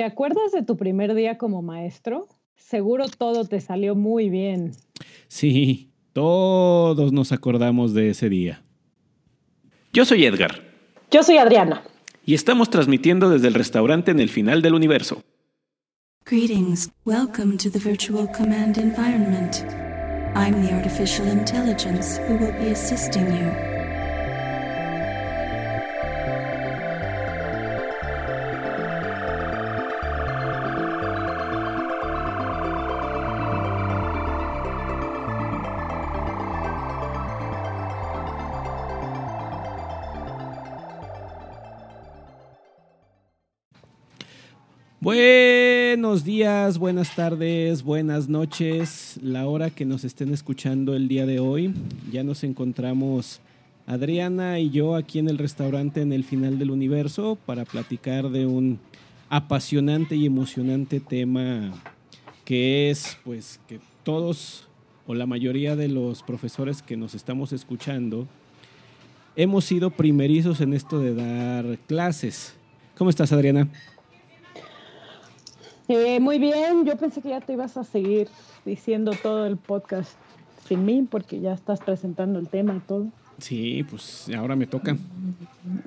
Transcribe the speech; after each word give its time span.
¿Te 0.00 0.06
acuerdas 0.06 0.50
de 0.52 0.62
tu 0.62 0.78
primer 0.78 1.14
día 1.14 1.36
como 1.36 1.60
maestro? 1.60 2.26
Seguro 2.56 3.04
todo 3.06 3.44
te 3.44 3.60
salió 3.60 3.94
muy 3.94 4.30
bien. 4.30 4.72
Sí, 5.28 5.90
todos 6.14 7.12
nos 7.12 7.32
acordamos 7.32 7.92
de 7.92 8.08
ese 8.08 8.30
día. 8.30 8.62
Yo 9.92 10.06
soy 10.06 10.24
Edgar. 10.24 10.62
Yo 11.10 11.22
soy 11.22 11.36
Adriana. 11.36 11.82
Y 12.24 12.32
estamos 12.32 12.70
transmitiendo 12.70 13.28
desde 13.28 13.48
el 13.48 13.52
restaurante 13.52 14.10
en 14.10 14.20
el 14.20 14.30
final 14.30 14.62
del 14.62 14.72
universo. 14.72 15.22
Greetings. 16.24 16.90
Welcome 17.04 17.58
to 17.58 17.68
the 17.70 17.78
virtual 17.78 18.26
command 18.26 18.78
environment. 18.78 19.66
I'm 20.34 20.62
the 20.66 20.72
artificial 20.72 21.28
intelligence 21.28 22.18
who 22.26 22.38
will 22.38 22.54
be 22.58 22.70
assisting 22.70 23.26
you. 23.26 23.69
Buenas 46.78 47.14
tardes, 47.16 47.82
buenas 47.82 48.28
noches. 48.28 49.18
La 49.22 49.46
hora 49.46 49.70
que 49.70 49.84
nos 49.84 50.04
estén 50.04 50.32
escuchando 50.32 50.94
el 50.94 51.08
día 51.08 51.26
de 51.26 51.40
hoy, 51.40 51.74
ya 52.12 52.22
nos 52.22 52.44
encontramos 52.44 53.40
Adriana 53.86 54.58
y 54.60 54.70
yo 54.70 54.94
aquí 54.94 55.18
en 55.18 55.28
el 55.28 55.38
restaurante 55.38 56.00
en 56.02 56.12
el 56.12 56.22
final 56.22 56.58
del 56.58 56.70
universo 56.70 57.38
para 57.46 57.64
platicar 57.64 58.30
de 58.30 58.46
un 58.46 58.78
apasionante 59.28 60.16
y 60.16 60.26
emocionante 60.26 61.00
tema 61.00 61.72
que 62.44 62.90
es 62.90 63.16
pues 63.24 63.58
que 63.66 63.80
todos 64.02 64.68
o 65.06 65.14
la 65.14 65.26
mayoría 65.26 65.76
de 65.76 65.88
los 65.88 66.22
profesores 66.22 66.82
que 66.82 66.96
nos 66.96 67.14
estamos 67.14 67.52
escuchando 67.52 68.28
hemos 69.34 69.64
sido 69.64 69.90
primerizos 69.90 70.60
en 70.60 70.74
esto 70.74 71.00
de 71.00 71.14
dar 71.14 71.78
clases. 71.86 72.54
¿Cómo 72.96 73.08
estás, 73.08 73.32
Adriana? 73.32 73.68
Eh, 75.92 76.20
muy 76.20 76.38
bien, 76.38 76.84
yo 76.84 76.96
pensé 76.96 77.20
que 77.20 77.30
ya 77.30 77.40
te 77.40 77.54
ibas 77.54 77.76
a 77.76 77.82
seguir 77.82 78.28
diciendo 78.64 79.10
todo 79.20 79.44
el 79.44 79.56
podcast 79.56 80.12
sin 80.68 80.84
mí, 80.84 81.04
porque 81.10 81.40
ya 81.40 81.52
estás 81.52 81.80
presentando 81.80 82.38
el 82.38 82.46
tema 82.46 82.76
y 82.76 82.78
todo. 82.78 83.06
Sí, 83.38 83.84
pues 83.90 84.30
ahora 84.38 84.54
me 84.54 84.68
toca. 84.68 84.96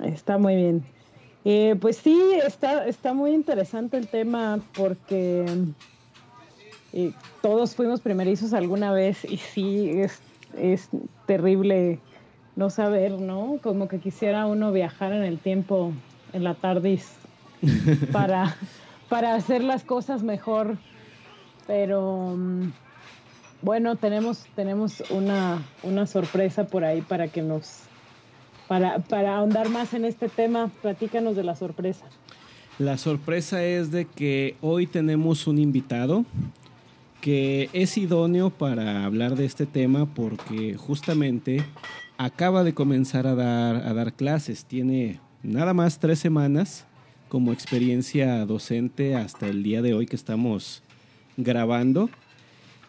Está 0.03 0.37
muy 0.37 0.57
bien. 0.57 0.83
Eh, 1.45 1.77
pues 1.79 1.95
sí, 1.95 2.19
está, 2.45 2.85
está 2.85 3.13
muy 3.13 3.31
interesante 3.31 3.95
el 3.95 4.09
tema 4.09 4.59
porque 4.75 5.45
eh, 6.91 7.13
todos 7.41 7.73
fuimos 7.73 8.01
primerizos 8.01 8.51
alguna 8.51 8.91
vez 8.91 9.23
y 9.23 9.37
sí, 9.37 9.89
es, 9.89 10.19
es 10.57 10.89
terrible 11.27 11.97
no 12.57 12.69
saber, 12.69 13.21
¿no? 13.21 13.57
Como 13.63 13.87
que 13.87 13.99
quisiera 13.99 14.47
uno 14.47 14.73
viajar 14.73 15.13
en 15.13 15.23
el 15.23 15.39
tiempo 15.39 15.93
en 16.33 16.43
la 16.43 16.55
tardis 16.55 17.13
para 18.11 18.57
para 19.13 19.35
hacer 19.35 19.63
las 19.63 19.83
cosas 19.83 20.23
mejor. 20.23 20.75
Pero 21.67 22.33
mm, 22.35 22.71
bueno, 23.61 23.95
tenemos, 23.95 24.47
tenemos 24.55 25.03
una, 25.11 25.61
una 25.83 26.07
sorpresa 26.07 26.65
por 26.65 26.83
ahí 26.83 27.01
para 27.01 27.27
que 27.27 27.43
nos, 27.43 27.81
para, 28.67 28.97
para 29.01 29.37
ahondar 29.37 29.69
más 29.69 29.93
en 29.93 30.05
este 30.05 30.29
tema, 30.29 30.71
platícanos 30.81 31.35
de 31.35 31.43
la 31.43 31.55
sorpresa. 31.55 32.05
La 32.79 32.97
sorpresa 32.97 33.63
es 33.63 33.91
de 33.91 34.05
que 34.05 34.55
hoy 34.61 34.87
tenemos 34.87 35.45
un 35.45 35.59
invitado 35.59 36.25
que 37.21 37.69
es 37.71 37.95
idóneo 37.99 38.49
para 38.49 39.05
hablar 39.05 39.35
de 39.35 39.45
este 39.45 39.67
tema 39.67 40.07
porque 40.07 40.73
justamente 40.73 41.63
acaba 42.17 42.63
de 42.63 42.73
comenzar 42.73 43.27
a 43.27 43.35
dar, 43.35 43.75
a 43.75 43.93
dar 43.93 44.13
clases. 44.13 44.65
Tiene 44.65 45.19
nada 45.43 45.75
más 45.75 45.99
tres 45.99 46.17
semanas 46.17 46.87
como 47.33 47.51
experiencia 47.51 48.45
docente 48.45 49.15
hasta 49.15 49.47
el 49.47 49.63
día 49.63 49.81
de 49.81 49.95
hoy 49.95 50.05
que 50.05 50.15
estamos 50.15 50.83
grabando. 51.35 52.11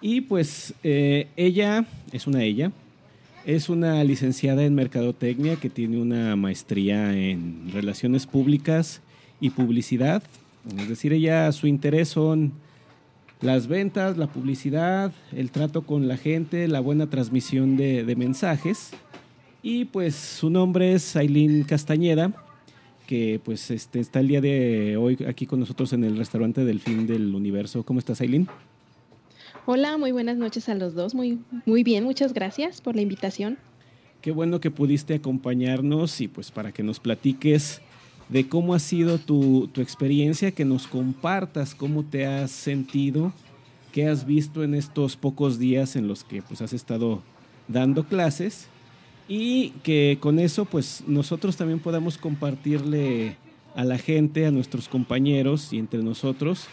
Y 0.02 0.20
pues 0.20 0.74
eh, 0.84 1.28
ella, 1.34 1.86
es 2.12 2.26
una 2.26 2.42
ella, 2.42 2.70
es 3.46 3.70
una 3.70 4.04
licenciada 4.04 4.62
en 4.64 4.74
Mercadotecnia 4.74 5.56
que 5.56 5.70
tiene 5.70 5.96
una 5.96 6.36
maestría 6.36 7.16
en 7.18 7.70
Relaciones 7.72 8.26
Públicas 8.26 9.00
y 9.40 9.48
Publicidad. 9.48 10.22
Es 10.76 10.90
decir, 10.90 11.14
ella, 11.14 11.50
su 11.52 11.66
interés 11.66 12.10
son 12.10 12.52
las 13.40 13.66
ventas, 13.66 14.18
la 14.18 14.26
publicidad, 14.26 15.10
el 15.32 15.52
trato 15.52 15.86
con 15.86 16.06
la 16.06 16.18
gente, 16.18 16.68
la 16.68 16.80
buena 16.80 17.08
transmisión 17.08 17.78
de, 17.78 18.04
de 18.04 18.14
mensajes. 18.14 18.90
Y 19.62 19.86
pues 19.86 20.14
su 20.14 20.50
nombre 20.50 20.92
es 20.92 21.16
Aileen 21.16 21.64
Castañeda 21.64 22.43
que 23.14 23.40
pues 23.44 23.70
este, 23.70 24.00
está 24.00 24.18
el 24.18 24.26
día 24.26 24.40
de 24.40 24.96
hoy 24.96 25.16
aquí 25.28 25.46
con 25.46 25.60
nosotros 25.60 25.92
en 25.92 26.02
el 26.02 26.16
restaurante 26.16 26.64
del 26.64 26.80
fin 26.80 27.06
del 27.06 27.32
universo. 27.32 27.84
¿Cómo 27.84 28.00
estás, 28.00 28.20
Aileen? 28.20 28.48
Hola, 29.66 29.96
muy 29.98 30.10
buenas 30.10 30.36
noches 30.36 30.68
a 30.68 30.74
los 30.74 30.94
dos. 30.94 31.14
Muy, 31.14 31.38
muy 31.64 31.84
bien, 31.84 32.02
muchas 32.02 32.34
gracias 32.34 32.80
por 32.80 32.96
la 32.96 33.02
invitación. 33.02 33.56
Qué 34.20 34.32
bueno 34.32 34.58
que 34.58 34.72
pudiste 34.72 35.14
acompañarnos 35.14 36.20
y 36.20 36.26
pues 36.26 36.50
para 36.50 36.72
que 36.72 36.82
nos 36.82 36.98
platiques 36.98 37.80
de 38.30 38.48
cómo 38.48 38.74
ha 38.74 38.80
sido 38.80 39.18
tu, 39.18 39.68
tu 39.68 39.80
experiencia, 39.80 40.50
que 40.50 40.64
nos 40.64 40.88
compartas 40.88 41.76
cómo 41.76 42.02
te 42.02 42.26
has 42.26 42.50
sentido, 42.50 43.32
qué 43.92 44.08
has 44.08 44.26
visto 44.26 44.64
en 44.64 44.74
estos 44.74 45.14
pocos 45.14 45.60
días 45.60 45.94
en 45.94 46.08
los 46.08 46.24
que 46.24 46.42
pues 46.42 46.60
has 46.62 46.72
estado 46.72 47.22
dando 47.68 48.02
clases 48.02 48.66
y 49.28 49.70
que 49.82 50.18
con 50.20 50.38
eso 50.38 50.64
pues 50.64 51.02
nosotros 51.06 51.56
también 51.56 51.80
podamos 51.80 52.18
compartirle 52.18 53.36
a 53.74 53.84
la 53.84 53.98
gente, 53.98 54.46
a 54.46 54.50
nuestros 54.50 54.88
compañeros 54.88 55.72
y 55.72 55.78
entre 55.78 56.02
nosotros 56.02 56.68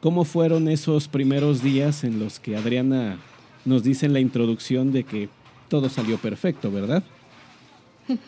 cómo 0.00 0.24
fueron 0.24 0.68
esos 0.68 1.08
primeros 1.08 1.62
días 1.62 2.04
en 2.04 2.20
los 2.20 2.38
que 2.38 2.56
Adriana 2.56 3.18
nos 3.64 3.82
dice 3.82 4.06
en 4.06 4.12
la 4.12 4.20
introducción 4.20 4.92
de 4.92 5.04
que 5.04 5.28
todo 5.68 5.88
salió 5.88 6.18
perfecto, 6.18 6.70
¿verdad? 6.70 7.02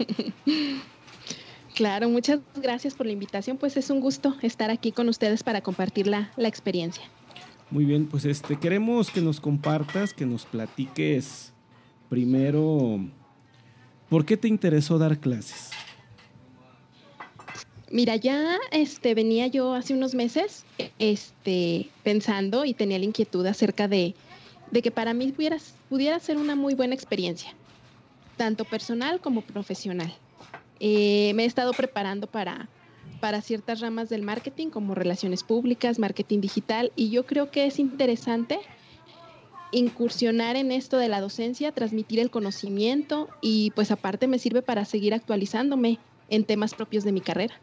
Claro, 1.75 2.09
muchas 2.09 2.41
gracias 2.57 2.95
por 2.95 3.07
la 3.07 3.13
invitación, 3.13 3.57
pues 3.57 3.77
es 3.77 3.89
un 3.89 4.01
gusto 4.01 4.35
estar 4.43 4.69
aquí 4.69 4.91
con 4.91 5.09
ustedes 5.09 5.45
para 5.45 5.61
compartir 5.61 6.09
la, 6.09 6.33
la 6.37 6.49
experiencia. 6.49 7.05
Muy 7.71 7.85
bien, 7.85 8.07
pues 8.07 8.25
este 8.25 8.59
queremos 8.59 9.13
que 9.13 9.21
nos 9.21 9.39
compartas, 9.39 10.13
que 10.13 10.27
nos 10.27 10.45
platiques 10.45 11.53
primero 12.09 12.99
¿Por 14.09 14.25
qué 14.25 14.37
te 14.37 14.49
interesó 14.49 14.99
dar 14.99 15.19
clases? 15.19 15.71
Mira, 17.91 18.17
ya 18.17 18.59
este, 18.71 19.15
venía 19.15 19.47
yo 19.47 19.73
hace 19.73 19.95
unos 19.95 20.15
meses 20.15 20.65
este, 20.99 21.89
pensando 22.03 22.65
y 22.65 22.75
tenía 22.75 22.99
la 22.99 23.07
inquietud 23.07 23.47
acerca 23.47 23.89
de, 23.89 24.15
que 24.83 24.91
para 24.91 25.15
mí 25.15 25.33
pudiera, 25.33 25.57
pudiera, 25.89 26.21
ser 26.21 26.37
una 26.37 26.55
muy 26.55 26.75
buena 26.75 26.95
experiencia, 26.95 27.55
tanto 28.37 28.65
personal 28.65 29.21
como 29.21 29.41
profesional. 29.41 30.15
Eh, 30.81 31.33
me 31.35 31.45
he 31.45 31.47
estado 31.47 31.73
preparando 31.73 32.27
para, 32.27 32.69
para 33.21 33.41
ciertas 33.41 33.81
ramas 33.81 34.11
del 34.11 34.23
marketing 34.23 34.69
como 34.69 34.95
relaciones 34.95 35.43
públicas, 35.43 35.99
marketing 35.99 36.41
digital, 36.41 36.93
y 36.95 37.09
yo 37.09 37.25
creo 37.25 37.51
que 37.51 37.67
es 37.67 37.79
interesante 37.79 38.59
incursionar 39.73 40.57
en 40.57 40.73
esto 40.73 40.99
de 40.99 41.09
la 41.09 41.21
docencia, 41.21 41.73
transmitir 41.73 42.21
el 42.21 42.31
conocimiento 42.31 43.29
y 43.41 43.71
pues 43.73 43.91
aparte 43.91 44.27
me 44.27 44.39
sirve 44.39 44.63
para 44.63 44.85
seguir 44.85 45.15
actualizándome 45.15 45.99
en 46.29 46.45
temas 46.45 46.75
propios 46.75 47.05
de 47.05 47.13
mi 47.13 47.21
carrera. 47.21 47.55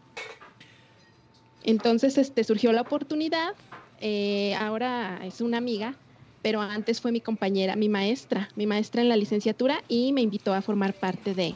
Entonces 1.63 2.17
este, 2.17 2.43
surgió 2.43 2.71
la 2.73 2.81
oportunidad, 2.81 3.55
eh, 3.99 4.55
ahora 4.55 5.21
es 5.23 5.41
una 5.41 5.57
amiga, 5.57 5.95
pero 6.43 6.61
antes 6.61 7.01
fue 7.01 7.11
mi 7.11 7.21
compañera, 7.21 7.75
mi 7.75 7.89
maestra, 7.89 8.49
mi 8.55 8.67
maestra 8.67 9.01
en 9.01 9.09
la 9.09 9.17
licenciatura 9.17 9.83
y 9.87 10.13
me 10.13 10.21
invitó 10.21 10.53
a 10.53 10.61
formar 10.61 10.93
parte 10.93 11.33
de, 11.33 11.55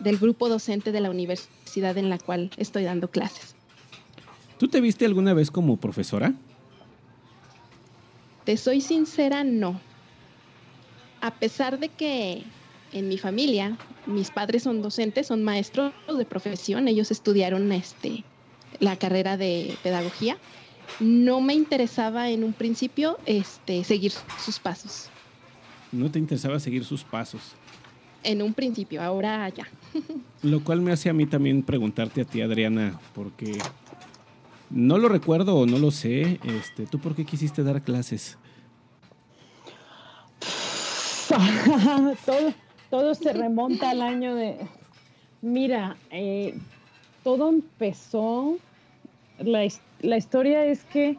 del 0.00 0.18
grupo 0.18 0.48
docente 0.48 0.90
de 0.90 1.00
la 1.00 1.10
universidad 1.10 1.96
en 1.96 2.10
la 2.10 2.18
cual 2.18 2.50
estoy 2.56 2.82
dando 2.82 3.10
clases. 3.10 3.54
¿Tú 4.58 4.66
te 4.66 4.80
viste 4.80 5.04
alguna 5.04 5.34
vez 5.34 5.52
como 5.52 5.76
profesora? 5.76 6.34
Te 8.48 8.56
soy 8.56 8.80
sincera, 8.80 9.44
no. 9.44 9.78
A 11.20 11.34
pesar 11.34 11.78
de 11.78 11.90
que 11.90 12.42
en 12.94 13.06
mi 13.06 13.18
familia 13.18 13.76
mis 14.06 14.30
padres 14.30 14.62
son 14.62 14.80
docentes, 14.80 15.26
son 15.26 15.44
maestros 15.44 15.92
de 16.16 16.24
profesión, 16.24 16.88
ellos 16.88 17.10
estudiaron 17.10 17.70
este, 17.72 18.24
la 18.80 18.96
carrera 18.96 19.36
de 19.36 19.76
pedagogía, 19.82 20.38
no 20.98 21.42
me 21.42 21.52
interesaba 21.52 22.30
en 22.30 22.42
un 22.42 22.54
principio 22.54 23.18
este, 23.26 23.84
seguir 23.84 24.12
sus 24.42 24.58
pasos. 24.58 25.10
¿No 25.92 26.10
te 26.10 26.18
interesaba 26.18 26.58
seguir 26.58 26.86
sus 26.86 27.04
pasos? 27.04 27.52
En 28.24 28.40
un 28.40 28.54
principio, 28.54 29.02
ahora 29.02 29.46
ya. 29.50 29.68
Lo 30.42 30.64
cual 30.64 30.80
me 30.80 30.92
hace 30.92 31.10
a 31.10 31.12
mí 31.12 31.26
también 31.26 31.62
preguntarte 31.62 32.22
a 32.22 32.24
ti, 32.24 32.40
Adriana, 32.40 32.98
porque 33.14 33.58
No 34.70 34.98
lo 34.98 35.08
recuerdo 35.08 35.56
o 35.56 35.66
no 35.66 35.78
lo 35.78 35.90
sé. 35.90 36.38
Este, 36.44 36.86
¿Tú 36.86 36.98
por 36.98 37.14
qué 37.14 37.24
quisiste 37.24 37.62
dar 37.62 37.82
clases? 37.82 38.38
todo, 42.90 43.14
se 43.14 43.32
remonta 43.32 43.90
al 43.90 44.02
año 44.02 44.34
de... 44.34 44.56
Mira, 45.40 45.96
eh, 46.10 46.58
todo 47.22 47.48
empezó, 47.48 48.58
la, 49.38 49.66
la 50.00 50.16
historia 50.16 50.64
es 50.64 50.84
que 50.84 51.16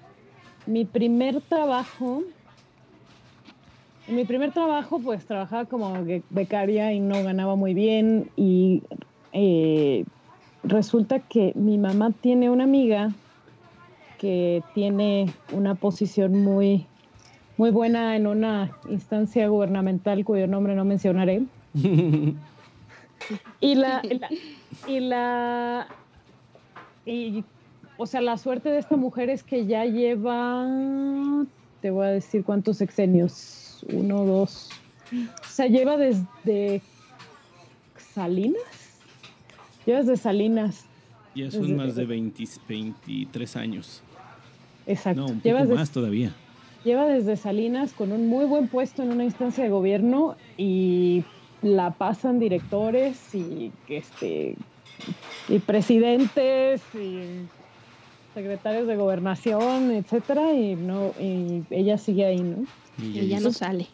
mi 0.66 0.86
primer 0.86 1.42
trabajo, 1.42 2.24
en 4.08 4.16
mi 4.16 4.26
primer 4.26 4.52
trabajo 4.52 5.00
pues 5.00 5.26
trabajaba 5.26 5.66
como 5.66 5.94
becaria 6.30 6.92
y 6.94 7.00
no 7.00 7.24
ganaba 7.24 7.56
muy 7.56 7.74
bien 7.74 8.30
y 8.36 8.84
eh, 9.32 10.04
resulta 10.64 11.20
que 11.20 11.54
mi 11.56 11.78
mamá 11.78 12.12
tiene 12.12 12.50
una 12.50 12.66
amiga 12.66 13.14
que 14.20 14.62
tiene 14.76 15.34
una 15.52 15.74
posición 15.74 16.44
muy, 16.44 16.86
muy 17.58 17.72
buena 17.72 18.16
en 18.16 18.28
una 18.28 18.78
instancia 18.90 19.48
gubernamental 19.48 20.24
cuyo 20.24 20.46
nombre 20.46 20.76
no 20.76 20.86
mencionaré. 20.86 21.44
y 23.62 23.76
la, 23.76 24.02
y 24.88 25.00
la 25.00 25.88
y, 27.06 27.44
o 27.98 28.06
sea, 28.06 28.22
la 28.22 28.38
suerte 28.38 28.70
de 28.70 28.78
esta 28.78 28.96
mujer 28.96 29.30
es 29.30 29.44
que 29.44 29.66
ya 29.66 29.86
lleva, 29.86 30.68
te 31.82 31.90
voy 31.90 32.06
a 32.06 32.10
decir 32.10 32.44
cuántos 32.44 32.78
sexenios, 32.78 33.86
uno, 33.92 34.26
dos, 34.26 34.70
o 35.12 35.48
sea, 35.50 35.68
lleva 35.68 35.98
desde 35.98 36.82
Salinas, 37.98 38.62
lleva 39.86 40.00
desde 40.00 40.18
Salinas. 40.18 40.86
Ya 41.36 41.50
son 41.50 41.76
más 41.76 41.96
de 41.96 42.06
20, 42.06 42.44
23 42.68 43.56
años. 43.56 44.04
Exacto. 44.90 45.22
No, 45.22 45.28
un 45.28 45.40
poco 45.40 45.76
más 45.76 45.92
todavía. 45.92 46.34
Lleva 46.84 47.06
desde 47.06 47.38
Salinas 47.38 47.94
con 47.94 48.12
un 48.12 48.28
muy 48.28 48.46
buen 48.46 48.68
puesto 48.68 49.04
en 49.04 49.12
una 49.12 49.24
instancia 49.24 49.64
de 49.64 49.70
gobierno 49.70 50.36
y 50.58 51.24
la 51.62 51.92
pasan 51.92 52.40
directores 52.40 53.36
y 53.36 53.72
este 53.88 54.56
y 55.48 55.60
presidentes 55.60 56.82
y 56.96 57.48
secretarios 58.34 58.88
de 58.88 58.96
gobernación, 58.96 59.92
etcétera, 59.92 60.54
y 60.54 60.76
no, 60.76 61.12
y 61.20 61.64
ella 61.70 61.98
sigue 61.98 62.26
ahí, 62.26 62.42
¿no? 62.42 62.66
Y 63.02 63.20
ella 63.20 63.40
no 63.40 63.52
sale. 63.52 63.88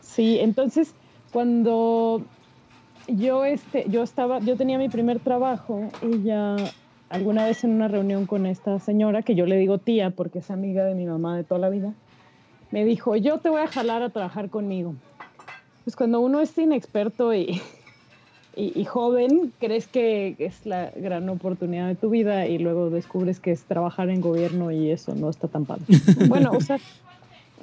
Sí, 0.00 0.38
entonces 0.40 0.94
cuando 1.32 2.22
yo 3.06 3.44
este, 3.44 3.84
yo 3.88 4.02
estaba, 4.02 4.38
yo 4.40 4.56
tenía 4.56 4.78
mi 4.78 4.88
primer 4.88 5.18
trabajo, 5.18 5.88
ella 6.02 6.56
alguna 7.10 7.44
vez 7.44 7.64
en 7.64 7.70
una 7.70 7.88
reunión 7.88 8.26
con 8.26 8.46
esta 8.46 8.78
señora, 8.78 9.22
que 9.22 9.34
yo 9.34 9.46
le 9.46 9.56
digo 9.56 9.78
tía 9.78 10.10
porque 10.10 10.40
es 10.40 10.50
amiga 10.50 10.84
de 10.84 10.94
mi 10.94 11.06
mamá 11.06 11.36
de 11.36 11.44
toda 11.44 11.60
la 11.60 11.68
vida, 11.68 11.94
me 12.70 12.84
dijo, 12.84 13.16
yo 13.16 13.38
te 13.38 13.48
voy 13.48 13.62
a 13.62 13.66
jalar 13.66 14.02
a 14.02 14.10
trabajar 14.10 14.50
conmigo. 14.50 14.94
Pues 15.84 15.96
cuando 15.96 16.20
uno 16.20 16.40
es 16.40 16.56
inexperto 16.58 17.32
y, 17.34 17.62
y, 18.56 18.84
joven, 18.84 19.52
crees 19.58 19.86
que 19.86 20.36
es 20.38 20.66
la 20.66 20.90
gran 20.94 21.28
oportunidad 21.28 21.88
de 21.88 21.94
tu 21.94 22.10
vida 22.10 22.46
y 22.46 22.58
luego 22.58 22.90
descubres 22.90 23.40
que 23.40 23.52
es 23.52 23.64
trabajar 23.64 24.10
en 24.10 24.20
gobierno 24.20 24.70
y 24.70 24.90
eso 24.90 25.14
no 25.14 25.30
está 25.30 25.48
tan 25.48 25.64
padre. 25.64 25.84
bueno, 26.28 26.50
o 26.52 26.60
sea, 26.60 26.78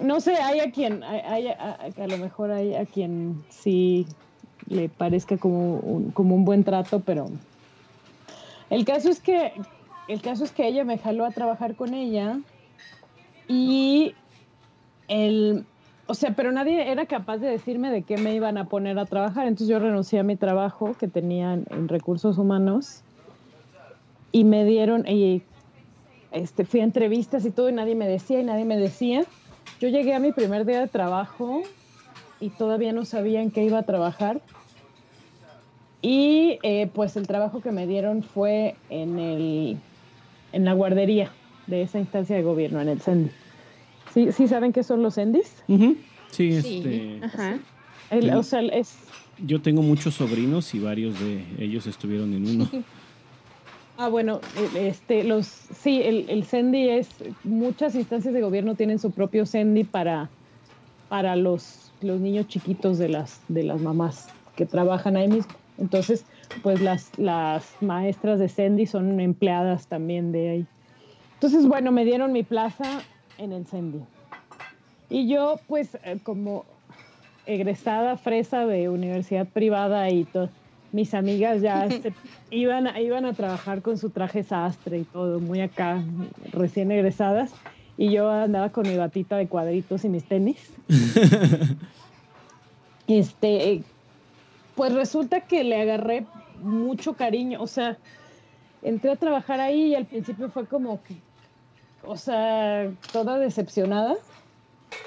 no 0.02 0.20
sé, 0.22 0.36
hay 0.36 0.60
a 0.60 0.72
quien, 0.72 1.04
hay, 1.04 1.48
a, 1.48 1.78
a, 1.98 2.08
lo 2.08 2.18
mejor 2.18 2.52
hay 2.52 2.74
a 2.74 2.86
quien 2.86 3.44
sí 3.50 4.08
le 4.68 4.90
parezca 4.90 5.38
como 5.38 5.78
un, 5.78 6.12
como 6.12 6.34
un 6.36 6.46
buen 6.46 6.64
trato, 6.64 7.02
pero 7.02 7.30
el 8.70 8.86
caso 8.86 9.10
es 9.10 9.20
que 9.20 9.54
el 10.08 10.22
caso 10.22 10.44
es 10.44 10.52
que 10.52 10.68
ella 10.68 10.84
me 10.84 10.98
jaló 10.98 11.26
a 11.26 11.32
trabajar 11.32 11.76
con 11.76 11.94
ella 11.94 12.40
y 13.48 14.14
el, 15.08 15.66
o 16.08 16.14
sea, 16.14 16.36
pero 16.36 16.52
nadie 16.52 16.92
era 16.92 17.06
capaz 17.06 17.38
de 17.38 17.48
decirme 17.48 17.92
de 17.92 18.04
qué 18.04 18.18
me 18.18 18.36
iban 18.36 18.58
a 18.58 18.66
poner 18.66 19.00
a 19.00 19.06
trabajar. 19.06 19.48
Entonces 19.48 19.68
yo 19.68 19.80
renuncié 19.80 20.20
a 20.20 20.24
mi 20.24 20.36
trabajo 20.36 20.96
que 21.00 21.08
tenía 21.08 21.54
en, 21.54 21.88
recursos 21.88 22.38
humanos 22.38 23.02
y 24.32 24.44
me 24.44 24.66
dieron, 24.66 25.08
y 25.08 25.42
este, 26.32 26.66
fui 26.66 26.82
a 26.82 26.84
entrevistas 26.84 27.46
y 27.46 27.52
todo 27.52 27.70
y 27.70 27.74
nadie 27.74 27.96
me 27.96 28.08
decía 28.08 28.40
y 28.40 28.44
nadie 28.44 28.66
me 28.66 28.78
decía. 28.78 29.26
Yo 29.80 29.90
llegué 29.90 30.14
a 30.14 30.20
mi 30.20 30.32
primer 30.32 30.66
día 30.66 30.80
de 30.80 30.88
trabajo 30.88 31.64
y 32.40 32.50
todavía 32.50 32.94
no 32.94 33.06
sabía 33.06 33.42
en 33.42 33.50
qué 33.50 33.64
iba 33.64 33.80
a 33.80 33.84
trabajar. 33.84 34.42
Y 36.02 36.60
eh, 36.64 36.90
pues 36.94 37.18
el 37.18 37.28
trabajo 37.28 37.62
que 37.62 37.72
me 37.72 37.88
dieron 37.88 38.22
fue 38.22 38.76
en, 38.90 39.18
el, 39.18 39.78
en 40.52 40.66
la 40.66 40.74
guardería 40.74 41.32
de 41.68 41.82
esa 41.82 42.00
instancia 42.00 42.36
de 42.36 42.44
gobierno, 42.44 42.80
en 42.82 42.90
el 42.90 43.02
CENDI. 43.02 43.32
¿Sí, 44.14 44.32
¿Sí 44.32 44.48
saben 44.48 44.72
qué 44.72 44.84
son 44.84 45.02
los 45.02 45.18
ENDIs? 45.18 45.64
Sí, 46.32 46.54
este... 46.54 47.20
Ajá. 47.24 47.60
o 48.38 48.44
sea, 48.44 48.62
es... 48.62 48.98
Yo 49.40 49.62
tengo 49.62 49.82
muchos 49.82 50.14
sobrinos 50.14 50.74
y 50.76 50.80
varios 50.80 51.20
de 51.20 51.44
ellos 51.60 51.88
estuvieron 51.88 52.34
en 52.34 52.48
uno. 52.48 52.70
Ah, 53.98 54.10
bueno, 54.10 54.42
este, 54.78 55.24
los, 55.24 55.46
sí, 55.46 56.02
el, 56.04 56.30
el 56.30 56.44
CENDI 56.44 56.90
es, 56.90 57.10
muchas 57.44 57.96
instancias 57.96 58.34
de 58.34 58.42
gobierno 58.42 58.76
tienen 58.76 59.00
su 59.00 59.12
propio 59.12 59.46
CENDI 59.46 59.86
para, 59.86 60.30
para 61.10 61.36
los, 61.36 61.92
los 62.02 62.20
niños 62.20 62.48
chiquitos 62.48 62.98
de 62.98 63.10
las, 63.10 63.42
de 63.48 63.64
las 63.64 63.82
mamás 63.82 64.28
que 64.56 64.66
trabajan 64.66 65.16
ahí 65.16 65.28
mismo. 65.30 65.54
Entonces, 65.78 66.26
pues 66.64 66.82
las, 66.82 67.18
las 67.18 67.76
maestras 67.82 68.40
de 68.40 68.50
CENDI 68.50 68.86
son 68.86 69.20
empleadas 69.20 69.88
también 69.88 70.32
de 70.32 70.50
ahí. 70.50 70.66
Entonces, 71.34 71.68
bueno, 71.68 71.92
me 71.92 72.06
dieron 72.06 72.32
mi 72.32 72.44
plaza 72.44 73.02
en 73.38 73.52
el 73.52 73.66
CENDI. 73.66 74.00
Y 75.10 75.28
yo, 75.28 75.60
pues, 75.68 75.96
eh, 76.04 76.18
como 76.24 76.66
egresada 77.46 78.18
fresa 78.18 78.66
de 78.66 78.90
universidad 78.90 79.48
privada 79.48 80.10
y 80.10 80.28
mis 80.92 81.14
amigas 81.14 81.62
ya 81.62 81.88
iban, 82.50 82.88
a, 82.88 83.00
iban 83.00 83.26
a 83.26 83.34
trabajar 83.34 83.82
con 83.82 83.98
su 83.98 84.10
traje 84.10 84.44
sastre 84.44 85.00
y 85.00 85.04
todo, 85.04 85.40
muy 85.40 85.62
acá, 85.62 86.04
recién 86.52 86.92
egresadas. 86.92 87.52
Y 87.98 88.12
yo 88.12 88.30
andaba 88.30 88.70
con 88.70 88.88
mi 88.88 88.98
batita 88.98 89.38
de 89.38 89.48
cuadritos 89.48 90.04
y 90.04 90.10
mis 90.10 90.26
tenis. 90.26 90.74
este, 93.08 93.84
pues 94.76 94.94
resulta 94.94 95.42
que 95.42 95.64
le 95.64 95.82
agarré 95.82 96.26
mucho 96.62 97.14
cariño. 97.14 97.62
O 97.62 97.68
sea, 97.68 97.98
entré 98.84 99.12
a 99.12 99.16
trabajar 99.16 99.60
ahí 99.60 99.88
y 99.88 99.96
al 99.96 100.06
principio 100.06 100.50
fue 100.50 100.66
como 100.66 101.02
que, 101.04 101.16
o 102.04 102.18
sea, 102.18 102.92
toda 103.12 103.40
decepcionada. 103.40 104.16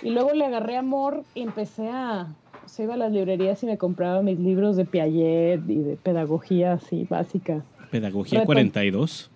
Y 0.03 0.11
luego 0.11 0.33
le 0.33 0.45
agarré 0.45 0.77
amor 0.77 1.25
y 1.35 1.43
empecé 1.43 1.89
a, 1.89 2.29
o 2.65 2.69
sea, 2.69 2.85
iba 2.85 2.95
a 2.95 2.97
las 2.99 3.13
librerías 3.13 3.63
y 3.63 3.67
me 3.67 3.79
compraba 3.79 4.23
mis 4.23 4.39
libros 4.39 4.77
de 4.77 4.85
Piaget 4.85 5.69
y 5.69 5.77
de 5.77 5.97
pedagogía 5.97 6.75
así 6.75 7.07
básica. 7.09 7.63
¿Pedagogía 7.91 8.45
42? 8.45 9.31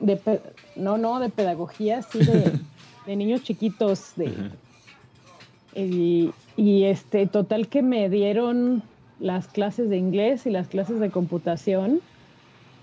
De 0.00 0.18
no, 0.76 0.98
no, 0.98 1.20
de 1.20 1.28
pedagogía 1.28 1.98
así 1.98 2.18
de, 2.18 2.52
de 3.06 3.16
niños 3.16 3.42
chiquitos. 3.42 4.12
De, 4.16 4.32
y, 5.74 6.32
y 6.56 6.84
este, 6.84 7.26
total 7.26 7.68
que 7.68 7.82
me 7.82 8.08
dieron 8.08 8.82
las 9.22 9.46
clases 9.46 9.88
de 9.88 9.96
inglés 9.96 10.46
y 10.46 10.50
las 10.50 10.66
clases 10.66 10.98
de 10.98 11.10
computación 11.10 12.00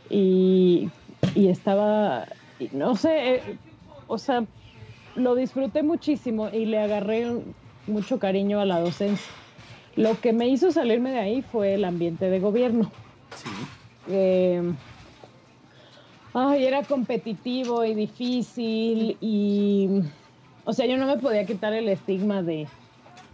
y, 0.09 0.89
y 1.35 1.49
estaba, 1.49 2.27
no 2.71 2.95
sé, 2.95 3.35
eh, 3.35 3.57
o 4.07 4.17
sea, 4.17 4.45
lo 5.15 5.35
disfruté 5.35 5.83
muchísimo 5.83 6.49
y 6.49 6.65
le 6.65 6.79
agarré 6.79 7.27
mucho 7.87 8.19
cariño 8.19 8.61
a 8.61 8.65
la 8.65 8.79
docencia. 8.79 9.31
Lo 9.97 10.19
que 10.21 10.31
me 10.31 10.47
hizo 10.47 10.71
salirme 10.71 11.11
de 11.11 11.19
ahí 11.19 11.41
fue 11.41 11.73
el 11.73 11.83
ambiente 11.83 12.29
de 12.29 12.39
gobierno. 12.39 12.89
Sí. 13.35 13.49
Eh, 14.07 14.61
ay, 16.33 16.65
era 16.65 16.83
competitivo 16.83 17.83
y 17.83 17.93
difícil 17.95 19.17
y, 19.19 19.89
o 20.63 20.71
sea, 20.71 20.85
yo 20.85 20.95
no 20.95 21.05
me 21.05 21.17
podía 21.17 21.45
quitar 21.45 21.73
el 21.73 21.89
estigma 21.89 22.41
de, 22.41 22.65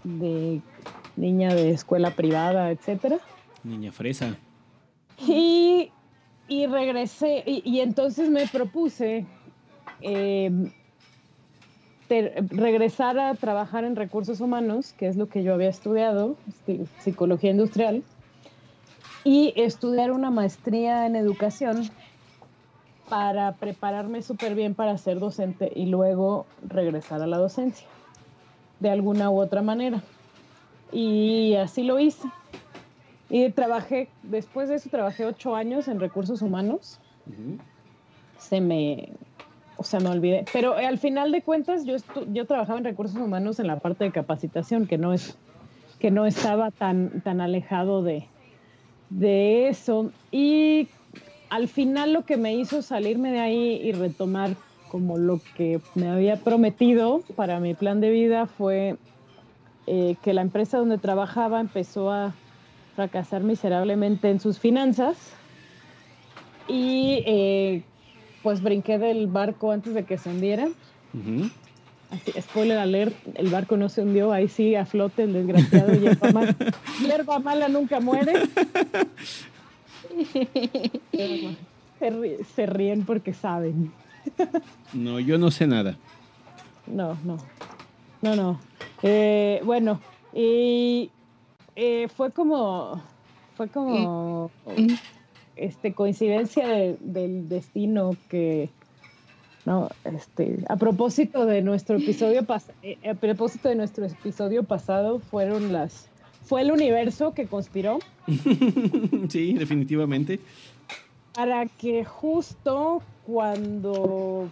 de 0.04 0.60
niña 1.18 1.54
de 1.54 1.72
escuela 1.72 2.12
privada, 2.12 2.72
etcétera. 2.72 3.20
Niña 3.64 3.92
fresa. 3.92 4.36
Y, 5.28 5.92
y 6.48 6.68
regresé, 6.68 7.44
y, 7.46 7.80
entonces 7.80 8.30
me 8.30 8.48
propuse 8.48 9.26
eh, 10.02 10.52
regresar 12.10 13.18
a 13.18 13.34
trabajar 13.36 13.84
en 13.84 13.96
recursos 13.96 14.42
humanos, 14.42 14.94
que 14.94 15.08
es 15.08 15.16
lo 15.16 15.28
que 15.28 15.44
yo 15.44 15.54
había 15.54 15.70
estudiado, 15.70 16.36
este, 16.48 16.86
psicología 17.00 17.52
industrial, 17.52 18.04
y 19.24 19.54
estudiar 19.56 20.12
una 20.12 20.30
maestría 20.30 21.08
en 21.08 21.16
educación 21.16 21.90
para 23.10 23.54
prepararme 23.54 24.22
súper 24.22 24.56
bien 24.56 24.76
para 24.76 24.98
ser 24.98 25.20
docente 25.20 25.72
y 25.76 25.88
luego 25.88 26.46
regresar 26.68 27.22
a 27.22 27.28
la 27.28 27.38
docencia, 27.38 27.88
de 28.80 28.90
alguna 28.90 29.32
u 29.32 29.40
otra 29.40 29.62
manera. 29.62 30.04
Y 30.92 31.56
así 31.56 31.84
lo 31.84 32.00
hice. 32.00 32.28
Y 33.30 33.50
trabajé, 33.50 34.10
después 34.24 34.70
de 34.70 34.76
eso 34.76 34.90
trabajé 34.90 35.26
ocho 35.26 35.56
años 35.56 35.88
en 35.88 36.00
recursos 36.00 36.42
humanos. 36.42 37.00
Se 38.38 38.62
me 38.62 39.10
o 39.78 39.84
sea, 39.84 40.00
me 40.00 40.10
olvidé. 40.10 40.46
Pero 40.54 40.76
al 40.76 40.98
final 40.98 41.32
de 41.32 41.42
cuentas, 41.42 41.86
yo, 41.86 41.96
yo 42.32 42.46
trabajaba 42.46 42.80
en 42.80 42.86
recursos 42.86 43.18
humanos 43.18 43.60
en 43.60 43.68
la 43.68 43.80
parte 43.80 44.06
de 44.06 44.12
capacitación, 44.12 44.88
que 44.88 44.98
no 44.98 45.14
es 45.14 45.38
que 46.00 46.12
no 46.12 46.26
estaba 46.26 46.72
tan, 46.72 47.22
tan 47.22 47.42
alejado 47.42 48.04
de, 48.04 48.28
de 49.10 49.70
eso. 49.70 50.12
Y 50.32 50.88
al 51.50 51.68
final 51.68 52.14
lo 52.14 52.26
que 52.26 52.38
me 52.38 52.54
hizo 52.56 52.82
salirme 52.82 53.32
de 53.32 53.40
ahí 53.40 53.82
y 53.82 53.92
retomar 53.92 54.56
como 54.90 55.18
lo 55.18 55.40
que 55.56 55.80
me 55.96 56.10
había 56.10 56.38
prometido 56.38 57.22
para 57.36 57.60
mi 57.60 57.74
plan 57.74 58.02
de 58.02 58.12
vida 58.12 58.46
fue 58.46 58.98
eh, 59.88 60.16
que 60.24 60.34
la 60.34 60.42
empresa 60.42 60.78
donde 60.78 60.98
trabajaba 60.98 61.60
empezó 61.60 62.12
a 62.12 62.34
fracasar 62.96 63.44
miserablemente 63.44 64.30
en 64.30 64.40
sus 64.40 64.58
finanzas 64.58 65.18
y 66.68 67.24
eh, 67.26 67.84
pues 68.42 68.62
brinqué 68.62 68.98
del 68.98 69.28
barco 69.28 69.72
antes 69.72 69.94
de 69.94 70.04
que 70.04 70.18
se 70.18 70.30
hundiera. 70.30 70.68
Así, 72.12 72.32
spoiler 72.42 72.78
alert, 72.78 73.16
el 73.36 73.50
barco 73.50 73.78
no 73.78 73.90
se 73.90 74.02
hundió, 74.02 74.32
ahí 74.32 74.48
sí 74.48 74.76
a 74.76 74.86
flote 74.86 75.24
el 75.24 75.34
desgraciado 75.34 75.94
hierba 75.94 76.32
mala. 76.32 76.56
hierba 77.02 77.40
mala 77.40 77.68
nunca 77.68 78.00
muere. 78.00 78.34
se, 82.56 82.66
ríen 82.66 83.06
porque 83.06 83.34
saben. 83.34 83.92
no, 84.94 85.20
yo 85.20 85.38
no 85.38 85.52
sé 85.52 85.68
nada. 85.68 85.98
No, 86.88 87.18
no. 87.24 87.38
No, 88.22 88.36
no. 88.36 88.60
Eh, 89.04 89.62
bueno, 89.64 90.00
y 90.34 91.12
eh, 91.76 92.08
fue 92.16 92.32
como. 92.32 93.02
Fue 93.56 93.68
como. 93.70 94.52
Este, 95.56 95.94
coincidencia 95.94 96.68
del 96.68 97.48
destino 97.48 98.18
que 98.30 98.70
no, 99.66 99.90
este, 100.04 100.60
a 100.70 100.76
propósito 100.76 101.46
de 101.46 101.62
nuestro 101.62 101.98
episodio 101.98 102.46
eh, 102.84 102.98
a 103.10 103.14
propósito 103.16 103.70
de 103.70 103.76
nuestro 103.76 104.06
episodio 104.06 104.64
pasado 104.64 105.20
fueron 105.20 105.74
las 105.74 106.10
fue 106.44 106.62
el 106.62 106.72
universo 106.72 107.34
que 107.34 107.48
conspiró. 107.48 107.98
sí, 109.30 109.54
definitivamente. 109.54 110.40
Para 111.34 111.66
que 111.66 112.06
justo 112.06 113.02
cuando 113.26 114.52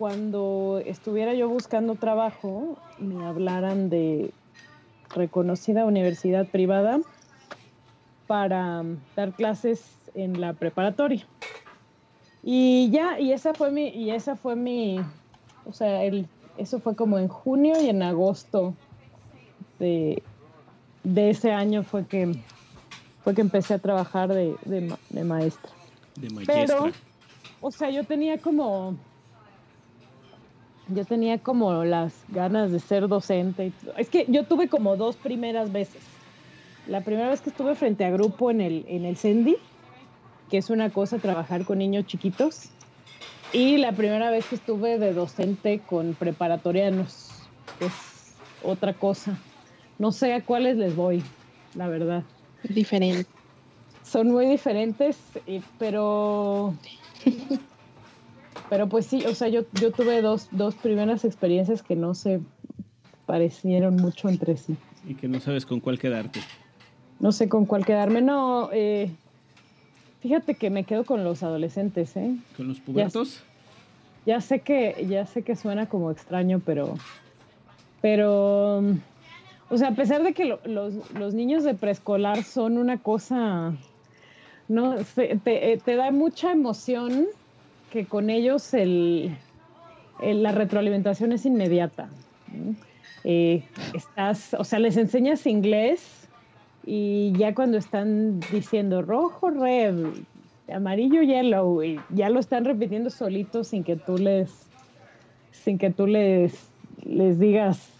cuando 0.00 0.80
estuviera 0.86 1.34
yo 1.34 1.50
buscando 1.50 1.94
trabajo 1.94 2.78
me 2.98 3.22
hablaran 3.22 3.90
de 3.90 4.32
reconocida 5.14 5.84
universidad 5.84 6.46
privada 6.46 7.00
para 8.26 8.82
dar 9.14 9.34
clases 9.34 9.84
en 10.14 10.40
la 10.40 10.54
preparatoria. 10.54 11.26
Y 12.42 12.88
ya, 12.90 13.20
y 13.20 13.32
esa 13.32 13.52
fue 13.52 13.70
mi, 13.70 13.88
y 13.88 14.08
esa 14.12 14.36
fue 14.36 14.56
mi, 14.56 15.00
o 15.66 15.72
sea, 15.74 16.02
el, 16.02 16.26
eso 16.56 16.80
fue 16.80 16.96
como 16.96 17.18
en 17.18 17.28
junio 17.28 17.74
y 17.78 17.90
en 17.90 18.02
agosto 18.02 18.72
de, 19.78 20.22
ese 21.14 21.52
año 21.52 21.82
fue 21.82 22.06
que 22.06 22.40
fue 23.22 23.34
que 23.34 23.42
empecé 23.42 23.74
a 23.74 23.78
trabajar 23.78 24.30
de, 24.32 24.56
de, 24.64 25.24
maestra. 25.24 25.70
De 26.16 26.30
maestra. 26.30 26.54
Pero, 26.54 26.90
o 27.60 27.70
sea, 27.70 27.90
yo 27.90 28.04
tenía 28.04 28.38
como, 28.38 28.96
yo 30.94 31.04
tenía 31.04 31.38
como 31.38 31.84
las 31.84 32.12
ganas 32.28 32.72
de 32.72 32.80
ser 32.80 33.08
docente. 33.08 33.72
Es 33.96 34.08
que 34.08 34.26
yo 34.28 34.44
tuve 34.44 34.68
como 34.68 34.96
dos 34.96 35.16
primeras 35.16 35.72
veces. 35.72 36.02
La 36.86 37.02
primera 37.02 37.28
vez 37.28 37.40
que 37.40 37.50
estuve 37.50 37.74
frente 37.74 38.04
a 38.04 38.10
grupo 38.10 38.50
en 38.50 38.60
el, 38.60 38.84
en 38.88 39.04
el 39.04 39.16
CENDI, 39.16 39.56
que 40.50 40.58
es 40.58 40.70
una 40.70 40.90
cosa 40.90 41.18
trabajar 41.18 41.64
con 41.64 41.78
niños 41.78 42.06
chiquitos. 42.06 42.70
Y 43.52 43.78
la 43.78 43.92
primera 43.92 44.30
vez 44.30 44.46
que 44.46 44.54
estuve 44.54 44.98
de 44.98 45.12
docente 45.12 45.80
con 45.80 46.14
preparatorianos 46.14 47.30
es 47.80 48.34
otra 48.62 48.94
cosa. 48.94 49.38
No 49.98 50.12
sé 50.12 50.32
a 50.32 50.44
cuáles 50.44 50.76
les 50.76 50.94
voy, 50.96 51.22
la 51.74 51.88
verdad. 51.88 52.22
Diferente. 52.68 53.28
Son 54.04 54.28
muy 54.28 54.46
diferentes, 54.46 55.16
pero... 55.78 56.74
pero 58.70 58.88
pues 58.88 59.04
sí, 59.04 59.24
o 59.26 59.34
sea, 59.34 59.48
yo, 59.48 59.64
yo 59.74 59.92
tuve 59.92 60.22
dos, 60.22 60.48
dos 60.52 60.74
primeras 60.74 61.26
experiencias 61.26 61.82
que 61.82 61.96
no 61.96 62.14
se 62.14 62.40
parecieron 63.26 63.96
mucho 63.96 64.30
entre 64.30 64.56
sí. 64.56 64.76
Y 65.06 65.14
que 65.14 65.28
no 65.28 65.40
sabes 65.40 65.66
con 65.66 65.80
cuál 65.80 65.98
quedarte. 65.98 66.40
No 67.18 67.32
sé 67.32 67.50
con 67.50 67.66
cuál 67.66 67.84
quedarme. 67.84 68.22
No, 68.22 68.70
eh, 68.72 69.10
Fíjate 70.20 70.54
que 70.54 70.68
me 70.68 70.84
quedo 70.84 71.04
con 71.04 71.24
los 71.24 71.42
adolescentes, 71.42 72.14
¿eh? 72.16 72.36
¿Con 72.56 72.68
los 72.68 72.80
pubertos? 72.80 73.42
Ya, 74.26 74.40
sé 74.42 74.60
que, 74.60 75.06
ya 75.08 75.24
sé 75.24 75.42
que 75.42 75.56
suena 75.56 75.88
como 75.88 76.10
extraño, 76.10 76.60
pero. 76.64 76.94
Pero. 78.02 78.82
O 79.70 79.76
sea, 79.76 79.88
a 79.88 79.94
pesar 79.94 80.22
de 80.22 80.34
que 80.34 80.44
los, 80.44 81.34
niños 81.34 81.64
de 81.64 81.74
preescolar 81.74 82.44
son 82.44 82.76
una 82.76 82.98
cosa. 82.98 83.72
No, 84.68 84.96
te, 85.14 85.32
eh, 85.32 85.80
te, 85.82 85.96
da 85.96 86.10
mucha 86.10 86.52
emoción 86.52 87.26
que 87.90 88.06
con 88.06 88.30
ellos 88.30 88.72
el, 88.74 89.36
la 90.20 90.52
retroalimentación 90.52 91.32
es 91.32 91.44
inmediata. 91.44 92.08
Eh, 93.24 93.64
estás, 93.94 94.54
o 94.54 94.64
sea, 94.64 94.78
les 94.78 94.96
enseñas 94.96 95.46
inglés 95.46 96.28
y 96.86 97.32
ya 97.36 97.54
cuando 97.54 97.78
están 97.78 98.40
diciendo 98.52 99.02
rojo, 99.02 99.50
red, 99.50 99.94
amarillo, 100.72 101.22
yellow, 101.22 101.82
y 101.82 102.00
ya 102.10 102.30
lo 102.30 102.40
están 102.40 102.64
repitiendo 102.64 103.10
solitos 103.10 103.68
sin 103.68 103.84
que 103.84 103.96
tú 103.96 104.16
les, 104.16 104.50
sin 105.52 105.78
que 105.78 105.90
tú 105.90 106.06
les, 106.06 106.68
les 107.04 107.38
digas, 107.38 107.90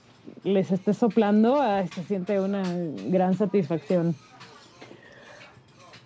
les 0.44 0.70
estés 0.70 0.97
soplando, 0.97 1.61
se 1.94 2.04
siente 2.04 2.40
una 2.40 2.62
gran 3.09 3.35
satisfacción. 3.35 4.14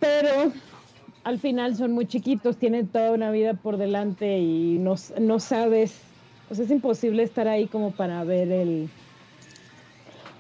Pero 0.00 0.52
al 1.24 1.38
final 1.38 1.74
son 1.74 1.92
muy 1.92 2.06
chiquitos, 2.06 2.56
tienen 2.58 2.86
toda 2.86 3.12
una 3.12 3.30
vida 3.30 3.54
por 3.54 3.78
delante 3.78 4.38
y 4.38 4.78
no, 4.78 4.94
no 5.20 5.40
sabes, 5.40 5.98
o 6.50 6.54
sea, 6.54 6.66
es 6.66 6.70
imposible 6.70 7.22
estar 7.22 7.48
ahí 7.48 7.66
como 7.66 7.90
para 7.92 8.22
ver 8.24 8.52
el, 8.52 8.88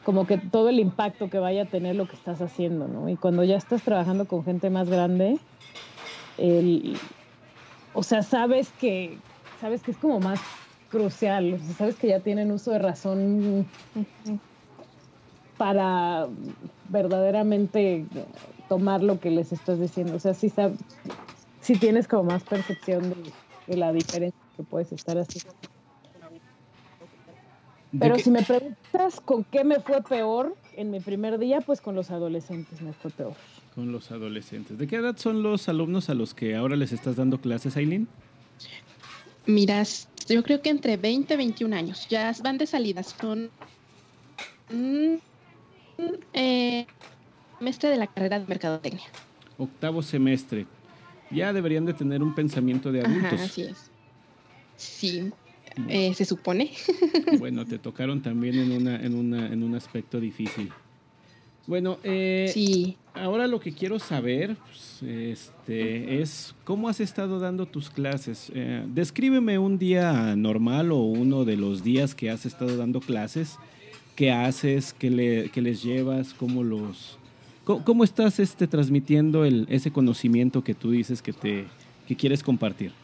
como 0.04 0.26
que 0.26 0.36
todo 0.36 0.68
el 0.68 0.78
impacto 0.78 1.30
que 1.30 1.38
vaya 1.38 1.62
a 1.62 1.66
tener 1.66 1.96
lo 1.96 2.06
que 2.06 2.14
estás 2.14 2.42
haciendo, 2.42 2.86
¿no? 2.86 3.08
Y 3.08 3.16
cuando 3.16 3.42
ya 3.42 3.56
estás 3.56 3.82
trabajando 3.82 4.26
con 4.26 4.44
gente 4.44 4.68
más 4.68 4.88
grande, 4.90 5.38
el, 6.36 6.98
o 7.94 8.02
sea, 8.02 8.22
sabes 8.22 8.70
que, 8.78 9.16
sabes 9.60 9.82
que 9.82 9.92
es 9.92 9.96
como 9.96 10.20
más 10.20 10.38
crucial, 10.90 11.54
o 11.54 11.58
sea, 11.58 11.74
sabes 11.74 11.96
que 11.96 12.08
ya 12.08 12.20
tienen 12.20 12.52
uso 12.52 12.72
de 12.72 12.78
razón 12.78 13.66
para 15.56 16.28
verdaderamente 16.90 18.04
tomar 18.68 19.02
lo 19.02 19.20
que 19.20 19.30
les 19.30 19.52
estás 19.52 19.80
diciendo, 19.80 20.14
o 20.14 20.18
sea, 20.18 20.34
sí, 20.34 20.52
sí 21.60 21.78
tienes 21.78 22.08
como 22.08 22.24
más 22.24 22.42
percepción 22.44 23.10
de, 23.10 23.16
de 23.66 23.76
la 23.76 23.92
diferencia 23.92 24.40
que 24.56 24.62
puedes 24.62 24.92
estar 24.92 25.18
haciendo. 25.18 25.54
Pero 27.98 28.18
si 28.18 28.30
me 28.30 28.42
preguntas 28.42 29.20
con 29.20 29.44
qué 29.44 29.64
me 29.64 29.80
fue 29.80 30.02
peor 30.02 30.56
en 30.76 30.90
mi 30.90 31.00
primer 31.00 31.38
día, 31.38 31.60
pues 31.60 31.80
con 31.80 31.94
los 31.94 32.10
adolescentes 32.10 32.80
me 32.82 32.92
fue 32.92 33.10
peor. 33.10 33.34
Con 33.74 33.92
los 33.92 34.10
adolescentes. 34.10 34.78
¿De 34.78 34.86
qué 34.86 34.96
edad 34.96 35.16
son 35.16 35.42
los 35.42 35.68
alumnos 35.68 36.08
a 36.10 36.14
los 36.14 36.34
que 36.34 36.56
ahora 36.56 36.76
les 36.76 36.92
estás 36.92 37.16
dando 37.16 37.40
clases, 37.40 37.76
Aileen? 37.76 38.08
Miras, 39.46 40.08
yo 40.28 40.42
creo 40.42 40.60
que 40.60 40.70
entre 40.70 40.96
20 40.96 41.34
y 41.34 41.36
21 41.36 41.76
años. 41.76 42.06
Ya 42.08 42.32
van 42.42 42.58
de 42.58 42.66
salidas. 42.66 43.14
Son 43.20 43.50
mm, 44.70 45.14
eh, 46.32 46.86
semestre 47.64 47.88
de 47.88 47.96
la 47.96 48.06
carrera 48.06 48.38
de 48.38 48.46
mercadotecnia. 48.46 49.06
Octavo 49.56 50.02
semestre. 50.02 50.66
Ya 51.30 51.50
deberían 51.54 51.86
de 51.86 51.94
tener 51.94 52.22
un 52.22 52.34
pensamiento 52.34 52.92
de 52.92 53.00
adultos. 53.00 53.40
así 53.40 53.62
es. 53.62 53.90
Sí, 54.76 55.32
eh, 55.88 56.12
se 56.12 56.26
supone. 56.26 56.72
bueno, 57.38 57.64
te 57.64 57.78
tocaron 57.78 58.20
también 58.20 58.56
en, 58.56 58.72
una, 58.72 58.96
en, 59.02 59.14
una, 59.14 59.46
en 59.46 59.62
un 59.62 59.74
aspecto 59.74 60.20
difícil. 60.20 60.70
Bueno, 61.66 61.98
eh, 62.04 62.50
sí. 62.52 62.98
ahora 63.14 63.46
lo 63.46 63.58
que 63.58 63.72
quiero 63.72 63.98
saber 63.98 64.56
pues, 64.66 65.02
este, 65.02 66.20
es 66.20 66.54
cómo 66.64 66.90
has 66.90 67.00
estado 67.00 67.38
dando 67.40 67.64
tus 67.64 67.88
clases. 67.88 68.52
Eh, 68.54 68.84
descríbeme 68.88 69.58
un 69.58 69.78
día 69.78 70.36
normal 70.36 70.92
o 70.92 70.98
uno 70.98 71.46
de 71.46 71.56
los 71.56 71.82
días 71.82 72.14
que 72.14 72.28
has 72.28 72.44
estado 72.44 72.76
dando 72.76 73.00
clases. 73.00 73.56
¿Qué 74.16 74.30
haces? 74.30 74.92
¿Qué, 74.92 75.08
le, 75.08 75.48
qué 75.48 75.62
les 75.62 75.82
llevas? 75.82 76.34
¿Cómo 76.34 76.62
los... 76.62 77.18
¿Cómo, 77.64 78.04
estás 78.04 78.38
este, 78.40 78.68
transmitiendo 78.68 79.44
ese 79.44 79.92
conocimiento 79.92 80.62
que 80.62 80.74
tú 80.74 80.90
dices 80.90 81.22
que, 81.22 81.32
te, 81.32 81.74
que 82.04 82.16
quieres 82.16 82.42
compartir? 82.42 82.94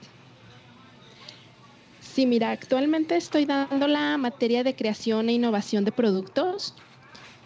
Sí, 1.99 2.27
mira, 2.27 2.51
actualmente 2.51 3.17
estoy 3.17 3.45
dando 3.45 3.87
la 3.87 4.17
materia 4.19 4.65
de 4.65 4.75
creación 4.75 5.29
e 5.29 5.35
innovación 5.35 5.85
de 5.85 5.93
productos 5.93 6.75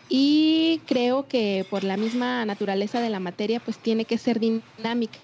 y 0.08 0.84
creo 0.86 1.28
que 1.28 1.66
por 1.70 1.84
la 1.84 1.96
misma 1.96 2.44
naturaleza 2.46 3.00
de 3.00 3.10
la 3.10 3.20
materia 3.20 3.60
pues 3.60 3.80
tiene 3.80 4.06
que 4.06 4.18
ser 4.18 4.40
dinámica 4.40 5.20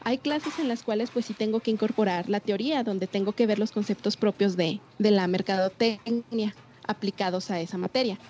Hay 0.00 0.18
clases 0.18 0.58
en 0.58 0.68
las 0.68 0.82
cuales 0.84 1.10
pues 1.12 1.26
sí 1.26 1.34
tengo 1.34 1.62
que 1.62 1.70
incorporar 1.72 2.28
la 2.30 2.40
teoría, 2.40 2.84
donde 2.84 3.08
tengo 3.08 3.34
que 3.34 3.46
ver 3.46 3.58
los 3.58 3.72
conceptos 3.72 4.16
propios 4.16 4.56
de, 4.56 4.84
de 4.98 5.10
la 5.12 5.26
mercadotecnia 5.28 6.56
aplicados 6.86 7.50
a 7.50 7.60
esa 7.60 7.78
materia. 7.78 8.20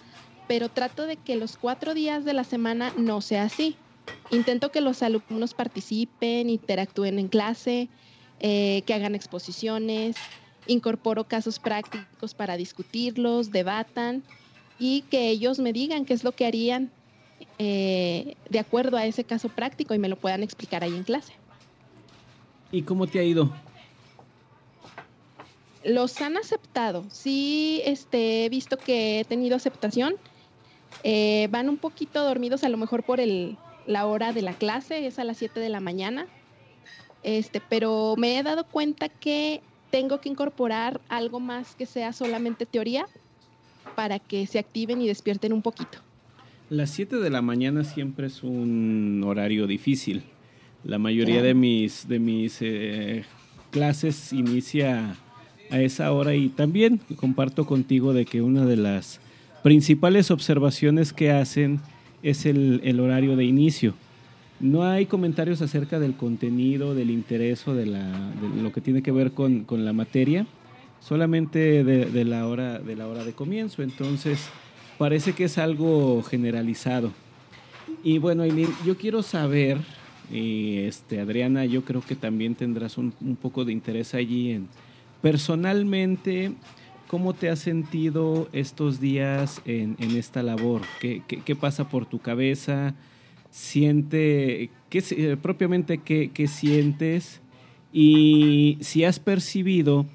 Pero 0.53 0.69
trato 0.69 1.07
de 1.07 1.17
que 1.17 1.37
los 1.37 1.57
cuatro 1.57 1.95
días 1.95 2.27
de 2.27 2.35
la 2.35 2.45
semana 2.45 2.93
no 2.95 3.23
sea 3.23 3.45
así. 3.45 3.79
Intento 4.29 4.71
que 4.71 4.83
los 4.83 5.03
alumnos 5.03 5.55
participen, 5.55 6.51
interactúen 6.51 7.19
en 7.19 7.29
clase, 7.29 7.89
eh, 8.39 8.83
que 8.87 8.93
hagan 8.93 9.15
exposiciones, 9.15 10.19
incorporo 10.67 11.27
casos 11.27 11.59
prácticos 11.59 12.35
para 12.35 12.59
discutirlos, 12.59 13.51
debatan 13.51 14.25
y 14.79 15.09
que 15.11 15.31
ellos 15.31 15.59
me 15.59 15.73
digan 15.73 16.05
qué 16.05 16.13
es 16.13 16.23
lo 16.23 16.33
que 16.33 16.45
harían 16.45 16.93
eh, 17.59 18.35
de 18.51 18.59
acuerdo 18.59 18.99
a 18.99 19.07
ese 19.07 19.25
caso 19.25 19.49
práctico 19.49 19.95
y 19.95 19.99
me 19.99 20.11
lo 20.11 20.17
puedan 20.17 20.43
explicar 20.43 20.85
ahí 20.85 20.95
en 20.95 21.05
clase. 21.05 21.33
¿Y 22.71 22.83
cómo 22.83 23.07
te 23.07 23.21
ha 23.21 23.25
ido? 23.25 23.51
Los 25.83 26.21
han 26.21 26.37
aceptado. 26.37 27.09
Sí, 27.09 27.81
este, 27.87 28.45
he 28.45 28.49
visto 28.51 28.77
que 28.77 29.21
he 29.21 29.25
tenido 29.25 29.57
aceptación. 29.57 30.17
Eh, 31.05 31.49
van 31.51 31.69
un 31.69 31.77
poquito 31.77 32.23
dormidos 32.25 32.65
a 32.65 32.69
lo 32.69 32.77
mejor 32.77 33.03
por 33.03 33.21
el, 33.21 33.57
la 33.87 34.07
hora 34.07 34.33
de 34.33 34.43
la 34.43 34.55
clase, 34.55 35.07
es 35.07 35.19
a 35.19 35.25
las 35.25 35.39
7 35.39 35.61
de 35.61 35.69
la 35.69 35.81
mañana. 35.81 36.27
Este, 37.23 37.61
pero 37.69 38.15
me 38.17 38.39
he 38.39 38.43
dado 38.43 38.65
cuenta 38.65 39.09
que 39.09 39.61
tengo 39.91 40.21
que 40.21 40.29
incorporar 40.29 41.01
algo 41.09 41.39
más 41.39 41.75
que 41.75 41.87
sea 41.87 42.13
solamente 42.13 42.67
teoría 42.67 43.07
para 43.95 44.19
que 44.19 44.47
se 44.47 44.59
activen 44.59 45.01
y 45.01 45.07
despierten 45.07 45.53
un 45.53 45.63
poquito. 45.63 45.99
Las 46.71 46.91
7 46.91 47.17
de 47.17 47.31
la 47.31 47.43
mañana 47.43 47.85
siempre 47.85 48.27
es 48.27 48.43
un 48.43 49.23
horario 49.25 49.67
difícil. 49.67 50.23
La 50.85 50.99
mayoría 50.99 51.43
de 51.43 51.55
mis, 51.55 52.09
de 52.09 52.19
mis 52.19 52.59
eh, 52.61 53.25
clases 53.71 54.33
inicia 54.33 55.17
a 55.71 55.81
esa 55.81 56.13
hora 56.13 56.35
y 56.35 56.49
también 56.49 57.01
comparto 57.17 57.67
contigo 57.67 58.13
de 58.13 58.25
que 58.25 58.43
una 58.43 58.65
de 58.65 58.77
las 58.77 59.21
principales 59.63 60.31
observaciones 60.31 61.13
que 61.13 61.31
hacen 61.31 61.81
es 62.23 62.47
el, 62.47 62.81
el 62.85 63.01
horario 63.01 63.37
de 63.37 63.45
inicio. 63.45 63.95
No 64.61 64.85
hay 64.85 65.07
comentarios 65.07 65.61
acerca 65.61 65.99
del 65.99 66.15
contenido, 66.15 66.95
del 66.95 67.11
interés 67.11 67.67
o 67.67 67.75
de, 67.75 67.87
la, 67.87 68.33
lo 68.63 68.71
que 68.73 68.81
tiene 68.81 69.03
que 69.03 69.11
ver 69.11 69.33
con, 69.33 69.65
con 69.65 69.85
la 69.85 69.93
materia, 69.93 70.47
solamente 71.01 71.83
de, 71.83 72.25
la 72.25 72.47
hora, 72.47 72.79
de 72.79 72.95
la 72.95 73.09
hora 73.09 73.25
de 73.25 73.33
comienzo. 73.33 73.83
Entonces, 73.83 74.49
parece 74.99 75.33
que 75.33 75.45
es 75.45 75.59
algo 75.59 76.23
generalizado. 76.23 77.13
Y 78.05 78.19
bueno, 78.19 78.45
Eileen, 78.45 78.71
yo 78.87 78.97
quiero 78.97 79.25
saber, 79.25 79.79
y 80.31 80.79
este, 80.79 81.19
Adriana, 81.19 81.65
yo 81.65 81.85
creo 81.85 82.01
que 82.01 82.15
también 82.15 82.55
tendrás 82.55 82.99
un, 82.99 83.13
un 83.21 83.35
poco 83.35 83.65
de 83.65 83.73
interés 83.73 84.15
allí 84.15 84.53
en 84.53 84.69
personalmente 85.21 86.53
¿Cómo 87.13 87.35
te 87.35 87.51
has 87.51 87.59
sentido 87.59 88.49
estos 88.55 88.99
días 88.99 89.61
en, 89.67 89.99
esta 90.17 90.43
labor? 90.43 90.81
¿Qué, 90.99 91.23
¿Qué, 91.29 91.43
qué, 91.43 91.55
pasa 91.55 91.91
por 91.91 92.07
tu 92.07 92.21
cabeza? 92.21 92.95
¿Siente, 93.51 94.71
qué, 94.89 95.05
eh, 95.11 95.37
propiamente 95.37 95.99
qué, 95.99 96.49
sientes? 96.49 97.43
Y 97.93 98.79
si 98.81 99.05
has 99.05 99.19
percibido 99.19 100.07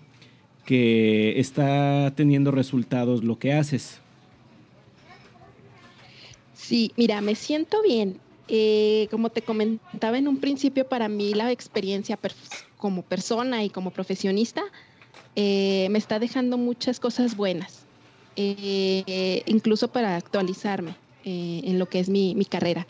que 0.65 1.39
está 1.39 2.13
teniendo 2.15 2.49
resultados 2.49 3.23
lo 3.23 3.37
que 3.37 3.53
haces. 3.53 3.99
Sí, 6.55 6.93
mira, 6.97 7.21
me 7.21 7.35
siento 7.35 7.79
bien. 7.83 8.19
Eh, 8.47 9.07
como 9.11 9.29
te 9.29 9.43
comentaba 9.43 10.17
en 10.17 10.27
un 10.27 10.39
principio, 10.39 10.89
para 10.89 11.07
mí 11.09 11.35
la 11.35 11.51
experiencia 11.51 12.17
como 12.75 13.03
persona 13.03 13.63
y 13.63 13.69
como 13.69 13.91
profesionista 13.91 14.63
eh, 15.39 15.87
me 15.91 15.99
está 15.99 16.17
dejando 16.17 16.57
muchas 16.57 16.99
cosas 16.99 17.37
buenas, 17.37 17.85
eh, 18.35 19.43
incluso 19.45 19.87
para 19.87 20.15
actualizarme 20.15 20.95
eh, 21.25 21.61
en 21.63 21.77
lo 21.77 21.87
que 21.87 21.99
es 21.99 22.09
mi, 22.09 22.33
mi, 22.33 22.43
carrera. 22.43 22.87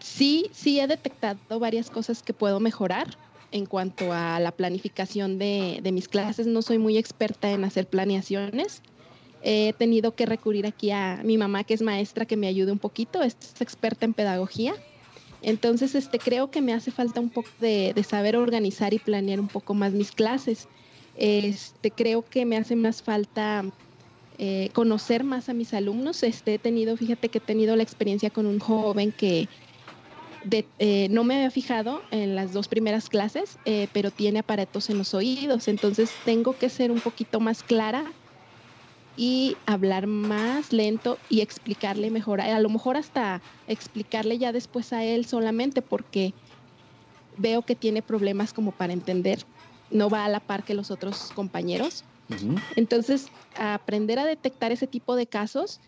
Sí, 0.00 0.50
sí 0.52 0.78
he 0.78 0.86
detectado 0.86 1.58
varias 1.58 1.88
cosas 1.88 2.22
que 2.22 2.34
puedo 2.34 2.60
mejorar 2.60 3.16
en 3.52 3.64
cuanto 3.64 4.12
a 4.12 4.38
la 4.38 4.52
planificación 4.52 5.38
de, 5.38 5.80
de 5.82 5.92
mis 5.92 6.08
clases. 6.08 6.46
No 6.46 6.60
soy 6.60 6.76
muy 6.76 6.98
experta 6.98 7.50
en 7.52 7.64
hacer 7.64 7.86
planeaciones. 7.86 8.82
He 9.42 9.72
tenido 9.78 10.14
que 10.14 10.26
recurrir 10.26 10.66
aquí 10.66 10.90
a 10.90 11.22
mi 11.24 11.38
mamá, 11.38 11.64
que 11.64 11.72
es 11.72 11.80
maestra, 11.80 12.26
que 12.26 12.36
me 12.36 12.48
ayude 12.48 12.70
un 12.70 12.78
poquito, 12.78 13.22
es 13.22 13.34
experta 13.60 14.04
en 14.04 14.12
pedagogía. 14.12 14.74
Entonces, 15.40 15.94
este, 15.94 16.18
creo 16.18 16.50
que 16.50 16.62
me 16.62 16.72
hace 16.72 16.90
falta 16.90 17.20
un 17.20 17.30
poco 17.30 17.50
de, 17.58 17.94
saber 18.08 18.36
organizar 18.36 18.94
y 18.94 18.98
planear 18.98 19.40
un 19.40 19.48
poco 19.48 19.74
más 19.74 19.92
mis 19.92 20.12
clases. 20.12 20.68
Este, 21.14 21.90
creo 21.90 22.28
que 22.28 22.44
me 22.44 22.56
hace 22.56 22.76
más 22.76 23.02
falta 23.02 23.64
eh, 24.38 24.70
conocer 24.74 25.24
más 25.24 25.48
a 25.48 25.54
mis 25.54 25.74
alumnos. 25.74 26.22
Este, 26.22 26.54
he 26.54 26.58
tenido, 26.58 26.96
fíjate 26.96 27.28
que 27.28 27.38
he 27.38 27.40
tenido 27.40 27.76
la 27.76 27.82
experiencia 27.82 28.30
con 28.30 28.46
un 28.46 28.58
joven 28.58 29.12
que 29.12 29.48
eh, 30.78 31.08
no 31.10 31.24
me 31.24 31.36
había 31.36 31.50
fijado 31.50 32.06
en 32.10 32.34
las 32.34 32.52
dos 32.52 32.68
primeras 32.68 33.08
clases, 33.08 33.58
eh, 33.64 33.88
pero 33.92 34.10
tiene 34.10 34.40
aparatos 34.40 34.90
en 34.90 34.98
los 34.98 35.14
oídos. 35.14 35.68
Entonces, 35.68 36.20
tengo 36.24 36.58
que 36.58 36.68
ser 36.68 36.92
un 36.92 37.00
poquito 37.00 37.40
más 37.40 37.62
clara 37.62 38.12
y 39.16 39.56
hablar 39.64 40.06
más 40.06 40.72
lento 40.72 41.18
y 41.30 41.40
explicarle 41.40 42.10
mejor, 42.10 42.40
a 42.40 42.60
lo 42.60 42.68
mejor 42.68 42.96
hasta 42.96 43.40
explicarle 43.66 44.38
ya 44.38 44.52
después 44.52 44.92
a 44.92 45.04
él 45.04 45.24
solamente 45.24 45.82
porque 45.82 46.34
veo 47.38 47.62
que 47.62 47.74
tiene 47.74 48.02
problemas 48.02 48.52
como 48.52 48.72
para 48.72 48.92
entender, 48.92 49.40
no 49.90 50.10
va 50.10 50.24
a 50.24 50.28
la 50.28 50.40
par 50.40 50.64
que 50.64 50.74
los 50.74 50.90
otros 50.90 51.30
compañeros. 51.34 52.04
Uh 52.28 52.34
-huh. 52.34 52.62
Entonces, 52.76 53.28
aprender 53.58 54.18
a 54.18 54.24
detectar 54.24 54.72
ese 54.72 54.86
tipo 54.86 55.16
de 55.16 55.26
casos 55.26 55.80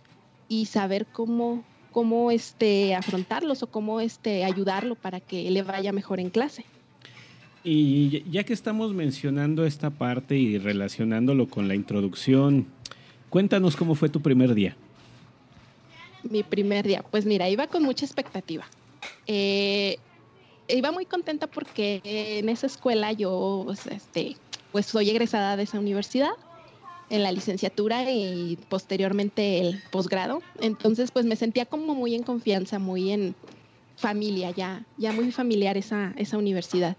y 0.48 0.66
saber 0.66 1.06
cómo, 1.06 1.64
cómo 1.92 2.30
este, 2.30 2.94
afrontarlos 2.94 3.62
o 3.62 3.66
cómo 3.66 4.00
este, 4.00 4.44
ayudarlo 4.44 4.94
para 4.94 5.20
que 5.20 5.50
le 5.50 5.62
vaya 5.62 5.92
mejor 5.92 6.20
en 6.20 6.30
clase. 6.30 6.64
Y 7.64 8.22
ya 8.30 8.44
que 8.44 8.52
estamos 8.52 8.94
mencionando 8.94 9.66
esta 9.66 9.90
parte 9.90 10.38
y 10.38 10.58
relacionándolo 10.58 11.48
con 11.48 11.66
la 11.66 11.74
introducción, 11.74 12.66
Cuéntanos 13.30 13.76
cómo 13.76 13.94
fue 13.94 14.08
tu 14.08 14.20
primer 14.20 14.54
día. 14.54 14.76
Mi 16.22 16.42
primer 16.42 16.86
día, 16.86 17.04
pues 17.10 17.26
mira, 17.26 17.48
iba 17.48 17.66
con 17.66 17.82
mucha 17.82 18.04
expectativa. 18.04 18.64
Eh, 19.26 19.98
iba 20.68 20.90
muy 20.92 21.04
contenta 21.04 21.46
porque 21.46 22.00
en 22.04 22.48
esa 22.48 22.66
escuela 22.66 23.12
yo, 23.12 23.62
pues, 23.66 23.86
este, 23.86 24.36
pues 24.72 24.86
soy 24.86 25.10
egresada 25.10 25.56
de 25.56 25.64
esa 25.64 25.78
universidad 25.78 26.30
en 27.10 27.22
la 27.22 27.32
licenciatura 27.32 28.10
y 28.10 28.58
posteriormente 28.68 29.60
el 29.60 29.82
posgrado. 29.90 30.42
Entonces, 30.60 31.10
pues 31.10 31.24
me 31.24 31.36
sentía 31.36 31.66
como 31.66 31.94
muy 31.94 32.14
en 32.14 32.22
confianza, 32.22 32.78
muy 32.78 33.12
en 33.12 33.34
familia, 33.96 34.50
ya, 34.50 34.84
ya 34.96 35.12
muy 35.12 35.32
familiar 35.32 35.76
esa, 35.76 36.14
esa 36.16 36.38
universidad. 36.38 36.96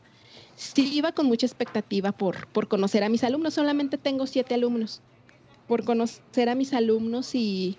Sí, 0.56 0.94
iba 0.94 1.12
con 1.12 1.28
mucha 1.28 1.46
expectativa 1.46 2.12
por, 2.12 2.48
por 2.48 2.68
conocer 2.68 3.04
a 3.04 3.10
mis 3.10 3.24
alumnos. 3.24 3.54
Solamente 3.54 3.98
tengo 3.98 4.28
siete 4.28 4.56
alumnos 4.56 5.02
por 5.70 5.86
conocer 5.86 6.50
a 6.50 6.56
mis 6.56 6.74
alumnos 6.74 7.36
y, 7.36 7.78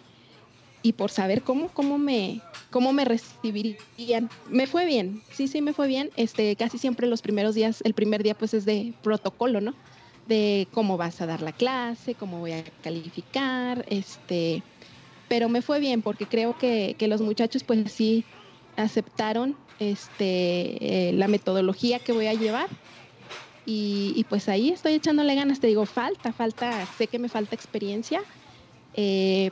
y 0.80 0.92
por 0.92 1.10
saber 1.10 1.42
cómo, 1.42 1.68
cómo, 1.68 1.98
me, 1.98 2.40
cómo 2.70 2.92
me 2.92 3.04
recibirían. 3.04 4.30
Me 4.48 4.68
fue 4.68 4.86
bien, 4.86 5.22
sí, 5.32 5.48
sí, 5.48 5.60
me 5.60 5.72
fue 5.72 5.88
bien. 5.88 6.10
Este, 6.16 6.54
casi 6.54 6.78
siempre 6.78 7.08
los 7.08 7.20
primeros 7.20 7.56
días, 7.56 7.82
el 7.84 7.92
primer 7.92 8.22
día 8.22 8.34
pues 8.38 8.54
es 8.54 8.64
de 8.64 8.94
protocolo, 9.02 9.60
¿no? 9.60 9.74
De 10.28 10.68
cómo 10.72 10.96
vas 10.96 11.20
a 11.20 11.26
dar 11.26 11.42
la 11.42 11.50
clase, 11.50 12.14
cómo 12.14 12.38
voy 12.38 12.52
a 12.52 12.62
calificar, 12.84 13.84
este, 13.90 14.62
pero 15.28 15.48
me 15.48 15.60
fue 15.60 15.80
bien 15.80 16.00
porque 16.00 16.26
creo 16.26 16.56
que, 16.56 16.94
que 16.96 17.08
los 17.08 17.20
muchachos 17.20 17.64
pues 17.64 17.90
sí 17.90 18.24
aceptaron 18.76 19.56
este, 19.80 21.08
eh, 21.08 21.12
la 21.12 21.26
metodología 21.26 21.98
que 21.98 22.12
voy 22.12 22.28
a 22.28 22.34
llevar 22.34 22.68
y, 23.66 24.12
y, 24.16 24.24
pues 24.24 24.48
ahí 24.48 24.70
estoy 24.70 24.94
echándole 24.94 25.34
ganas, 25.34 25.60
te 25.60 25.66
digo, 25.66 25.86
falta, 25.86 26.32
falta, 26.32 26.86
sé 26.96 27.06
que 27.06 27.18
me 27.18 27.28
falta 27.28 27.54
experiencia, 27.54 28.22
eh, 28.94 29.50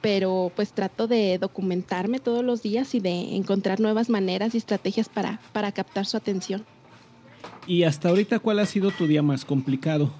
pero 0.00 0.52
pues 0.54 0.72
trato 0.72 1.06
de 1.08 1.38
documentarme 1.38 2.20
todos 2.20 2.44
los 2.44 2.62
días 2.62 2.94
y 2.94 3.00
de 3.00 3.36
encontrar 3.36 3.80
nuevas 3.80 4.08
maneras 4.08 4.54
y 4.54 4.58
estrategias 4.58 5.08
para, 5.08 5.40
para 5.52 5.72
captar 5.72 6.06
su 6.06 6.16
atención. 6.16 6.64
¿Y 7.66 7.82
hasta 7.82 8.08
ahorita 8.08 8.38
cuál 8.38 8.60
ha 8.60 8.66
sido 8.66 8.90
tu 8.90 9.06
día 9.06 9.22
más 9.22 9.44
complicado? 9.44 10.10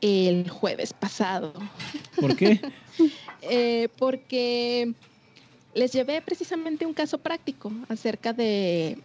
El 0.00 0.50
jueves 0.50 0.92
pasado. 0.92 1.54
¿Por 2.20 2.36
qué? 2.36 2.60
eh, 3.42 3.88
porque 3.98 4.92
les 5.74 5.92
llevé 5.92 6.20
precisamente 6.22 6.86
un 6.86 6.92
caso 6.92 7.18
práctico 7.18 7.72
acerca 7.88 8.32
de 8.32 8.98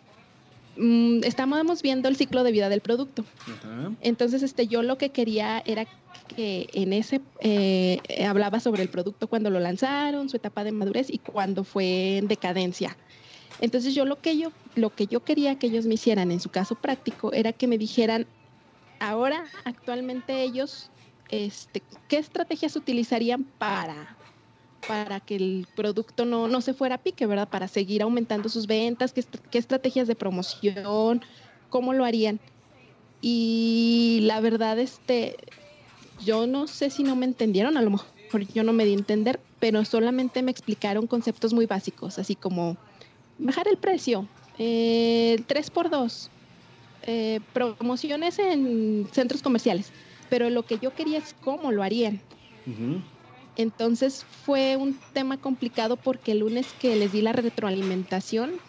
mmm, 0.78 1.24
estábamos 1.24 1.82
viendo 1.82 2.08
el 2.10 2.16
ciclo 2.16 2.44
de 2.44 2.52
vida 2.52 2.70
del 2.70 2.82
producto. 2.82 3.24
Entonces, 4.02 4.44
este, 4.44 4.68
yo 4.68 4.84
lo 4.84 4.98
que 4.98 5.10
quería 5.10 5.62
era 5.66 5.86
que 6.36 6.70
en 6.74 6.94
ese 6.94 7.22
eh, 7.42 8.00
hablaba 8.28 8.60
sobre 8.60 8.84
el 8.84 8.90
producto 8.90 9.28
cuando 9.28 9.50
lo 9.50 9.60
lanzaron, 9.60 10.30
su 10.30 10.38
etapa 10.38 10.64
de 10.64 10.72
madurez 10.72 11.10
y 11.10 11.18
cuando 11.20 11.64
fue 11.64 12.18
en 12.18 12.28
decadencia. 12.28 12.96
Entonces 13.60 13.94
yo 13.94 14.06
lo 14.06 14.20
que 14.20 14.38
yo, 14.38 14.52
lo 14.76 14.90
que 14.90 15.08
yo 15.08 15.24
quería 15.24 15.58
que 15.60 15.68
ellos 15.68 15.86
me 15.86 15.96
hicieran 15.96 16.32
en 16.32 16.40
su 16.40 16.50
caso 16.50 16.76
práctico 16.76 17.32
era 17.34 17.54
que 17.54 17.68
me 17.68 17.78
dijeran, 17.78 18.26
ahora, 19.00 19.46
actualmente 19.66 20.42
ellos, 20.42 20.90
este, 21.30 21.82
¿qué 22.08 22.18
estrategias 22.18 22.76
utilizarían 22.76 23.44
para, 23.44 24.18
para 24.88 25.20
que 25.20 25.36
el 25.36 25.68
producto 25.76 26.26
no, 26.26 26.48
no 26.48 26.62
se 26.62 26.74
fuera 26.74 26.96
a 26.96 26.98
pique, 26.98 27.26
¿verdad? 27.26 27.50
Para 27.50 27.68
seguir 27.68 28.02
aumentando 28.02 28.50
sus 28.50 28.68
ventas, 28.68 29.14
qué, 29.14 29.58
estrategias 29.58 30.08
de 30.08 30.16
promoción, 30.16 31.22
cómo 31.70 31.94
lo 31.94 32.06
harían. 32.06 32.40
Y 33.22 34.20
la 34.24 34.40
verdad, 34.40 34.80
este, 34.80 35.36
yo 36.26 36.48
no 36.48 36.68
sé 36.68 36.90
si 36.90 37.04
no 37.04 37.16
me 37.16 37.26
entendieron, 37.26 37.78
a 37.78 37.82
lo 37.82 37.92
mejor 37.92 38.08
yo 38.54 38.64
no 38.64 38.74
me 38.74 38.86
di 38.86 38.92
a 38.92 38.96
entender, 38.96 39.40
pero 39.60 39.84
solamente 39.86 40.42
me 40.42 40.52
explicaron 40.52 41.08
conceptos 41.08 41.54
muy 41.54 41.66
básicos, 41.66 42.18
así 42.18 42.36
como 42.36 42.78
bajar 43.38 43.68
el 43.68 43.78
precio, 43.78 44.28
eh, 44.58 45.38
3x2, 45.48 46.30
eh, 47.04 47.40
promociones 47.54 48.40
en 48.40 49.08
centros 49.12 49.42
comerciales, 49.42 49.92
pero 50.30 50.50
lo 50.50 50.64
que 50.64 50.80
yo 50.80 50.94
quería 50.94 51.18
es 51.18 51.36
cómo 51.42 51.72
lo 51.72 51.84
harían. 51.84 52.22
Entonces 53.56 54.26
fue 54.44 54.78
un 54.78 55.00
tema 55.14 55.38
complicado 55.38 55.98
porque 55.98 56.32
el 56.32 56.40
lunes 56.40 56.74
que 56.74 56.96
les 56.96 57.12
di 57.12 57.22
la 57.22 57.34
retroalimentación, 57.34 58.62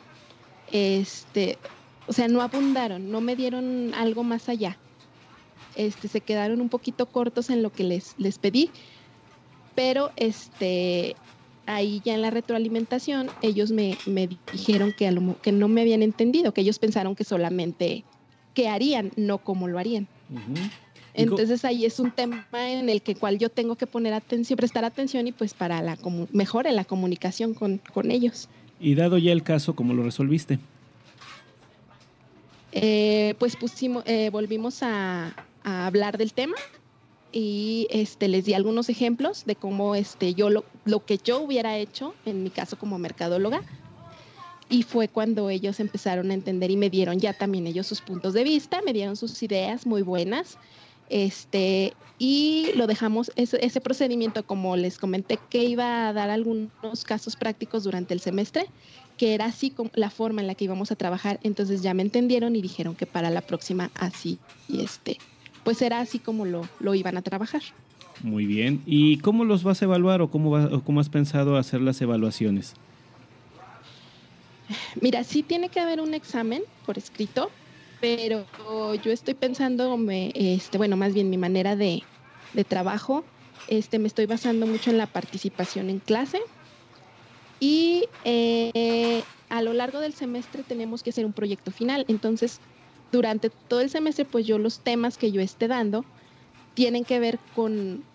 este, 0.67 1.59
o 2.07 2.13
sea, 2.13 2.29
no 2.29 2.43
abundaron, 2.43 3.11
no 3.11 3.21
me 3.21 3.37
dieron 3.37 3.95
algo 3.95 4.25
más 4.25 4.49
allá. 4.49 4.79
Este, 5.75 6.09
se 6.09 6.21
quedaron 6.21 6.61
un 6.61 6.69
poquito 6.69 7.11
cortos 7.11 7.49
en 7.49 7.63
lo 7.63 7.73
que 7.73 7.85
les, 7.85 8.15
les 8.19 8.39
pedí, 8.39 8.73
pero 9.75 10.13
este, 10.17 11.17
ahí 11.67 12.01
ya 12.05 12.15
en 12.15 12.23
la 12.23 12.31
retroalimentación 12.31 13.31
ellos 13.41 13.71
me, 13.71 14.03
dijeron 14.51 14.93
que, 14.93 15.15
que 15.43 15.53
no 15.53 15.69
me 15.69 15.81
habían 15.81 16.03
entendido, 16.03 16.53
que 16.53 16.61
ellos 16.61 16.79
pensaron 16.79 17.15
que 17.15 17.25
solamente 17.25 18.05
qué 18.53 18.69
harían, 18.69 19.13
no 19.17 19.43
cómo 19.43 19.69
lo 19.69 19.79
harían. 19.79 20.09
Entonces 21.15 21.65
ahí 21.65 21.85
es 21.85 21.99
un 22.01 22.11
tema 22.11 22.47
en 22.53 22.89
el 22.89 23.03
que 23.03 23.15
cual 23.15 23.39
yo 23.39 23.51
tengo 23.51 23.77
que 23.77 23.87
poner 23.87 24.15
atención, 24.15 24.57
prestar 24.57 24.85
atención 24.85 25.27
y 25.27 25.33
pues 25.33 25.53
para 25.53 25.83
la 25.83 25.99
mejor 26.33 26.67
en 26.67 26.77
la 26.77 26.85
comunicación 26.85 27.55
con, 27.55 27.81
ellos. 28.11 28.49
Y 28.81 28.95
dado 28.95 29.19
ya 29.19 29.33
el 29.33 29.43
caso, 29.43 29.75
¿cómo 29.75 29.93
lo 29.93 30.03
resolviste? 30.03 30.59
Eh, 32.73 33.35
pues 33.39 33.57
pusimos, 33.57 34.03
eh, 34.07 34.31
volvimos 34.31 34.83
a, 34.83 35.35
a 35.63 35.87
hablar 35.87 36.17
del 36.17 36.33
tema 36.33 36.57
y 37.31 37.87
este 37.91 38.29
les 38.29 38.47
di 38.47 38.55
algunos 38.55 38.89
ejemplos 38.89 39.45
de 39.45 39.57
cómo 39.57 39.95
este 39.95 40.35
yo 40.35 40.49
lo, 40.49 40.65
lo 40.85 41.05
que 41.05 41.19
yo 41.19 41.41
hubiera 41.41 41.77
hecho 41.77 42.15
en 42.27 42.43
mi 42.43 42.51
caso 42.51 42.79
como 42.79 42.99
mercadóloga 42.99 43.63
y 44.73 44.85
fue 44.85 45.09
cuando 45.09 45.51
ellos 45.51 45.81
empezaron 45.81 46.31
a 46.31 46.35
entender 46.35 46.71
y 46.71 46.77
me 46.77 46.89
dieron 46.89 47.21
ya 47.21 47.35
también 47.35 47.67
ellos 47.67 47.87
sus 47.87 48.01
puntos 48.01 48.33
de 48.33 48.43
vista, 48.43 48.81
me 48.83 48.95
dieron 48.95 49.17
sus 49.17 49.43
ideas 49.43 49.87
muy 49.87 50.01
buenas. 50.01 50.57
Este, 51.13 51.93
y 52.19 52.71
lo 52.75 52.87
dejamos, 52.87 53.31
ese, 53.37 53.65
ese 53.65 53.81
procedimiento, 53.81 54.45
como 54.45 54.77
les 54.77 54.99
comenté, 54.99 55.39
que 55.51 55.63
iba 55.65 56.09
a 56.09 56.13
dar 56.13 56.31
algunos 56.31 57.05
casos 57.05 57.37
prácticos 57.37 57.85
durante 57.85 58.15
el 58.15 58.21
semestre, 58.21 58.67
que 59.19 59.35
era 59.35 59.45
así 59.45 59.71
como 59.71 59.91
la 59.95 60.09
forma 60.09 60.41
en 60.41 60.47
la 60.47 60.55
que 60.55 60.65
íbamos 60.65 60.91
a 60.91 60.97
trabajar. 60.97 61.39
Entonces 61.43 61.83
ya 61.83 61.93
me 61.93 62.03
entendieron 62.03 62.57
y 62.57 62.63
dijeron 62.63 62.95
que 62.95 63.07
para 63.07 63.29
la 63.29 63.43
próxima 63.43 63.91
así 63.95 64.39
y 64.69 64.81
este 64.81 65.19
pues 65.65 65.83
era 65.83 66.01
así 66.01 66.19
como 66.19 66.45
lo, 66.45 66.69
lo 66.81 66.95
iban 66.95 67.17
a 67.17 67.23
trabajar. 67.23 67.63
Muy 68.23 68.47
bien. 68.47 68.83
¿Y 68.87 69.19
cómo 69.19 69.45
los 69.45 69.65
vas 69.65 69.83
a 69.83 69.85
evaluar 69.85 70.23
o 70.23 70.31
cómo, 70.31 70.83
cómo 70.83 71.01
has 71.01 71.09
pensado 71.09 71.57
hacer 71.57 71.81
las 71.81 72.01
evaluaciones? 72.01 72.75
Mira, 75.01 75.25
sí 75.25 75.43
tiene 75.43 75.69
que 75.69 75.81
haber 75.81 76.01
un 76.01 76.15
examen 76.15 76.63
por 76.87 76.99
escrito, 76.99 77.51
pero 78.03 78.49
yo 78.97 79.13
estoy 79.13 79.35
pensando, 79.35 79.97
me, 79.97 80.33
este, 80.35 80.77
bueno, 80.77 80.97
más 80.97 81.15
bien 81.15 81.31
mi 81.31 81.39
manera 81.39 81.77
de, 81.77 82.09
de 82.53 82.65
trabajo, 82.65 83.31
este, 83.69 84.01
me 84.01 84.09
estoy 84.09 84.27
basando 84.27 84.67
mucho 84.67 84.91
en 84.91 84.99
la 84.99 85.07
participación 85.07 85.89
en 85.89 86.01
clase 86.01 86.43
y 87.61 88.09
eh, 88.25 89.23
a 89.51 89.63
lo 89.63 89.73
largo 89.73 90.01
del 90.01 90.15
semestre 90.15 90.65
tenemos 90.65 91.05
que 91.05 91.11
hacer 91.11 91.25
un 91.25 91.33
proyecto 91.33 91.71
final. 91.71 92.05
Entonces, 92.09 92.61
durante 93.13 93.51
todo 93.51 93.81
el 93.81 93.89
semestre, 93.89 94.25
pues 94.25 94.49
yo 94.49 94.59
los 94.59 94.83
temas 94.83 95.17
que 95.17 95.31
yo 95.31 95.41
esté 95.41 95.69
dando 95.69 96.05
tienen 96.75 97.05
que 97.05 97.21
ver 97.21 97.39
con, 97.53 98.09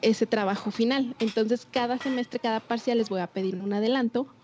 ese 0.00 0.26
trabajo 0.26 0.70
final. 0.70 1.16
Entonces, 1.20 1.66
cada 1.66 1.98
semestre, 1.98 2.40
cada 2.40 2.60
parcial 2.60 2.96
les 2.96 3.10
voy 3.10 3.20
a 3.20 3.26
pedir 3.26 3.56
un 3.56 3.74
adelanto 3.74 4.39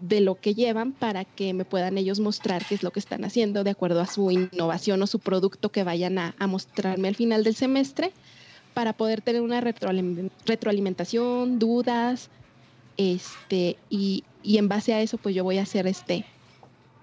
de 0.00 0.20
lo 0.20 0.34
que 0.34 0.54
llevan 0.54 0.92
para 0.92 1.24
que 1.24 1.54
me 1.54 1.64
puedan 1.64 1.96
ellos 1.96 2.20
mostrar 2.20 2.64
qué 2.66 2.74
es 2.74 2.82
lo 2.82 2.90
que 2.90 3.00
están 3.00 3.24
haciendo 3.24 3.64
de 3.64 3.70
acuerdo 3.70 4.00
a 4.00 4.06
su 4.06 4.30
innovación 4.30 5.02
o 5.02 5.06
su 5.06 5.18
producto 5.20 5.70
que 5.70 5.84
vayan 5.84 6.18
a, 6.18 6.34
mostrarme 6.46 7.08
al 7.08 7.14
final 7.14 7.44
del 7.44 7.54
semestre 7.54 8.12
para 8.74 8.92
poder 8.92 9.22
tener 9.22 9.40
una 9.40 9.60
retroalimentación, 9.60 11.58
dudas, 11.58 12.28
este, 12.98 13.76
y, 13.88 14.24
y, 14.42 14.58
en 14.58 14.68
base 14.68 14.92
a 14.92 15.00
eso, 15.00 15.16
pues 15.16 15.34
yo 15.34 15.44
voy 15.44 15.58
a 15.58 15.62
hacer 15.62 15.86
este, 15.86 16.26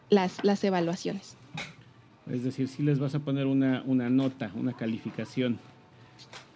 las, 0.09 0.43
las 0.43 0.63
evaluaciones. 0.63 1.35
Es 2.31 2.43
decir, 2.43 2.67
si 2.67 2.83
les 2.83 2.99
vas 2.99 3.15
a 3.15 3.19
poner 3.19 3.47
una, 3.47 3.83
una 3.85 4.09
nota, 4.09 4.51
una 4.55 4.73
calificación. 4.73 5.59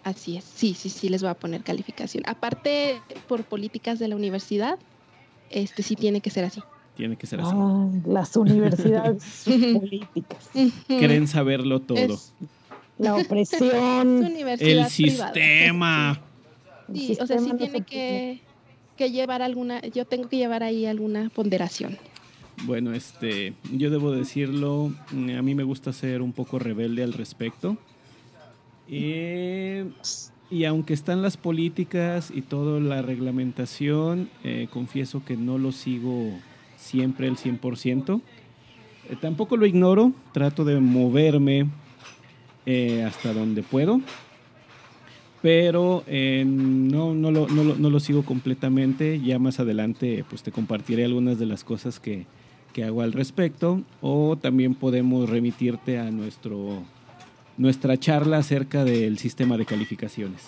Así 0.04 0.38
es, 0.38 0.44
sí, 0.44 0.74
sí, 0.74 0.90
sí 0.90 1.10
les 1.10 1.22
voy 1.22 1.32
a 1.32 1.34
poner 1.34 1.64
calificación. 1.64 2.24
Aparte, 2.28 3.02
por 3.28 3.44
políticas 3.44 4.00
de 4.00 4.08
la 4.08 4.16
universidad, 4.16 4.80
este 5.50 5.84
sí 5.84 5.96
tiene 5.96 6.22
que 6.22 6.30
ser 6.30 6.46
así. 6.46 6.62
Tiene 6.96 7.16
que 7.16 7.28
ser 7.28 7.42
así. 7.42 7.54
las 8.06 8.36
universidades 8.36 9.44
políticas. 9.46 10.50
Quieren 10.88 11.28
saberlo 11.28 11.80
todo. 11.80 12.20
la 12.98 13.16
opresión. 13.22 14.26
el 14.26 14.86
sistema. 14.88 16.20
Sí, 16.94 17.18
o 17.20 17.28
sea, 17.28 17.38
sí 17.40 17.52
tiene 17.58 17.82
que, 17.82 18.42
que 18.96 19.12
llevar 19.12 19.42
alguna, 19.42 19.82
yo 19.82 20.06
tengo 20.06 20.30
que 20.30 20.38
llevar 20.38 20.64
ahí 20.64 20.86
alguna 20.86 21.30
ponderación. 21.30 21.98
Bueno, 22.64 22.94
este, 22.94 23.54
yo 23.72 23.92
debo 23.92 24.12
decirlo, 24.12 24.92
a 25.12 25.42
mí 25.42 25.54
me 25.54 25.64
gusta 25.64 25.94
ser 25.94 26.22
un 26.22 26.34
poco 26.34 26.58
rebelde 26.58 27.04
al 27.04 27.14
respecto. 27.14 27.78
Y 30.50 30.66
aunque 30.66 30.94
están 30.94 31.22
las 31.22 31.38
políticas 31.38 32.32
y 32.34 32.42
toda 32.42 32.80
la 32.80 33.02
reglamentación, 33.02 34.30
eh, 34.44 34.68
confieso 34.72 35.24
que 35.26 35.36
no 35.36 35.58
lo 35.58 35.72
sigo 35.72 36.32
siempre 36.78 37.28
el 37.28 37.38
100%. 37.38 38.22
Eh, 39.10 39.16
tampoco 39.20 39.58
lo 39.58 39.66
ignoro, 39.66 40.14
trato 40.32 40.64
de 40.64 40.80
moverme 40.80 41.68
eh, 42.66 43.04
hasta 43.04 43.34
donde 43.34 43.62
puedo, 43.62 44.00
pero 45.42 46.04
no, 46.08 47.14
no, 47.14 47.32
lo, 47.32 47.48
no, 47.48 47.64
no, 47.64 47.90
lo, 47.90 48.00
sigo 48.00 48.24
completamente. 48.24 49.20
Ya 49.20 49.40
más 49.40 49.60
adelante 49.60 50.26
pues 50.30 50.44
te 50.44 50.52
compartiré 50.52 51.06
algunas 51.06 51.40
de 51.40 51.46
las 51.46 51.64
cosas 51.64 52.00
que, 52.00 52.26
que 52.74 52.84
hago 52.84 53.02
al 53.02 53.14
respecto 53.14 53.82
o 54.02 54.38
también 54.38 54.76
podemos 54.76 55.30
remitirte 55.30 56.00
a 56.00 56.10
nuestro, 56.12 56.84
nuestra 57.58 57.98
charla 57.98 58.38
acerca 58.38 58.84
del 58.84 59.18
sistema 59.18 59.58
de 59.58 59.66
calificaciones. 59.66 60.44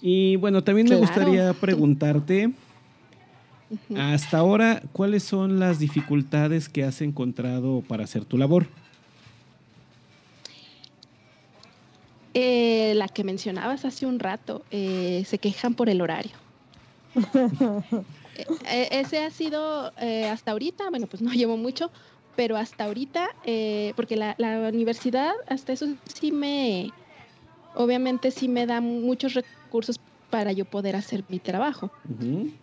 Y 0.00 0.36
bueno, 0.36 0.62
también 0.62 0.88
me 0.88 0.96
gustaría 0.96 1.52
preguntarte, 1.54 2.52
hasta 3.96 4.38
ahora, 4.38 4.82
¿cuáles 4.92 5.24
son 5.24 5.58
las 5.58 5.78
dificultades 5.78 6.68
que 6.68 6.84
has 6.84 7.00
encontrado 7.00 7.82
para 7.86 8.04
hacer 8.04 8.24
tu 8.24 8.38
labor? 8.38 8.66
Eh, 12.34 12.92
la 12.94 13.08
que 13.08 13.24
mencionabas 13.24 13.84
hace 13.84 14.06
un 14.06 14.20
rato, 14.20 14.62
eh, 14.70 15.24
se 15.26 15.38
quejan 15.38 15.74
por 15.74 15.88
el 15.88 16.00
horario. 16.00 16.32
Eh, 18.70 18.88
ese 18.92 19.18
ha 19.18 19.30
sido 19.30 19.92
eh, 20.00 20.28
hasta 20.28 20.52
ahorita, 20.52 20.90
bueno, 20.90 21.08
pues 21.08 21.20
no 21.20 21.32
llevo 21.32 21.56
mucho, 21.56 21.90
pero 22.38 22.56
hasta 22.56 22.84
ahorita, 22.84 23.30
eh, 23.42 23.92
porque 23.96 24.14
la, 24.14 24.36
universidad, 24.72 25.32
hasta 25.48 25.72
eso 25.72 25.88
sí 26.04 26.30
me, 26.30 26.92
obviamente 27.74 28.30
sí 28.30 28.46
me 28.46 28.64
da 28.64 28.80
muchos 28.80 29.34
recursos 29.34 29.98
para 30.30 30.52
yo 30.52 30.64
poder 30.64 30.94
hacer 30.94 31.24
mi 31.28 31.40
trabajo. 31.40 31.90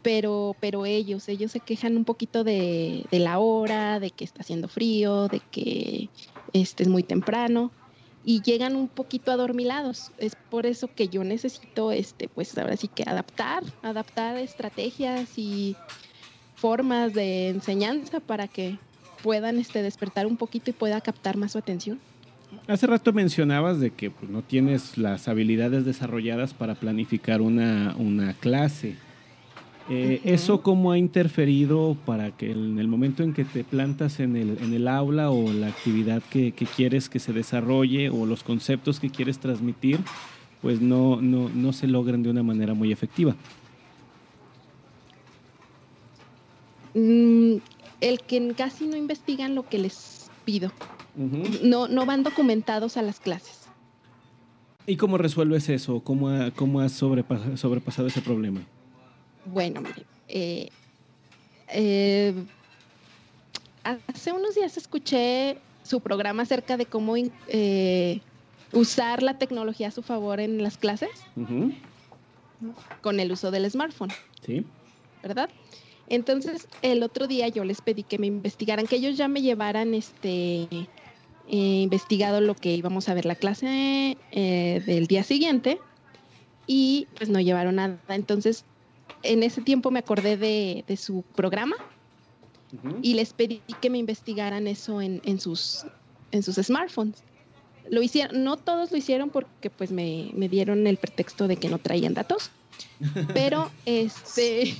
pero, 0.01 0.55
pero 0.61 0.85
ellos, 0.85 1.27
ellos 1.27 1.51
se 1.51 1.59
quejan 1.59 1.97
un 1.97 2.05
poquito 2.05 2.45
de, 2.45 3.03
de, 3.11 3.19
la 3.19 3.38
hora, 3.39 3.99
de 3.99 4.11
que 4.11 4.23
está 4.23 4.43
haciendo 4.43 4.69
frío, 4.69 5.27
de 5.27 5.41
que 5.51 6.07
este 6.53 6.83
es 6.83 6.88
muy 6.88 7.03
temprano 7.03 7.69
y 8.23 8.41
llegan 8.43 8.77
un 8.77 8.88
poquito 8.88 9.33
adormilados. 9.33 10.13
Es 10.17 10.38
por 10.49 10.65
eso 10.67 10.88
que 10.88 11.09
yo 11.09 11.25
necesito, 11.25 11.91
este, 11.91 12.29
pues 12.29 12.57
ahora 12.57 12.77
sí 12.77 12.88
que 12.88 13.03
adaptar, 13.03 13.61
adaptar 13.81 14.38
estrategias 14.38 15.38
y 15.38 15.75
formas 16.55 17.13
de 17.13 17.49
enseñanza 17.49 18.21
para 18.21 18.47
que 18.47 18.79
puedan 19.25 19.57
este, 19.57 19.81
despertar 19.81 20.27
un 20.27 20.38
poquito 20.38 20.69
y 20.69 20.73
pueda 20.73 21.01
captar 21.01 21.35
más 21.35 21.53
su 21.53 21.57
atención. 21.57 21.97
Hace 22.67 22.85
rato 22.85 23.11
mencionabas 23.11 23.79
de 23.79 23.89
que 23.89 24.11
pues, 24.11 24.29
no 24.29 24.43
tienes 24.43 24.99
las 24.99 25.27
habilidades 25.27 25.83
desarrolladas 25.83 26.53
para 26.53 26.75
planificar 26.75 27.41
una, 27.41 27.95
una 27.97 28.33
clase. 28.33 28.97
Eh, 29.89 30.21
¿Eso 30.25 30.61
cómo 30.61 30.91
ha 30.91 30.99
interferido 30.99 31.97
para 32.05 32.38
que 32.38 32.51
en 32.51 32.77
el 32.77 32.88
momento 32.88 33.23
en 33.23 33.33
que 33.33 33.45
te 33.45 33.63
plantas 33.63 34.19
en 34.19 34.35
el, 34.35 34.59
en 34.61 34.75
el 34.75 34.88
aula 34.88 35.31
o 35.31 35.51
la 35.51 35.69
actividad 35.69 36.21
que, 36.29 36.53
quieres 36.75 37.09
que 37.09 37.17
se 37.17 37.33
desarrolle 37.33 38.11
o 38.11 38.27
los 38.27 38.43
conceptos 38.43 38.99
que 38.99 39.09
quieres 39.09 39.39
transmitir, 39.39 39.99
pues 40.61 40.81
no, 40.81 41.19
no, 41.19 41.49
no 41.49 41.73
se 41.73 41.88
logren 41.88 42.21
de 42.21 42.29
una 42.29 42.43
manera 42.43 42.75
muy 42.75 42.91
efectiva? 42.91 43.35
El 48.01 48.21
que 48.21 48.53
casi 48.55 48.88
no 48.88 48.95
investigan 48.95 49.55
lo 49.55 49.67
que 49.67 49.79
les 49.79 50.29
pido. 50.43 50.71
no, 51.15 51.88
no 51.88 52.05
van 52.05 52.23
documentados 52.23 52.97
a 52.97 53.01
las 53.01 53.19
clases. 53.19 53.65
¿Y 54.88 54.97
cómo 54.97 55.17
resuelves 55.17 55.69
eso? 55.69 55.99
¿Cómo, 56.01 56.29
cómo 56.55 56.79
has 56.79 56.91
sobrepasado 56.91 58.08
ese 58.08 58.21
problema? 58.21 58.62
Bueno, 59.45 59.81
mire, 59.81 60.05
eh, 60.27 60.69
eh, 61.69 62.34
hace 63.84 64.31
unos 64.31 64.55
días 64.55 64.77
escuché 64.77 65.58
su 65.84 66.01
programa 66.01 66.43
acerca 66.43 66.77
de 66.77 66.86
cómo 66.86 67.15
eh, 67.47 68.21
usar 68.73 69.23
la 69.23 69.38
tecnología 69.38 69.88
a 69.88 69.91
su 69.91 70.01
favor 70.01 70.39
en 70.39 70.62
las 70.62 70.77
clases 70.77 71.10
con 73.01 73.19
el 73.19 73.31
uso 73.31 73.51
del 73.51 73.69
smartphone. 73.69 74.12
Sí. 74.45 74.65
¿Verdad? 75.21 75.49
Entonces, 76.07 76.67
el 76.81 77.03
otro 77.03 77.27
día 77.27 77.47
yo 77.47 77.63
les 77.63 77.81
pedí 77.81 78.03
que 78.03 78.19
me 78.19 78.27
investigaran, 78.27 78.87
que 78.87 78.97
ellos 78.97 79.17
ya 79.17 79.27
me 79.27 79.41
llevaran 79.41 79.93
este 79.93 80.67
investigado 81.47 82.41
lo 82.41 82.55
que 82.55 82.73
íbamos 82.73 83.07
a 83.07 83.13
ver 83.13 83.25
la 83.25 83.35
clase 83.35 84.17
del 84.31 85.05
día 85.05 85.23
siguiente 85.23 85.79
y 86.65 87.07
pues 87.17 87.29
no 87.29 87.39
llevaron 87.39 87.75
nada. 87.75 87.99
Entonces 88.09 88.65
en 89.25 89.43
ese 89.43 89.61
tiempo 89.61 89.91
me 89.91 89.99
acordé 89.99 90.37
de, 90.37 90.97
su 90.97 91.23
programa 91.35 91.75
y 93.01 93.13
les 93.13 93.33
pedí 93.33 93.61
que 93.81 93.89
me 93.89 93.97
investigaran 93.97 94.67
eso 94.67 95.01
en, 95.01 95.39
sus, 95.39 95.85
en 96.31 96.43
sus 96.43 96.55
smartphones. 96.55 97.23
Lo 97.89 98.01
hicieron, 98.01 98.43
no 98.43 98.57
todos 98.57 98.91
lo 98.91 98.97
hicieron 98.97 99.29
porque 99.29 99.69
pues 99.69 99.91
me, 99.91 100.31
dieron 100.49 100.87
el 100.87 100.97
pretexto 100.97 101.47
de 101.47 101.57
que 101.57 101.69
no 101.69 101.77
traían 101.77 102.13
datos, 102.13 102.51
pero 103.33 103.69
este, 103.85 104.75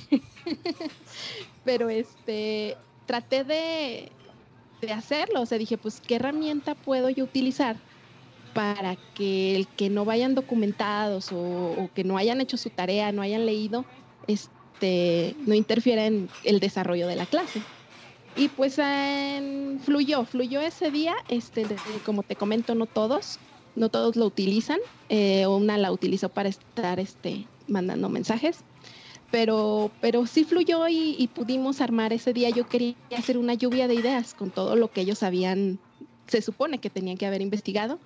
pero 1.64 1.90
este, 1.90 2.76
traté 3.06 3.44
de, 3.44 4.10
de 4.80 4.92
hacerlo, 4.92 5.42
o 5.42 5.46
sea, 5.46 5.58
dije, 5.58 5.78
pues, 5.78 6.00
¿qué 6.00 6.16
herramienta 6.16 6.74
puedo 6.74 7.10
yo 7.10 7.24
utilizar 7.24 7.76
para 8.56 8.96
que 9.14 9.54
el 9.54 9.66
que 9.66 9.90
no 9.90 10.06
vayan 10.06 10.34
documentados 10.34 11.28
o, 11.30 11.90
que 11.94 12.04
no 12.04 12.16
hayan 12.16 12.40
hecho 12.40 12.56
su 12.56 12.70
tarea, 12.70 13.12
no 13.12 13.20
hayan 13.20 13.44
leído, 13.44 13.84
este, 14.28 15.36
no 15.46 15.54
interfiera 15.54 16.06
en 16.06 16.30
el 16.42 16.58
desarrollo 16.58 17.06
de 17.06 17.16
la 17.16 17.26
clase. 17.26 17.60
Y 18.34 18.48
pues 18.48 18.76
fluyó, 19.84 20.24
fluyó 20.24 20.62
ese 20.62 20.90
día, 20.90 21.14
este, 21.28 21.66
como 22.06 22.22
te 22.22 22.34
comento, 22.34 22.74
no 22.74 22.86
todos, 22.86 23.38
no 23.74 23.90
todos 23.90 24.16
lo 24.16 24.24
utilizan, 24.24 24.78
eh, 25.10 25.46
una 25.46 25.76
la 25.76 25.92
utilizó 25.92 26.30
para 26.30 26.48
estar 26.48 26.98
este, 26.98 27.46
mandando 27.68 28.08
mensajes, 28.08 28.64
pero, 29.30 29.90
pero 30.00 30.26
sí 30.26 30.44
fluyó 30.44 30.86
y, 30.88 31.28
pudimos 31.34 31.80
armar 31.80 32.12
ese 32.12 32.32
día. 32.32 32.50
Yo 32.50 32.68
quería 32.68 32.94
hacer 33.16 33.38
una 33.38 33.54
lluvia 33.54 33.88
de 33.88 33.94
ideas 33.94 34.34
con 34.34 34.50
todo 34.50 34.76
lo 34.76 34.90
que 34.90 35.02
ellos 35.02 35.22
habían, 35.22 35.78
se 36.26 36.42
supone 36.42 36.78
que 36.78 36.90
tenían 36.90 37.16
que 37.16 37.26
haber 37.26 37.42
investigado. 37.42 37.98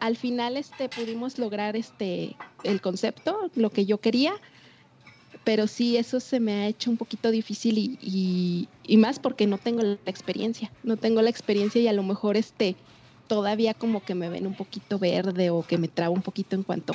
Al 0.00 0.16
final 0.16 0.56
este, 0.56 0.88
pudimos 0.88 1.38
lograr 1.38 1.76
este, 1.76 2.36
el 2.64 2.80
concepto, 2.80 3.50
lo 3.54 3.70
que 3.70 3.86
yo 3.86 3.98
quería 3.98 4.34
pero 5.44 5.66
sí, 5.66 5.96
eso 5.96 6.20
se 6.20 6.40
me 6.40 6.52
ha 6.52 6.66
hecho 6.66 6.90
un 6.90 6.98
poquito 6.98 7.30
difícil 7.30 7.98
y, 8.02 8.68
más 8.98 9.18
porque 9.18 9.46
no 9.46 9.56
tengo 9.56 9.80
la 9.80 9.96
experiencia, 10.04 10.70
no 10.82 10.98
tengo 10.98 11.22
la 11.22 11.30
experiencia 11.30 11.80
y 11.80 11.88
a 11.88 11.94
lo 11.94 12.02
mejor 12.02 12.36
este 12.36 12.76
todavía 13.28 13.72
como 13.72 14.04
que 14.04 14.14
me 14.14 14.28
ven 14.28 14.46
un 14.46 14.54
poquito 14.54 14.98
verde 14.98 15.48
o 15.48 15.62
que 15.62 15.78
me 15.78 15.88
trabo 15.88 16.14
un 16.14 16.20
poquito 16.20 16.54
en 16.54 16.64
cuanto, 16.64 16.92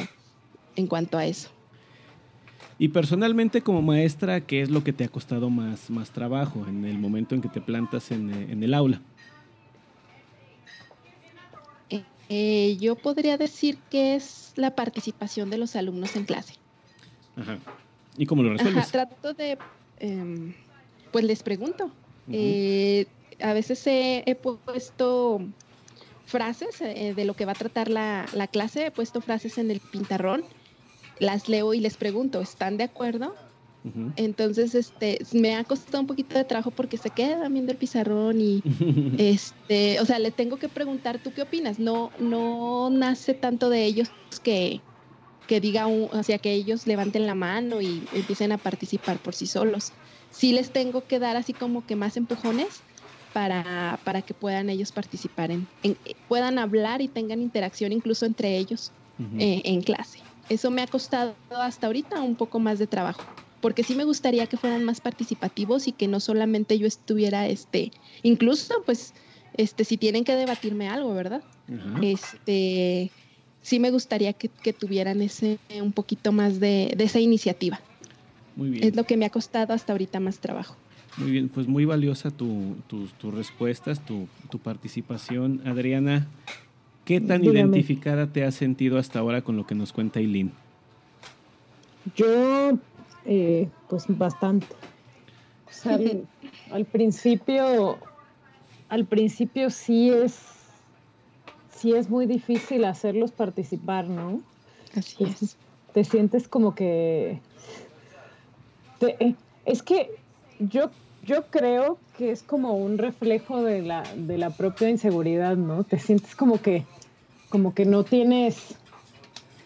en 0.76 0.86
cuanto 0.86 1.18
a 1.18 1.26
eso. 1.26 1.50
Y 2.84 2.90
personalmente 2.90 3.62
como 3.62 3.82
maestra, 3.82 4.42
¿qué 4.42 4.62
es 4.62 4.70
lo 4.70 4.84
que 4.84 4.92
te 4.92 5.06
ha 5.06 5.08
costado 5.08 5.50
más, 5.50 5.90
más 5.90 6.12
trabajo 6.12 6.66
en 6.68 6.84
el 6.84 7.00
momento 7.00 7.34
en 7.34 7.40
que 7.40 7.48
te 7.48 7.62
plantas 7.62 8.12
en, 8.12 8.30
en 8.30 8.62
el 8.62 8.74
aula? 8.74 9.00
Eh, 11.90 12.04
eh, 12.28 12.76
yo 12.82 12.96
podría 12.96 13.38
decir 13.38 13.78
que 13.90 14.16
es 14.16 14.52
la 14.58 14.76
participación 14.76 15.50
de 15.50 15.60
los 15.60 15.78
alumnos 15.78 16.18
en 16.18 16.26
clase. 16.26 16.56
Ajá. 17.38 17.58
¿Y 18.18 18.26
cómo 18.26 18.44
lo 18.44 18.52
resuelves? 18.52 18.92
trato 18.92 19.34
de, 19.34 19.58
em, 20.02 20.54
pues 21.14 21.24
les 21.24 21.42
pregunto. 21.42 21.90
Eh, 22.34 23.06
a 23.42 23.54
veces 23.54 23.82
he, 23.88 24.38
puesto 24.66 25.40
frases 26.26 26.82
eh, 26.82 27.14
de 27.16 27.24
lo 27.24 27.34
que 27.34 27.46
va 27.46 27.54
a 27.54 27.56
tratar 27.56 27.90
la, 27.90 28.26
clase, 28.52 28.88
he 28.88 28.92
puesto 28.92 29.22
frases 29.22 29.58
en 29.58 29.72
el 29.72 29.80
pintarrón, 29.80 30.44
las 31.20 31.50
leo 31.50 31.74
y 31.74 31.80
les 31.80 31.98
pregunto, 31.98 32.42
¿están 32.42 32.78
de 32.78 32.86
acuerdo? 32.86 33.36
Entonces, 34.16 34.76
este, 34.76 35.20
me 35.34 35.56
ha 35.56 35.66
costado 35.66 36.00
un 36.00 36.08
poquito 36.08 36.38
de 36.38 36.46
trabajo 36.46 36.72
porque 36.72 36.98
se 36.98 37.10
quedan 37.10 37.52
viendo 37.52 37.74
el 37.74 37.78
pizarrón 37.78 38.40
y, 38.40 38.62
este, 39.20 40.00
o 40.00 40.06
sea, 40.06 40.20
le 40.20 40.32
tengo 40.32 40.58
que 40.58 40.70
preguntar, 40.70 41.22
¿tú 41.22 41.34
qué 41.34 41.42
opinas? 41.42 41.80
No, 41.80 42.14
no 42.18 42.90
nace 42.90 43.34
tanto 43.34 43.70
de 43.70 43.84
ellos 43.84 44.14
que, 44.42 44.86
que 45.48 45.60
diga, 45.60 45.88
un, 45.88 46.08
o 46.14 46.24
sea, 46.24 46.40
que 46.40 46.54
ellos 46.54 46.88
levanten 46.88 47.28
la 47.28 47.36
mano 47.36 47.82
y 47.82 48.08
empiecen 48.14 48.54
a 48.54 48.58
participar 48.58 49.22
por 49.22 49.36
sí 49.36 49.48
solos. 49.48 49.92
Sí 50.30 50.54
les 50.54 50.72
tengo 50.72 51.06
que 51.06 51.20
dar 51.20 51.36
así 51.36 51.54
como 51.54 51.86
que 51.86 51.98
más 51.98 52.16
empujones 52.16 52.86
para, 53.34 54.02
para 54.06 54.22
que 54.22 54.34
puedan 54.34 54.70
ellos 54.70 54.94
participar, 54.94 55.52
en, 55.52 55.68
puedan 56.28 56.58
hablar 56.58 57.02
y 57.02 57.10
tengan 57.10 57.42
interacción 57.42 57.92
incluso 57.92 58.26
entre 58.26 58.58
ellos 58.58 58.94
eh, 59.38 59.62
en 59.66 59.82
clase. 59.82 60.20
Eso 60.54 60.72
me 60.72 60.82
ha 60.82 60.88
costado 60.88 61.36
hasta 61.50 61.88
ahorita 61.88 62.22
un 62.22 62.36
poco 62.36 62.60
más 62.60 62.80
de 62.80 62.88
trabajo, 62.88 63.24
porque 63.62 63.84
sí 63.84 63.96
me 63.96 64.04
gustaría 64.04 64.46
que 64.46 64.58
fueran 64.58 64.84
más 64.84 65.02
participativos 65.02 65.88
y 65.88 65.92
que 65.92 66.08
no 66.08 66.20
solamente 66.20 66.78
yo 66.78 66.86
estuviera, 66.86 67.48
este, 67.48 67.92
incluso 68.22 68.84
pues, 68.86 69.14
este, 69.58 69.84
si 69.84 69.98
tienen 69.98 70.24
que 70.24 70.36
debatirme 70.36 70.90
algo, 70.90 71.14
¿verdad? 71.14 71.44
Este, 72.02 73.12
sí 73.62 73.80
me 73.80 73.90
gustaría 73.90 74.34
que, 74.34 74.74
tuvieran 74.74 75.22
ese 75.22 75.58
un 75.82 75.92
poquito 75.92 76.32
más 76.32 76.60
de, 76.60 76.96
esa 77.00 77.20
iniciativa. 77.20 77.80
Muy 78.56 78.70
bien. 78.70 78.84
Es 78.84 78.96
lo 78.96 79.06
que 79.06 79.18
me 79.18 79.26
ha 79.26 79.30
costado 79.32 79.74
hasta 79.74 79.94
ahorita 79.94 80.20
más 80.20 80.40
trabajo. 80.40 80.76
Muy 81.18 81.32
bien, 81.32 81.50
pues 81.50 81.68
muy 81.68 81.86
valiosa 81.86 82.32
tus 82.32 83.34
respuestas, 83.34 84.02
tu, 84.06 84.28
participación. 84.60 85.62
Adriana, 85.66 86.28
¿qué 87.06 87.22
tan 87.22 87.44
identificada 87.44 88.28
te 88.28 88.44
has 88.44 88.56
sentido 88.56 88.98
hasta 88.98 89.20
ahora 89.20 89.42
con 89.42 89.58
lo 89.58 89.66
que 89.66 89.76
nos 89.76 89.94
cuenta 89.94 90.20
Eileen? 90.20 90.52
Yo, 92.16 92.78
eh, 93.26 93.70
pues 93.90 94.06
bastante. 94.08 94.68
al 96.72 96.86
principio, 96.86 97.98
al 98.90 99.06
principio 99.06 99.70
sí 99.70 100.10
es 100.10 100.54
sí 101.84 101.94
es 101.94 102.10
muy 102.10 102.28
difícil 102.28 102.86
hacerlos 102.86 103.34
participar, 103.34 104.08
¿no? 104.08 104.42
Así 104.96 105.26
es. 105.26 105.58
Te 105.94 106.06
sientes 106.06 106.48
como 106.48 106.76
que... 106.76 107.42
Eh, 109.02 109.36
es 109.66 109.84
que 109.84 110.10
yo, 110.60 110.92
yo 111.26 111.48
creo 111.48 111.98
que 112.18 112.32
es 112.32 112.42
como 112.42 112.78
un 112.78 112.98
reflejo 112.98 113.62
de 113.64 113.82
la, 113.82 114.04
de 114.16 114.38
la 114.38 114.52
propia 114.52 114.90
inseguridad, 114.90 115.58
¿no? 115.58 115.84
Te 115.84 116.00
sientes 116.00 116.38
como 116.38 116.62
que, 116.62 116.86
como 117.54 117.76
que 117.76 117.86
no 117.86 118.04
tienes 118.04 118.74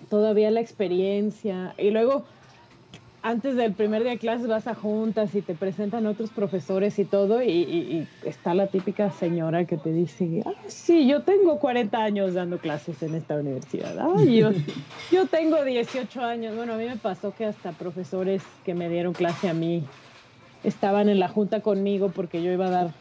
todavía 0.09 0.51
la 0.51 0.59
experiencia. 0.59 1.73
Y 1.77 1.91
luego 1.91 2.25
antes 3.21 3.55
del 3.55 3.71
primer 3.75 4.03
día 4.03 4.11
de 4.11 4.17
clases 4.17 4.45
vas 4.45 4.67
a 4.67 4.75
juntas 4.75 5.33
y 5.35 5.41
te 5.41 5.55
presentan 5.55 6.05
otros 6.05 6.31
profesores 6.31 6.99
y 6.99 7.05
todo, 7.05 7.41
y, 7.41 8.05
está 8.25 8.53
la 8.53 8.67
típica 8.67 9.09
señora 9.11 9.63
que 9.63 9.77
te 9.77 9.93
dice, 9.93 10.43
ah, 10.45 10.51
sí, 10.67 11.07
yo 11.07 11.21
tengo 11.21 11.59
40 11.59 11.97
años 11.97 12.33
dando 12.33 12.57
clases 12.57 13.01
en 13.03 13.15
esta 13.15 13.35
universidad, 13.35 13.95
yo, 14.25 14.51
yo 15.11 15.27
tengo 15.27 15.63
18 15.63 16.21
años. 16.21 16.57
Bueno, 16.57 16.73
a 16.73 16.77
mí 16.77 16.83
me 16.83 16.97
pasó 16.97 17.33
que 17.33 17.45
hasta 17.45 17.71
profesores 17.71 18.43
que 18.65 18.73
me 18.73 18.89
dieron 18.89 19.13
clase 19.13 19.47
a 19.47 19.53
mí 19.53 19.85
estaban 20.65 21.07
en 21.07 21.19
la 21.19 21.29
junta 21.29 21.61
conmigo 21.61 22.09
porque 22.09 22.43
yo 22.43 22.51
iba 22.51 22.67
a 22.67 22.69
dar, 22.69 22.93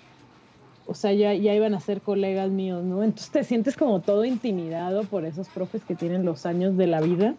o 0.87 0.95
sea, 0.95 1.13
ya, 1.13 1.35
ya 1.35 1.55
iban 1.55 1.75
a 1.75 1.81
ser 1.81 2.01
colegas 2.01 2.51
míos, 2.51 2.85
¿no? 2.85 3.03
Entonces 3.03 3.31
te 3.31 3.45
sientes 3.45 3.77
como 3.77 4.01
todo 4.01 4.25
intimidado 4.25 5.05
por 5.05 5.25
esos 5.25 5.49
profes 5.49 5.83
que 5.85 5.95
tienen 5.95 6.25
los 6.25 6.47
años 6.47 6.77
de 6.77 6.87
la 6.87 7.01
vida. 7.01 7.35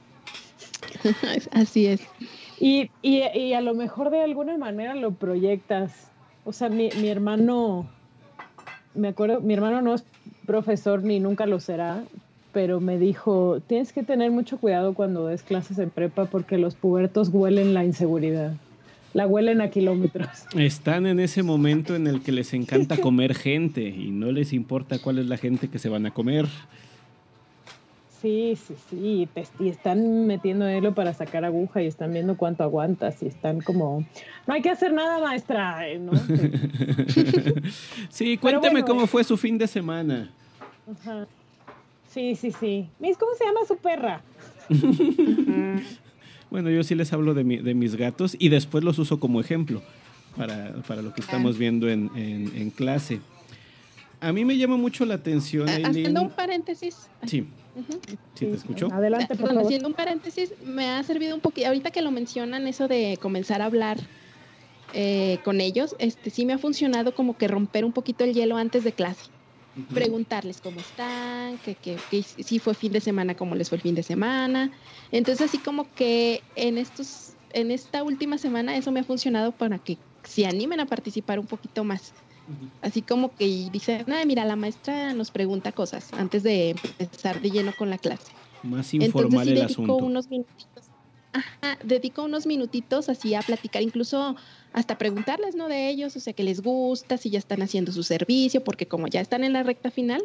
Así 1.52 1.88
es. 1.88 2.02
Y, 2.60 2.90
y, 3.02 3.22
y, 3.34 3.54
a 3.54 3.62
lo 3.62 3.74
mejor 3.76 4.10
de 4.10 4.22
alguna 4.22 4.58
manera 4.58 4.96
lo 4.96 5.12
proyectas. 5.12 6.12
O 6.44 6.54
sea, 6.54 6.70
mi, 6.70 6.90
mi 7.02 7.10
hermano, 7.10 7.86
me 8.96 9.10
acuerdo, 9.10 9.42
mi 9.42 9.54
hermano 9.54 9.82
no 9.82 9.94
es 9.94 10.04
profesor 10.46 11.04
ni 11.04 11.20
nunca 11.20 11.46
lo 11.46 11.60
será, 11.60 12.04
pero 12.52 12.80
me 12.80 12.98
dijo, 12.98 13.60
tienes 13.68 13.94
que 13.94 14.04
tener 14.04 14.32
mucho 14.32 14.58
cuidado 14.58 14.94
cuando 14.94 15.28
des 15.28 15.44
clases 15.44 15.78
en 15.78 15.90
prepa 15.90 16.26
porque 16.26 16.58
los 16.58 16.76
pubertos 16.76 17.30
huelen 17.30 17.74
la 17.74 17.86
inseguridad. 17.86 18.54
La 19.18 19.26
huelen 19.26 19.62
a 19.62 19.72
kilómetros. 19.72 20.30
Están 20.56 21.08
en 21.08 21.20
ese 21.20 21.42
momento 21.42 21.96
en 21.96 22.06
el 22.06 22.22
que 22.22 22.32
les 22.32 22.54
encanta 22.54 22.98
comer 23.02 23.34
gente 23.34 23.82
y 23.82 24.12
no 24.12 24.32
les 24.32 24.54
importa 24.54 25.00
cuál 25.00 25.18
es 25.18 25.26
la 25.26 25.38
gente 25.38 25.70
que 25.70 25.80
se 25.80 25.90
van 25.90 26.06
a 26.06 26.12
comer. 26.12 26.46
Sí, 28.22 28.56
sí, 28.56 28.76
sí, 28.88 29.28
y 29.60 29.70
están 29.70 30.28
metiendo 30.28 30.70
hielo 30.70 30.94
para 30.94 31.16
sacar 31.16 31.46
aguja 31.46 31.82
y 31.82 31.88
están 31.88 32.14
viendo 32.14 32.38
cuánto 32.38 32.62
aguantas 32.62 33.24
y 33.24 33.26
están 33.26 33.62
como, 33.62 34.06
no 34.46 34.54
hay 34.54 34.62
que 34.62 34.70
hacer 34.70 34.94
nada, 34.94 35.20
maestra. 35.20 35.82
¿no? 36.00 36.12
sí, 38.10 38.38
cuéntame 38.38 38.84
cómo 38.84 39.08
fue 39.08 39.24
su 39.24 39.36
fin 39.36 39.58
de 39.58 39.66
semana. 39.66 40.30
Sí, 42.12 42.36
sí, 42.36 42.52
sí. 42.52 42.88
Miss, 43.00 43.18
¿cómo 43.18 43.32
se 43.34 43.46
llama 43.46 43.62
su 43.68 43.78
perra? 43.78 44.22
bueno, 46.50 46.70
yo 46.70 46.84
sí 46.84 46.96
les 46.96 47.12
hablo 47.14 47.34
de, 47.34 47.44
de, 47.44 47.74
mis 47.74 47.96
gatos 47.96 48.36
y 48.40 48.50
después 48.50 48.84
los 48.84 49.00
uso 49.00 49.20
como 49.20 49.42
ejemplo 49.42 49.82
para, 50.36 50.74
para 50.88 51.02
lo 51.02 51.14
que 51.14 51.22
estamos 51.22 51.56
ah. 51.56 51.60
viendo 51.60 51.90
en, 51.90 52.12
en, 52.16 52.70
clase. 52.70 53.20
A 54.20 54.32
mí 54.32 54.46
me 54.46 54.58
llama 54.58 54.78
mucho 54.78 55.06
la 55.06 55.16
atención. 55.16 55.68
Haciendo 55.70 56.22
un 56.22 56.30
paréntesis. 56.30 57.10
Sí. 57.26 57.48
Sí, 58.34 58.46
te 58.46 58.54
escucho. 58.54 58.92
Adelante, 58.92 59.36
por 59.36 59.50
favor. 59.50 59.66
Haciendo 59.66 59.88
un 59.88 59.94
paréntesis, 59.94 60.54
me 60.66 60.90
ha 60.90 61.04
servido 61.04 61.36
un 61.36 61.42
poquito, 61.42 61.68
ahorita 61.68 61.92
que 61.92 62.02
lo 62.02 62.10
mencionan, 62.10 62.68
eso 62.68 62.88
de 62.88 63.20
comenzar 63.22 63.62
a 63.62 63.66
hablar 63.66 63.98
eh, 64.94 65.38
con 65.44 65.62
ellos, 65.62 65.96
este 66.00 66.30
sí 66.30 66.46
me 66.46 66.54
ha 66.54 66.58
funcionado 66.58 67.14
como 67.14 67.38
que 67.38 67.48
romper 67.48 67.86
un 67.86 67.92
poquito 67.92 68.24
el 68.24 68.34
hielo 68.34 68.58
antes 68.58 68.84
de 68.84 68.94
clase. 68.94 69.30
Preguntarles 69.94 70.62
cómo 70.62 70.80
están, 70.80 71.58
que, 71.60 71.76
que, 71.76 72.24
si 72.24 72.60
fue 72.60 72.74
fin 72.74 72.92
de 72.92 73.02
semana, 73.02 73.36
cómo 73.36 73.56
les 73.56 73.70
fue 73.70 73.78
el 73.78 73.82
fin 73.82 73.96
de 73.96 74.04
semana. 74.04 74.72
Entonces, 75.12 75.48
así 75.48 75.58
como 75.60 75.94
que 75.94 76.42
en 76.56 76.78
estos, 76.78 77.34
en 77.54 77.72
esta 77.72 78.04
última 78.04 78.38
semana, 78.38 78.76
eso 78.76 78.92
me 78.92 79.02
ha 79.02 79.04
funcionado 79.04 79.52
para 79.52 79.78
que 79.80 79.98
se 80.24 80.46
animen 80.46 80.80
a 80.80 80.86
participar 80.86 81.40
un 81.40 81.46
poquito 81.46 81.84
más. 81.84 82.14
Así 82.82 83.02
como 83.02 83.36
que 83.36 83.46
dicen, 83.72 84.06
mira, 84.26 84.46
la 84.46 84.56
maestra 84.56 85.14
nos 85.14 85.32
pregunta 85.32 85.72
cosas 85.72 86.14
antes 86.14 86.44
de 86.44 86.76
empezar 86.98 87.42
de 87.42 87.52
lleno 87.52 87.74
con 87.78 87.90
la 87.90 87.98
clase. 87.98 88.32
Más 88.64 88.94
informal 88.94 89.48
Entonces, 89.48 89.78
dedico 89.78 89.98
Unos 89.98 90.30
minutitos, 90.30 90.77
ajá, 91.34 91.78
dedico 91.84 92.24
unos 92.24 92.46
minutitos 92.46 93.10
así 93.10 93.36
a 93.36 93.42
platicar, 93.42 93.82
incluso 93.82 94.36
hasta 94.74 94.98
preguntarles, 94.98 95.56
¿no? 95.56 95.68
De 95.68 95.90
ellos, 95.90 96.16
o 96.16 96.20
sea, 96.20 96.34
que 96.34 96.44
les 96.44 96.62
gusta, 96.62 97.18
si 97.18 97.30
ya 97.30 97.40
están 97.40 97.62
haciendo 97.62 97.92
su 97.92 98.04
servicio, 98.04 98.64
porque 98.64 98.88
como 98.88 99.08
ya 99.08 99.22
están 99.22 99.44
en 99.44 99.54
la 99.54 99.64
recta 99.64 99.92
final, 99.92 100.24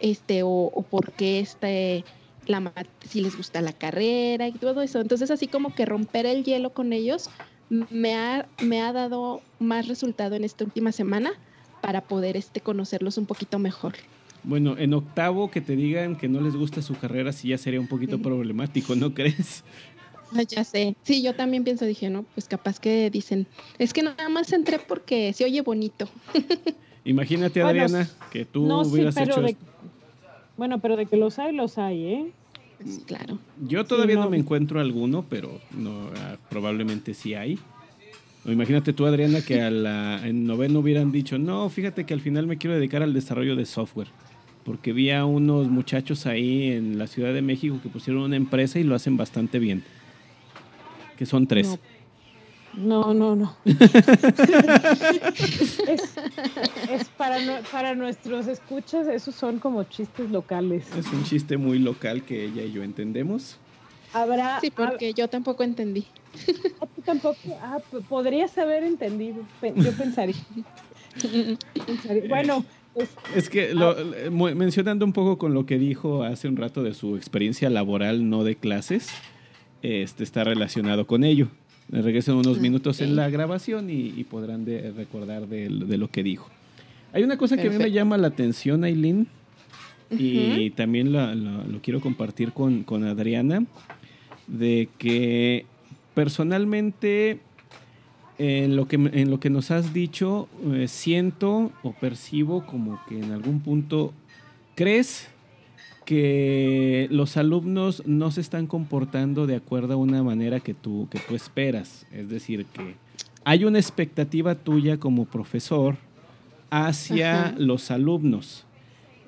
este, 0.00 0.42
o, 0.42 0.48
o 0.48 0.82
porque 0.82 1.40
este, 1.40 2.04
la, 2.46 2.72
si 3.08 3.20
les 3.20 3.36
gusta 3.36 3.60
la 3.60 3.72
carrera 3.72 4.48
y 4.48 4.52
todo 4.52 4.82
eso. 4.82 5.00
Entonces, 5.00 5.30
así 5.30 5.46
como 5.46 5.74
que 5.74 5.86
romper 5.86 6.26
el 6.26 6.44
hielo 6.44 6.72
con 6.72 6.92
ellos 6.92 7.30
me 7.68 8.14
ha, 8.14 8.46
me 8.62 8.80
ha 8.82 8.92
dado 8.92 9.42
más 9.58 9.88
resultado 9.88 10.36
en 10.36 10.44
esta 10.44 10.64
última 10.64 10.92
semana 10.92 11.32
para 11.80 12.02
poder 12.02 12.36
este, 12.36 12.60
conocerlos 12.60 13.18
un 13.18 13.26
poquito 13.26 13.58
mejor. 13.58 13.94
Bueno, 14.42 14.76
en 14.76 14.92
octavo 14.92 15.50
que 15.50 15.62
te 15.62 15.74
digan 15.74 16.16
que 16.16 16.28
no 16.28 16.40
les 16.40 16.54
gusta 16.54 16.82
su 16.82 16.94
carrera 16.98 17.32
sí 17.32 17.48
ya 17.48 17.58
sería 17.58 17.80
un 17.80 17.88
poquito 17.88 18.20
problemático, 18.20 18.94
¿no 18.94 19.14
crees? 19.14 19.64
Ah, 20.32 20.42
ya 20.42 20.64
sé. 20.64 20.96
Sí, 21.02 21.22
yo 21.22 21.34
también 21.34 21.64
pienso, 21.64 21.84
dije, 21.84 22.10
no, 22.10 22.24
pues 22.34 22.48
capaz 22.48 22.80
que 22.80 23.10
dicen, 23.10 23.46
es 23.78 23.92
que 23.92 24.02
nada 24.02 24.28
más 24.28 24.52
entré 24.52 24.78
porque 24.78 25.32
se 25.32 25.44
oye 25.44 25.60
bonito. 25.62 26.08
Imagínate, 27.04 27.62
Adriana, 27.62 28.08
que 28.32 28.44
tú 28.44 28.64
hubieras 28.64 29.16
hecho... 29.16 29.42
Bueno, 30.56 30.80
pero 30.80 30.96
de 30.96 31.06
que 31.06 31.16
los 31.16 31.38
hay, 31.38 31.54
los 31.54 31.78
hay, 31.78 32.06
¿eh? 32.06 32.32
Sí, 32.84 33.02
claro. 33.06 33.38
Yo 33.66 33.84
todavía 33.84 34.16
no. 34.16 34.30
me 34.30 34.36
encuentro 34.36 34.80
alguno, 34.80 35.24
pero 35.28 35.60
no, 35.72 36.10
ah, 36.16 36.36
probablemente 36.48 37.12
sí 37.12 37.34
hay 37.34 37.58
imagínate 38.52 38.92
tú, 38.92 39.06
Adriana, 39.06 39.40
que 39.40 39.62
a 39.62 39.70
la, 39.70 40.26
en 40.26 40.46
noveno 40.46 40.80
hubieran 40.80 41.12
dicho, 41.12 41.38
no, 41.38 41.68
fíjate 41.70 42.04
que 42.04 42.14
al 42.14 42.20
final 42.20 42.46
me 42.46 42.58
quiero 42.58 42.76
dedicar 42.76 43.02
al 43.02 43.14
desarrollo 43.14 43.56
de 43.56 43.64
software. 43.64 44.08
Porque 44.64 44.92
vi 44.92 45.10
a 45.10 45.24
unos 45.24 45.68
muchachos 45.68 46.26
ahí 46.26 46.72
en 46.72 46.98
la 46.98 47.06
Ciudad 47.06 47.34
de 47.34 47.42
México 47.42 47.78
que 47.82 47.88
pusieron 47.88 48.22
una 48.22 48.36
empresa 48.36 48.78
y 48.78 48.82
lo 48.82 48.94
hacen 48.94 49.16
bastante 49.16 49.58
bien. 49.58 49.82
Que 51.16 51.26
son 51.26 51.46
tres. 51.46 51.78
No, 52.76 53.14
no, 53.14 53.36
no. 53.36 53.56
es, 53.64 53.78
para, 57.16 57.62
para 57.70 57.94
nuestros 57.94 58.48
escuchas, 58.48 59.06
esos 59.06 59.34
son 59.34 59.58
como 59.58 59.84
chistes 59.84 60.30
locales. 60.30 60.86
Es 60.96 61.06
un 61.12 61.24
chiste 61.24 61.56
muy 61.56 61.78
local 61.78 62.24
que 62.24 62.44
ella 62.44 62.64
y 62.64 62.72
yo 62.72 62.82
entendemos. 62.82 63.58
Habrá. 64.12 64.60
Sí, 64.60 64.70
porque 64.70 65.14
yo 65.14 65.28
tampoco 65.28 65.62
entendí. 65.62 66.04
Ah, 66.80 66.86
tampoco. 67.04 67.38
Ah, 67.60 67.78
podrías 68.08 68.56
haber 68.58 68.82
entendido. 68.84 69.44
Yo 69.76 69.92
pensaría. 69.92 70.34
Bueno. 72.28 72.64
Pues, 72.94 73.10
es 73.34 73.50
que 73.50 73.74
ah. 73.76 73.96
mencionando 74.30 75.04
un 75.04 75.12
poco 75.12 75.36
con 75.36 75.52
lo 75.52 75.66
que 75.66 75.78
dijo 75.78 76.22
hace 76.22 76.46
un 76.46 76.56
rato 76.56 76.84
de 76.84 76.94
su 76.94 77.16
experiencia 77.16 77.68
laboral, 77.68 78.30
no 78.30 78.44
de 78.44 78.54
clases, 78.54 79.08
este 79.84 80.24
está 80.24 80.44
relacionado 80.44 81.06
con 81.06 81.24
ello. 81.24 81.48
Regresan 81.90 82.36
unos 82.36 82.58
minutos 82.58 83.02
en 83.02 83.14
la 83.14 83.28
grabación 83.28 83.90
y, 83.90 84.24
podrán 84.24 84.64
recordar 84.96 85.46
de, 85.46 85.68
lo 85.68 86.08
que 86.08 86.22
dijo. 86.22 86.48
Hay 87.12 87.22
una 87.22 87.36
cosa 87.36 87.56
que 87.56 87.68
a 87.68 87.70
mí 87.70 87.76
me 87.76 87.92
llama 87.92 88.16
la 88.16 88.28
atención, 88.28 88.84
Aileen, 88.84 89.26
y 90.10 90.70
también 90.70 91.12
lo 91.12 91.82
quiero 91.82 92.00
compartir 92.00 92.52
con, 92.52 92.82
con 92.84 93.04
Adriana, 93.04 93.66
de 94.46 94.88
que 94.96 95.66
personalmente, 96.14 97.40
en 98.38 98.76
lo 98.76 98.88
que, 98.88 98.96
en 98.96 99.30
lo 99.30 99.38
que 99.38 99.50
nos 99.50 99.70
has 99.70 99.92
dicho, 99.92 100.48
eh, 100.72 100.88
siento 100.88 101.72
o 101.82 101.92
percibo 101.92 102.64
como 102.64 103.00
que 103.08 103.18
en 103.18 103.32
algún 103.32 103.60
punto 103.60 104.14
crees 104.74 105.28
que 106.04 107.08
los 107.10 107.36
alumnos 107.36 108.02
no 108.06 108.30
se 108.30 108.40
están 108.40 108.66
comportando 108.66 109.46
de 109.46 109.56
acuerdo 109.56 109.94
a 109.94 109.96
una 109.96 110.22
manera 110.22 110.60
que 110.60 110.74
tú, 110.74 111.08
que 111.10 111.18
tú 111.18 111.34
esperas. 111.34 112.06
Es 112.12 112.28
decir, 112.28 112.66
que 112.66 112.96
hay 113.44 113.64
una 113.64 113.78
expectativa 113.78 114.54
tuya 114.54 114.98
como 114.98 115.24
profesor 115.24 115.96
hacia 116.70 117.54
los 117.58 117.90
alumnos. 117.90 118.64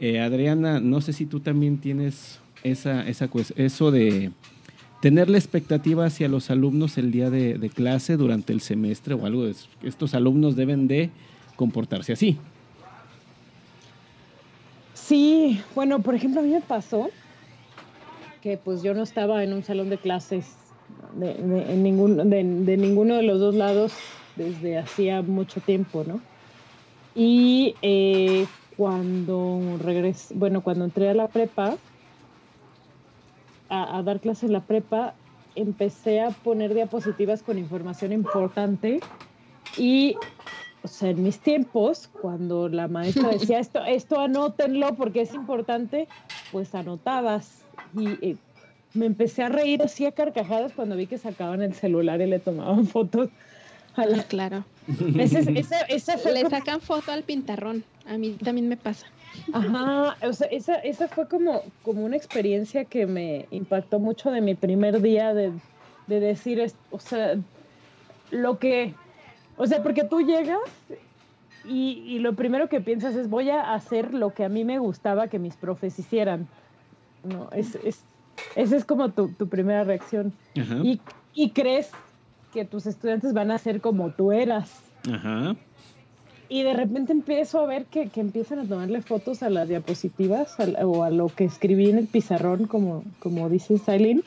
Eh, 0.00 0.20
Adriana, 0.20 0.80
no 0.80 1.00
sé 1.00 1.12
si 1.12 1.26
tú 1.26 1.40
también 1.40 1.78
tienes 1.78 2.40
esa, 2.62 3.06
esa 3.06 3.28
eso 3.56 3.90
de 3.90 4.32
tener 5.00 5.30
la 5.30 5.38
expectativa 5.38 6.06
hacia 6.06 6.28
los 6.28 6.50
alumnos 6.50 6.98
el 6.98 7.12
día 7.12 7.30
de, 7.30 7.70
clase 7.74 8.16
durante 8.16 8.52
el 8.52 8.60
semestre 8.60 9.14
o 9.14 9.26
algo 9.26 9.44
de. 9.44 9.54
Estos 9.82 10.14
alumnos 10.14 10.56
deben 10.56 10.88
de 10.88 11.10
comportarse 11.56 12.12
así. 12.12 12.38
Sí, 15.06 15.60
bueno, 15.76 16.00
por 16.00 16.16
ejemplo, 16.16 16.40
a 16.40 16.42
mí 16.42 16.50
me 16.50 16.60
pasó 16.60 17.08
que 18.42 18.56
pues 18.56 18.82
yo 18.82 18.92
no 18.92 19.04
estaba 19.04 19.44
en 19.44 19.52
un 19.52 19.62
salón 19.62 19.88
de 19.88 19.98
clases 19.98 20.56
de, 21.14 21.34
ningún, 21.76 22.28
de, 22.28 22.76
ninguno 22.76 23.14
de 23.14 23.22
los 23.22 23.38
dos 23.38 23.54
lados 23.54 23.92
desde 24.34 24.78
hacía 24.78 25.22
mucho 25.22 25.60
tiempo, 25.60 26.02
¿no? 26.02 26.20
Y 27.14 27.76
eh, 27.82 28.46
cuando 28.76 29.78
regresé, 29.78 30.34
bueno, 30.34 30.62
cuando 30.62 30.84
entré 30.84 31.08
a 31.08 31.14
la 31.14 31.28
prepa, 31.28 31.76
a, 33.68 34.02
dar 34.02 34.20
clases 34.20 34.44
en 34.44 34.54
la 34.54 34.66
prepa, 34.66 35.14
empecé 35.54 36.20
a 36.20 36.30
poner 36.30 36.74
diapositivas 36.74 37.44
con 37.44 37.58
información 37.58 38.12
importante 38.12 39.00
y, 39.78 40.16
o 40.86 40.88
sea, 40.88 41.10
en 41.10 41.22
mis 41.24 41.40
tiempos, 41.40 42.08
cuando 42.22 42.68
la 42.68 42.86
maestra 42.86 43.28
decía 43.32 43.58
esto, 43.58 43.84
esto 43.84 44.20
anótenlo 44.20 44.94
porque 44.94 45.22
es 45.22 45.34
importante, 45.34 46.06
pues 46.52 46.74
anotabas. 46.76 47.64
Y 47.92 48.08
eh, 48.24 48.36
me 48.94 49.06
empecé 49.06 49.42
a 49.42 49.48
reír 49.48 49.82
así 49.82 50.06
a 50.06 50.12
carcajadas 50.12 50.72
cuando 50.72 50.94
vi 50.94 51.08
que 51.08 51.18
sacaban 51.18 51.60
el 51.60 51.74
celular 51.74 52.20
y 52.20 52.26
le 52.26 52.38
tomaban 52.38 52.86
fotos. 52.94 53.30
A 53.96 54.06
la... 54.06 54.22
claro. 54.22 54.64
Le 55.12 55.26
sacan 56.48 56.80
foto 56.80 57.10
al 57.10 57.24
pintarrón. 57.24 57.82
A 58.06 58.16
mí 58.16 58.36
también 58.42 58.68
me 58.68 58.76
pasa. 58.76 59.06
Ajá, 59.52 60.16
o 60.22 60.32
sea, 60.32 60.46
esa, 60.48 60.76
esa 60.76 61.08
fue 61.08 61.26
como, 61.26 61.62
como 61.82 62.04
una 62.04 62.16
experiencia 62.16 62.84
que 62.84 63.06
me 63.06 63.46
impactó 63.50 63.98
mucho 63.98 64.30
de 64.30 64.40
mi 64.40 64.54
primer 64.54 65.02
día 65.02 65.34
de, 65.34 65.50
de 66.06 66.20
decir, 66.20 66.64
o 66.90 67.00
sea, 67.00 67.34
lo 68.30 68.58
que, 68.58 68.94
o 69.56 69.66
sea, 69.66 69.82
porque 69.82 70.04
tú 70.04 70.20
llegas 70.20 70.58
y, 71.64 72.02
y, 72.06 72.18
lo 72.20 72.34
primero 72.34 72.68
que 72.68 72.80
piensas 72.80 73.16
es 73.16 73.28
voy 73.28 73.50
a 73.50 73.74
hacer 73.74 74.14
lo 74.14 74.32
que 74.32 74.44
a 74.44 74.48
mí 74.48 74.64
me 74.64 74.78
gustaba 74.78 75.28
que 75.28 75.38
mis 75.38 75.56
profes 75.56 75.98
hicieran. 75.98 76.46
No, 77.24 77.50
es, 77.50 77.74
es, 77.76 78.04
esa 78.54 78.76
es 78.76 78.84
como 78.84 79.10
tu, 79.10 79.28
tu 79.32 79.48
primera 79.48 79.82
reacción. 79.82 80.32
Y, 80.54 81.00
y 81.34 81.50
crees 81.50 81.90
que 82.52 82.64
tus 82.64 82.86
estudiantes 82.86 83.32
van 83.32 83.50
a 83.50 83.58
ser 83.58 83.80
como 83.80 84.10
tú 84.10 84.32
eras. 84.32 84.80
Ajá. 85.10 85.56
Y 86.48 86.62
de 86.62 86.74
repente 86.74 87.12
empiezo 87.12 87.60
a 87.60 87.66
ver 87.66 87.86
que, 87.86 88.08
que 88.08 88.20
empiezan 88.20 88.60
a 88.60 88.64
tomarle 88.64 89.02
fotos 89.02 89.42
a 89.42 89.50
las 89.50 89.68
diapositivas 89.68 90.56
o 90.84 91.02
a 91.02 91.10
lo 91.10 91.26
que 91.26 91.44
escribí 91.44 91.90
en 91.90 91.98
el 91.98 92.06
pizarrón, 92.06 92.66
como, 92.66 93.02
como 93.18 93.48
dice 93.48 93.78
Silene. 93.78 94.22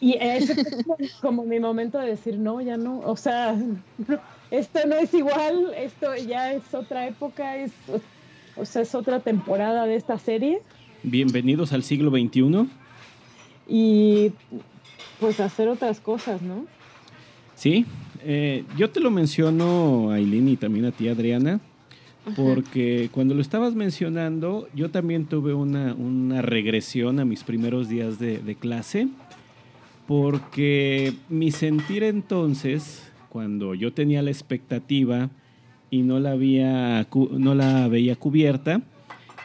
Y 0.00 0.16
ese 0.20 0.64
fue 0.84 0.96
como, 1.20 1.44
mi 1.44 1.60
momento 1.60 1.98
de 1.98 2.08
decir, 2.08 2.38
no, 2.38 2.60
ya 2.60 2.76
no, 2.76 3.00
o 3.00 3.16
sea, 3.16 3.56
esto 4.50 4.80
no 4.86 4.96
es 4.96 5.12
igual, 5.14 5.72
esto 5.76 6.14
ya 6.16 6.52
es 6.52 6.72
otra 6.72 7.06
época, 7.06 7.56
es, 7.56 7.72
o 8.56 8.64
sea, 8.64 8.82
es 8.82 8.94
otra 8.94 9.20
temporada 9.20 9.86
de 9.86 9.96
esta 9.96 10.18
serie. 10.18 10.60
Bienvenidos 11.02 11.72
al 11.72 11.82
siglo 11.82 12.10
XXI. 12.10 12.68
Y 13.68 14.32
pues 15.20 15.40
hacer 15.40 15.68
otras 15.68 16.00
cosas, 16.00 16.42
¿no? 16.42 16.66
Sí, 17.54 17.84
eh, 18.24 18.64
yo 18.76 18.90
te 18.90 19.00
lo 19.00 19.10
menciono, 19.10 20.10
Aileen, 20.10 20.48
y 20.48 20.56
también 20.56 20.84
a 20.86 20.92
ti, 20.92 21.08
Adriana, 21.08 21.60
porque 22.36 23.08
cuando 23.12 23.34
lo 23.34 23.40
estabas 23.40 23.74
mencionando, 23.74 24.68
yo 24.74 24.90
también 24.90 25.26
tuve 25.26 25.54
una, 25.54 25.94
regresión 26.42 27.20
a 27.20 27.24
mis 27.24 27.42
primeros 27.42 27.88
días 27.88 28.18
de, 28.18 28.38
de, 28.38 28.54
clase, 28.54 29.08
porque 30.08 31.12
mi 31.28 31.50
sentir 31.50 32.02
entonces, 32.02 33.12
cuando 33.28 33.74
yo 33.74 33.92
tenía 33.92 34.22
la 34.22 34.30
expectativa 34.30 35.28
y 35.90 36.00
no 36.00 36.18
la, 36.18 36.30
había, 36.30 37.06
no 37.30 37.54
la 37.54 37.86
veía 37.88 38.16
cubierta, 38.16 38.80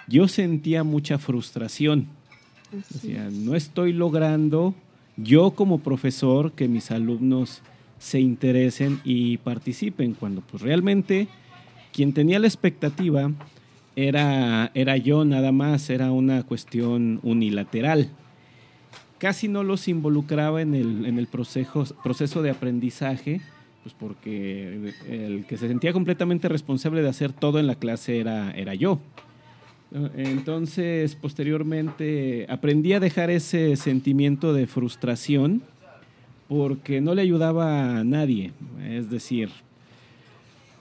yo 0.07 0.30
sentía 0.30 0.86
mucha 0.86 1.18
frustración. 1.18 2.07
O 2.74 2.97
sea, 2.97 3.30
no 3.30 3.55
estoy 3.55 3.91
logrando 3.91 4.74
yo 5.18 5.51
como 5.51 5.80
profesor 5.80 6.53
que 6.53 6.70
mis 6.70 6.91
alumnos 6.91 7.61
se 7.99 8.22
interesen 8.22 9.01
y 9.03 9.39
participen, 9.39 10.14
cuando 10.14 10.39
pues 10.39 10.64
realmente 10.64 11.28
quien 11.91 12.14
tenía 12.14 12.39
la 12.39 12.47
expectativa 12.47 13.34
era, 13.97 14.72
era 14.76 14.95
yo 14.95 15.26
nada 15.26 15.51
más, 15.51 15.89
era 15.89 16.14
una 16.14 16.43
cuestión 16.43 17.20
unilateral. 17.22 18.11
Casi 19.24 19.47
no 19.47 19.63
los 19.63 19.88
involucraba 19.88 20.61
en 20.61 20.76
el, 20.76 21.05
en 21.05 21.17
el 21.17 21.28
proceso, 21.28 21.86
proceso 22.03 22.41
de 22.41 22.49
aprendizaje, 22.49 23.39
pues 23.82 23.95
porque 23.97 24.93
el 25.07 25.45
que 25.45 25.55
se 25.55 25.69
sentía 25.69 25.93
completamente 25.93 26.49
responsable 26.49 27.01
de 27.01 27.07
hacer 27.07 27.32
todo 27.32 27.57
en 27.57 27.67
la 27.67 27.76
clase 27.76 28.19
era, 28.19 28.51
era 28.51 28.74
yo. 28.74 28.99
Entonces, 30.17 31.15
posteriormente, 31.15 32.45
aprendí 32.49 32.91
a 32.91 32.99
dejar 32.99 33.30
ese 33.30 33.78
sentimiento 33.78 34.53
de 34.53 34.67
frustración 34.67 35.63
porque 36.49 36.99
no 36.99 37.15
le 37.15 37.21
ayudaba 37.21 37.99
a 37.99 38.03
nadie. 38.03 38.51
Es 38.86 39.09
decir, 39.09 39.51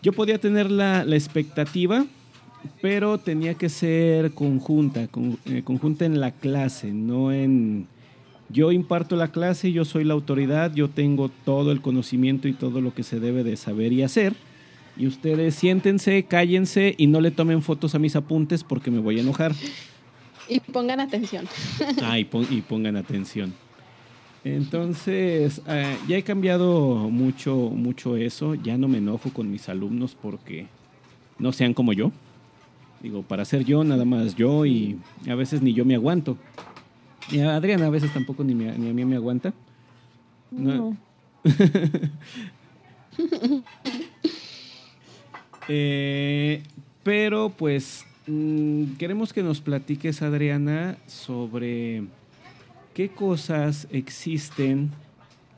yo 0.02 0.12
podía 0.12 0.38
tener 0.38 0.68
la, 0.68 1.02
expectativa, 1.02 2.06
pero 2.80 3.18
tenía 3.18 3.54
que 3.54 3.68
ser 3.68 4.32
conjunta, 4.32 5.06
eh, 5.44 5.62
conjunta 5.62 6.06
en 6.06 6.18
la 6.18 6.32
clase, 6.32 6.92
no 6.92 7.30
en... 7.30 7.86
Yo 8.52 8.70
imparto 8.70 9.16
la 9.16 9.32
clase, 9.32 9.72
yo 9.72 9.84
soy 9.84 10.04
la 10.04 10.14
autoridad, 10.14 10.74
yo 10.74 10.90
tengo 10.90 11.30
todo 11.30 11.72
el 11.72 11.80
conocimiento 11.80 12.48
y 12.48 12.52
todo 12.52 12.80
lo 12.80 12.94
que 12.94 13.02
se 13.02 13.18
debe 13.18 13.44
de 13.44 13.56
saber 13.56 13.92
y 13.92 14.02
hacer. 14.02 14.34
Y 14.96 15.06
ustedes 15.06 15.54
siéntense, 15.54 16.24
cállense 16.24 16.94
y 16.98 17.06
no 17.06 17.22
le 17.22 17.30
tomen 17.30 17.62
fotos 17.62 17.94
a 17.94 17.98
mis 17.98 18.14
apuntes 18.14 18.62
porque 18.62 18.90
me 18.90 18.98
voy 18.98 19.18
a 19.18 19.22
enojar. 19.22 19.54
Y 20.48 20.60
pongan 20.60 21.00
atención. 21.00 21.46
Ah, 22.02 22.18
y 22.18 22.24
pongan 22.24 22.96
atención. 22.96 23.54
Entonces, 24.44 25.62
eh, 25.68 25.96
ya 26.08 26.16
he 26.16 26.22
cambiado 26.22 27.08
mucho, 27.10 27.54
mucho 27.54 28.16
eso. 28.16 28.54
Ya 28.54 28.76
no 28.76 28.88
me 28.88 28.98
enojo 28.98 29.32
con 29.32 29.50
mis 29.50 29.68
alumnos 29.68 30.16
porque 30.20 30.66
no 31.38 31.52
sean 31.52 31.72
como 31.74 31.92
yo. 31.92 32.12
Digo, 33.00 33.22
para 33.22 33.44
ser 33.44 33.64
yo, 33.64 33.82
nada 33.84 34.04
más 34.04 34.34
yo 34.34 34.66
y 34.66 34.98
a 35.28 35.34
veces 35.34 35.62
ni 35.62 35.72
yo 35.72 35.84
me 35.84 35.94
aguanto. 35.94 36.36
Y 37.32 37.40
a 37.40 37.56
Adriana 37.56 37.86
a 37.86 37.90
veces 37.90 38.12
tampoco 38.12 38.44
ni, 38.44 38.52
a 38.68 38.72
mí 38.74 39.04
me 39.04 39.16
aguanta. 39.16 39.52
No. 40.50 40.96
Eh, 45.68 46.60
pero 47.04 47.50
pues 47.50 48.04
mm, 48.26 48.94
queremos 48.98 49.32
que 49.32 49.44
nos 49.44 49.60
platiques, 49.60 50.20
Adriana, 50.20 50.98
sobre 51.06 52.02
¿qué 52.94 53.08
cosas 53.10 53.86
existen 53.92 54.90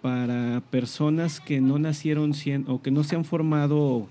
para 0.02 0.62
personas 0.70 1.40
que 1.40 1.62
no 1.62 1.78
nacieron 1.78 2.32
o 2.66 2.82
que 2.82 2.90
no 2.90 3.02
se 3.02 3.16
han 3.16 3.24
formado 3.24 4.06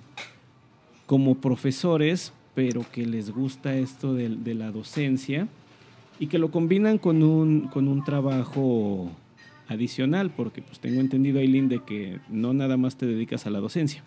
como 1.05 1.36
profesores, 1.36 2.34
pero 2.55 2.84
que 2.91 3.05
les 3.05 3.30
gusta 3.30 3.76
esto 3.76 4.16
de, 4.16 4.55
la 4.55 4.72
docencia 4.72 5.47
y 6.20 6.28
que 6.28 6.38
lo 6.38 6.51
combinan 6.51 6.97
con 6.97 7.24
un, 7.24 7.68
con 7.68 7.88
un 7.88 8.03
trabajo 8.03 9.11
adicional, 9.68 10.32
porque 10.32 10.61
pues 10.61 10.80
tengo 10.80 11.01
entendido, 11.01 11.39
Aileen, 11.39 11.70
de 11.70 11.80
que 11.80 12.20
no 12.30 12.53
nada 12.53 12.78
más 12.78 12.95
te 12.95 13.05
dedicas 13.05 13.45
a 13.45 13.49
la 13.49 13.59
docencia. 13.59 14.03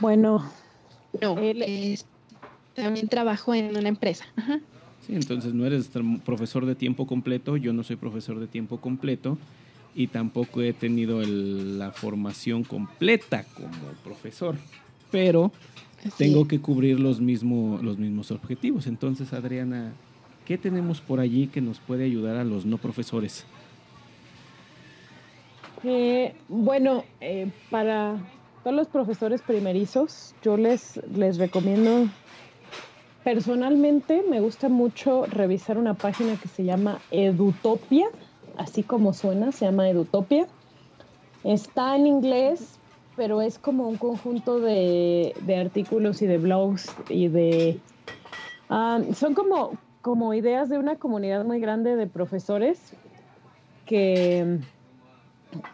Bueno, 0.00 0.44
no, 1.20 1.36
también 2.74 3.08
trabajo 3.08 3.54
en 3.54 3.76
una 3.76 3.88
empresa. 3.88 4.24
Ajá. 4.36 4.60
Sí, 5.06 5.14
entonces 5.14 5.52
no 5.52 5.66
eres 5.66 5.90
profesor 6.24 6.64
de 6.64 6.74
tiempo 6.74 7.06
completo, 7.06 7.56
yo 7.56 7.72
no 7.72 7.82
soy 7.82 7.96
profesor 7.96 8.38
de 8.38 8.46
tiempo 8.46 8.80
completo 8.80 9.36
y 9.94 10.06
tampoco 10.06 10.62
he 10.62 10.72
tenido 10.72 11.20
la 11.22 11.90
formación 11.90 12.62
completa 12.62 13.44
como 13.54 13.70
profesor, 14.04 14.56
pero 15.10 15.52
tengo 16.16 16.48
que 16.48 16.60
cubrir 16.60 16.98
los, 17.00 17.20
los 17.20 17.98
mismos 17.98 18.30
objetivos. 18.30 18.86
Entonces, 18.86 19.32
Adriana, 19.32 19.92
¿qué 20.44 20.58
tenemos 20.58 21.00
por 21.00 21.20
allí 21.20 21.46
que 21.46 21.60
nos 21.60 21.80
puede 21.80 22.04
ayudar 22.04 22.36
a 22.36 22.44
los 22.44 22.66
no 22.66 22.78
profesores? 22.78 23.44
Eh, 25.84 26.34
bueno, 26.48 27.04
eh, 27.20 27.50
para 27.70 28.16
todos 28.62 28.76
los 28.76 28.88
profesores 28.88 29.42
primerizos, 29.42 30.34
yo 30.42 30.56
les, 30.56 31.00
les 31.14 31.38
recomiendo 31.38 32.08
Personalmente 33.24 34.24
me 34.28 34.40
gusta 34.40 34.68
mucho 34.68 35.26
revisar 35.26 35.78
una 35.78 35.94
página 35.94 36.36
que 36.36 36.48
se 36.48 36.64
llama 36.64 37.00
Edutopia, 37.12 38.08
así 38.56 38.82
como 38.82 39.12
suena, 39.12 39.52
se 39.52 39.64
llama 39.64 39.88
Edutopia. 39.88 40.48
Está 41.44 41.94
en 41.94 42.08
inglés, 42.08 42.80
pero 43.16 43.42
es 43.42 43.58
como 43.58 43.88
un 43.88 43.96
conjunto 43.96 44.60
de, 44.60 45.34
artículos 45.60 46.22
y 46.22 46.26
de 46.26 46.38
blogs 46.38 46.94
y 47.08 47.28
de... 47.28 47.78
Ah, 48.68 49.00
son 49.14 49.34
como, 49.34 49.76
como 50.00 50.32
ideas 50.34 50.68
de 50.68 50.78
una 50.78 50.96
comunidad 50.96 51.44
muy 51.44 51.60
grande 51.60 51.94
de 51.94 52.06
profesores 52.06 52.94
que, 53.84 54.58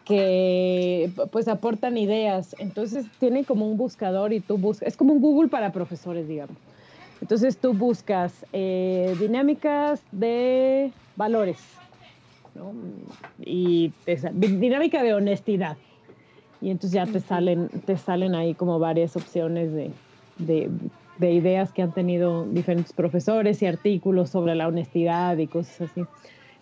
que 0.04 1.10
pues 1.30 1.46
aportan 1.46 1.96
ideas. 1.96 2.56
Entonces 2.58 3.06
tiene 3.20 3.44
como 3.44 3.68
un 3.68 3.76
buscador 3.76 4.32
y 4.32 4.40
tú 4.40 4.58
buscas, 4.58 4.88
es 4.88 4.96
como 4.96 5.12
un 5.12 5.20
Google 5.20 5.48
para 5.48 5.70
profesores, 5.70 6.26
digamos. 6.26 6.56
Entonces 7.20 7.58
tú 7.58 7.72
buscas 7.72 8.44
eh, 8.52 9.16
dinámicas 9.20 10.02
de 10.12 10.92
valores 11.16 11.58
y 13.40 13.92
dinámica 14.34 15.02
de 15.02 15.14
honestidad. 15.14 15.76
Y 16.60 16.70
entonces 16.70 16.92
ya 16.92 17.06
te 17.06 17.20
salen, 17.20 17.68
te 17.86 17.96
salen 17.96 18.34
ahí 18.34 18.54
como 18.54 18.78
varias 18.78 19.16
opciones 19.16 19.72
de, 19.72 20.70
ideas 21.20 21.72
que 21.72 21.82
han 21.82 21.92
tenido 21.92 22.44
diferentes 22.46 22.92
profesores 22.92 23.62
y 23.62 23.66
artículos 23.66 24.30
sobre 24.30 24.54
la 24.54 24.68
honestidad 24.68 25.36
y 25.38 25.46
cosas 25.46 25.90
así. 25.90 26.04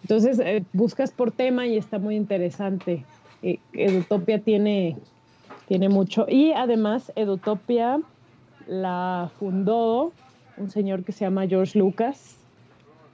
Entonces 0.03 0.39
eh, 0.39 0.65
buscas 0.73 1.11
por 1.11 1.33
tema 1.33 1.67
y 1.67 1.77
está 1.77 1.99
muy 1.99 2.17
interesante. 2.17 3.05
Eh, 3.43 3.59
Edutopia 3.73 4.39
tiene, 4.39 4.97
tiene 5.69 5.89
mucho. 5.89 6.27
Y 6.29 6.53
además 6.53 7.13
Edutopia 7.17 8.01
la 8.67 9.31
fundó 9.39 10.13
un 10.57 10.71
señor 10.71 11.05
que 11.05 11.13
se 11.13 11.25
llama 11.25 11.47
George 11.47 11.79
Lucas, 11.79 12.37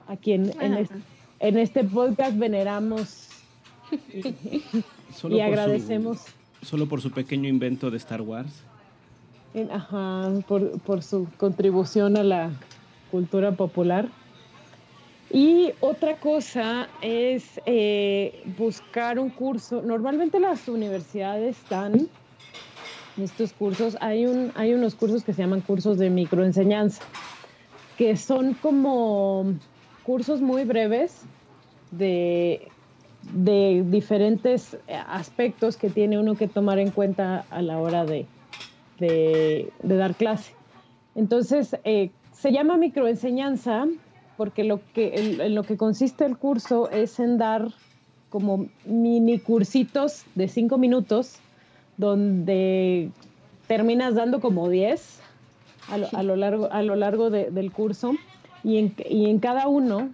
a 0.07 0.17
quien 0.17 0.51
en, 0.61 0.73
ah. 0.73 0.87
este, 1.39 1.83
podcast 1.83 2.37
veneramos 2.37 3.29
y, 5.29 5.39
agradecemos. 5.39 6.25
Solo 6.63 6.87
por 6.87 7.01
su 7.01 7.11
pequeño 7.11 7.47
invento 7.47 7.91
de 7.91 7.97
Star 7.97 8.21
Wars. 8.21 8.51
ajá, 9.71 10.31
por, 10.47 11.03
su 11.03 11.27
contribución 11.37 12.17
a 12.17 12.23
la 12.23 12.51
cultura 13.11 13.51
popular. 13.51 14.09
Y 15.31 15.71
otra 15.79 16.17
cosa 16.17 16.87
es 17.01 17.59
eh, 17.65 18.43
buscar 18.57 19.17
un 19.17 19.29
curso. 19.29 19.81
Normalmente 19.81 20.39
las 20.39 20.67
universidades 20.67 21.57
dan 21.69 22.07
estos 23.17 23.53
cursos. 23.53 23.97
Hay, 23.99 24.25
un, 24.25 24.51
hay 24.55 24.73
unos 24.73 24.93
cursos 24.95 25.23
que 25.23 25.33
se 25.33 25.41
llaman 25.41 25.61
cursos 25.61 25.97
de 25.97 26.09
microenseñanza 26.09 27.03
que 27.97 28.17
son 28.17 28.53
como 28.55 29.53
cursos 30.03 30.41
muy 30.41 30.63
breves 30.63 31.21
de, 31.91 32.67
diferentes 33.31 34.77
aspectos 35.07 35.77
que 35.77 35.89
tiene 35.89 36.19
uno 36.19 36.35
que 36.35 36.47
tomar 36.47 36.79
en 36.79 36.91
cuenta 36.91 37.45
a 37.49 37.61
la 37.61 37.79
hora 37.79 38.05
de, 38.05 38.25
dar 39.81 40.15
clase. 40.15 40.53
Entonces, 41.15 41.77
eh, 41.83 42.11
se 42.31 42.51
llama 42.51 42.77
microenseñanza 42.77 43.87
porque 44.37 44.63
lo 44.63 44.81
que, 44.93 45.37
en 45.39 45.55
lo 45.55 45.63
que 45.63 45.77
consiste 45.77 46.25
el 46.25 46.37
curso 46.37 46.89
es 46.89 47.19
en 47.19 47.37
dar 47.37 47.67
como 48.29 48.65
mini 48.85 49.39
cursitos 49.39 50.25
de 50.33 50.47
cinco 50.47 50.77
minutos 50.77 51.37
donde 51.97 53.11
terminas 53.67 54.15
dando 54.15 54.41
como 54.41 54.69
10 54.69 55.19
a 55.89 56.23
lo, 56.23 56.35
largo, 56.35 56.71
a 56.71 56.81
lo 56.81 56.95
largo 56.95 57.29
del 57.29 57.71
curso 57.71 58.13
y 58.63 58.77
en, 58.77 58.95
y 59.07 59.29
en 59.29 59.39
cada 59.39 59.67
uno 59.67 60.09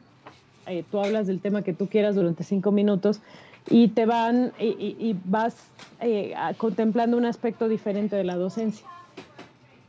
eh, 0.69 0.83
tú 0.89 0.99
hablas 0.99 1.27
del 1.27 1.39
tema 1.39 1.61
que 1.61 1.73
tú 1.73 1.87
quieras 1.87 2.15
durante 2.15 2.43
cinco 2.43 2.71
minutos 2.71 3.21
y 3.69 3.89
te 3.89 4.05
van 4.05 4.51
y, 4.59 5.15
vas 5.25 5.55
eh, 6.01 6.33
contemplando 6.57 7.17
un 7.17 7.25
aspecto 7.25 7.67
diferente 7.67 8.15
de 8.15 8.23
la 8.23 8.35
docencia. 8.35 8.85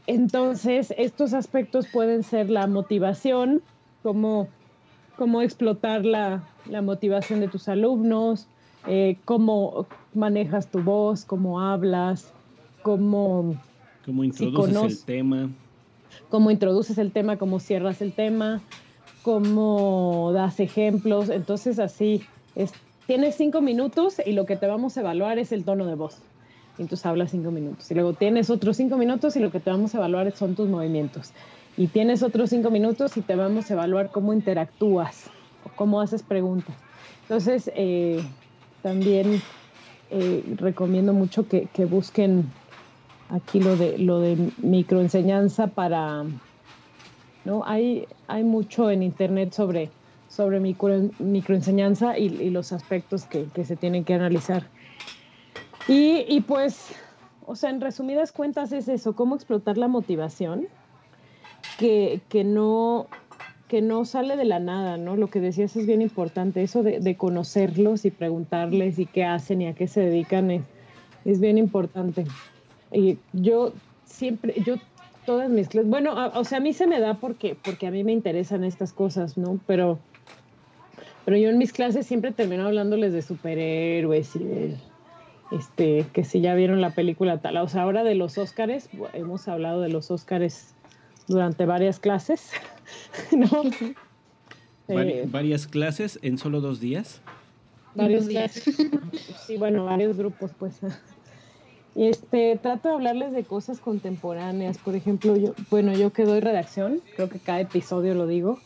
Entonces, 0.07 0.93
estos 0.99 1.35
aspectos 1.35 1.87
pueden 1.87 2.23
ser 2.23 2.51
la 2.51 2.67
motivación, 2.67 3.63
cómo, 4.03 4.49
cómo 5.17 5.43
explotar 5.43 6.05
la, 6.05 6.43
la 6.69 6.83
motivación 6.83 7.41
de 7.41 7.49
tus 7.49 7.69
alumnos, 7.69 8.49
eh, 8.87 9.19
cómo 9.25 9.87
manejas 10.15 10.69
tu 10.69 10.83
voz, 10.83 11.25
cómo 11.25 11.61
hablas, 11.61 12.33
cómo, 12.83 13.55
cómo 14.05 14.25
introduces 14.25 15.01
el 15.01 15.05
tema. 15.05 15.51
Cómo 16.29 16.51
introduces 16.51 16.99
el 16.99 17.13
tema, 17.13 17.37
cómo 17.37 17.61
cierras 17.61 18.03
el 18.03 18.13
tema, 18.13 18.61
cómo 19.23 20.31
das 20.33 20.61
ejemplos. 20.61 21.29
Entonces 21.29 21.79
así, 21.79 22.23
es, 22.55 22.73
tienes 23.07 23.37
cinco 23.37 23.61
minutos 23.61 24.21
y 24.25 24.33
lo 24.33 24.47
que 24.47 24.57
te 24.57 24.67
vamos 24.67 24.97
a 24.97 25.01
evaluar 25.01 25.39
es 25.39 25.53
el 25.53 25.65
tono 25.65 25.87
de 25.87 25.95
voz. 25.95 26.19
Entonces 26.79 27.05
hablas 27.07 27.31
cinco 27.31 27.51
minutos. 27.51 27.91
Y 27.91 27.95
luego 27.95 28.15
tienes 28.15 28.51
otros 28.51 28.77
cinco 28.77 28.97
minutos 28.97 29.37
y 29.37 29.41
lo 29.41 29.51
que 29.51 29.61
te 29.61 29.71
vamos 29.71 29.95
a 29.95 29.99
evaluar 29.99 30.33
son 30.33 30.55
tus 30.55 30.69
movimientos. 30.69 31.33
Y 31.77 31.89
tienes 31.89 32.23
otros 32.23 32.51
cinco 32.51 32.71
minutos 32.71 33.17
y 33.17 33.23
te 33.23 33.37
vamos 33.37 33.71
a 33.71 33.75
evaluar 33.75 34.11
cómo 34.11 34.33
interactúas 34.33 35.31
cómo 35.77 36.01
haces 36.01 36.23
preguntas. 36.23 36.75
Entonces, 37.23 37.71
eh, 37.75 38.23
también 38.83 39.41
eh, 40.11 40.45
recomiendo 40.57 41.13
mucho 41.13 41.47
que, 41.49 41.69
busquen 41.85 42.51
aquí 43.29 43.61
lo 43.61 43.77
de 43.77 43.97
lo 43.99 44.21
de 44.21 44.51
microenseñanza 44.59 45.69
para 45.69 46.25
no 47.45 47.65
hay 47.65 48.07
hay 48.29 48.45
mucho 48.45 48.91
en 48.91 49.03
internet 49.03 49.53
sobre 49.53 49.91
sobre 50.29 50.61
micro, 50.61 51.11
microenseñanza 51.19 52.17
y, 52.17 52.51
los 52.51 52.73
aspectos 52.73 53.25
que, 53.25 53.49
se 53.65 53.75
tienen 53.77 54.05
que 54.05 54.15
analizar 54.15 54.69
y, 55.89 56.25
y, 56.29 56.41
pues 56.43 56.95
o 57.47 57.57
sea 57.57 57.71
en 57.71 57.81
resumidas 57.81 58.31
cuentas 58.31 58.73
es 58.73 58.89
eso 58.89 59.15
cómo 59.15 59.35
explotar 59.35 59.77
la 59.77 59.89
motivación 59.89 60.69
que, 61.79 62.21
que 62.29 62.45
no 62.45 63.09
que 63.71 63.83
no 63.83 64.05
sale 64.05 64.37
de 64.37 64.45
la 64.45 64.59
nada, 64.59 64.97
¿no? 64.97 65.15
Lo 65.15 65.29
que 65.29 65.39
decías 65.39 65.77
es 65.77 65.87
bien 65.87 66.03
importante, 66.03 66.61
eso 66.61 66.83
de, 66.83 67.17
conocerlos 67.17 68.05
y 68.05 68.11
preguntarles 68.11 68.99
y 68.99 69.07
qué 69.07 69.23
hacen 69.25 69.63
y 69.63 69.69
a 69.69 69.75
qué 69.77 69.87
se 69.87 70.01
dedican 70.01 70.51
es, 70.51 71.39
bien 71.39 71.57
importante. 71.57 72.27
Y 72.91 73.19
yo 73.33 73.73
siempre, 74.05 74.61
yo 74.67 74.75
todas 75.31 75.49
mis 75.49 75.69
clases, 75.69 75.89
bueno, 75.89 76.33
o 76.35 76.43
sea, 76.43 76.59
a 76.59 76.61
mí 76.61 76.73
se 76.73 76.89
me 76.89 76.99
da 76.99 77.15
porque, 77.15 77.57
porque 77.63 77.87
a 77.87 77.93
mí 77.93 78.03
me 78.03 78.11
interesan 78.11 78.65
estas 78.65 78.93
cosas, 78.93 79.39
¿no? 79.39 79.61
Pero, 79.65 80.01
pero 81.25 81.37
yo 81.37 81.51
en 81.51 81.57
mis 81.57 81.73
clases 81.73 82.05
siempre 82.05 82.33
termino 82.33 82.67
hablándoles 82.67 83.13
de 83.13 83.23
superhéroes 83.23 84.35
y 84.35 84.39
de, 84.41 84.77
este, 85.53 86.05
que 86.13 86.25
si 86.25 86.41
ya 86.41 86.57
vieron 86.57 86.81
la 86.81 86.97
película 86.97 87.39
tal, 87.39 87.59
o 87.59 87.69
sea, 87.69 87.83
ahora 87.83 88.03
de 88.03 88.17
los 88.17 88.39
Óscares, 88.39 88.91
hemos 89.13 89.47
hablado 89.47 89.81
de 89.83 89.89
los 89.89 90.11
Óscares 90.11 90.75
durante 91.29 91.65
varias 91.65 92.01
clases. 92.01 92.51
¿no? 93.31 93.63
Eh, 94.89 95.29
¿Varias 95.31 95.69
clases 95.69 96.19
en 96.23 96.39
solo 96.39 96.61
dos 96.61 96.81
días? 96.81 97.21
Varios 97.95 98.27
días. 98.27 98.65
sí, 99.47 99.57
bueno, 99.59 99.85
varios 99.85 100.17
grupos, 100.17 100.51
pues. 100.59 100.81
Este, 102.01 102.57
trato 102.57 102.89
de 102.89 102.95
hablarles 102.95 103.33
de 103.33 103.45
cosas 103.45 103.79
contemporáneas. 103.79 104.79
Por 104.79 104.97
ejemplo, 104.97 105.37
yo, 105.37 105.53
bueno, 105.71 105.93
yo 105.93 106.15
que 106.15 106.25
doy 106.25 106.41
redacción, 106.41 107.03
creo 107.15 107.29
que 107.29 107.39
cada 107.39 107.61
episodio 107.61 108.15
lo 108.15 108.27
digo. 108.27 108.59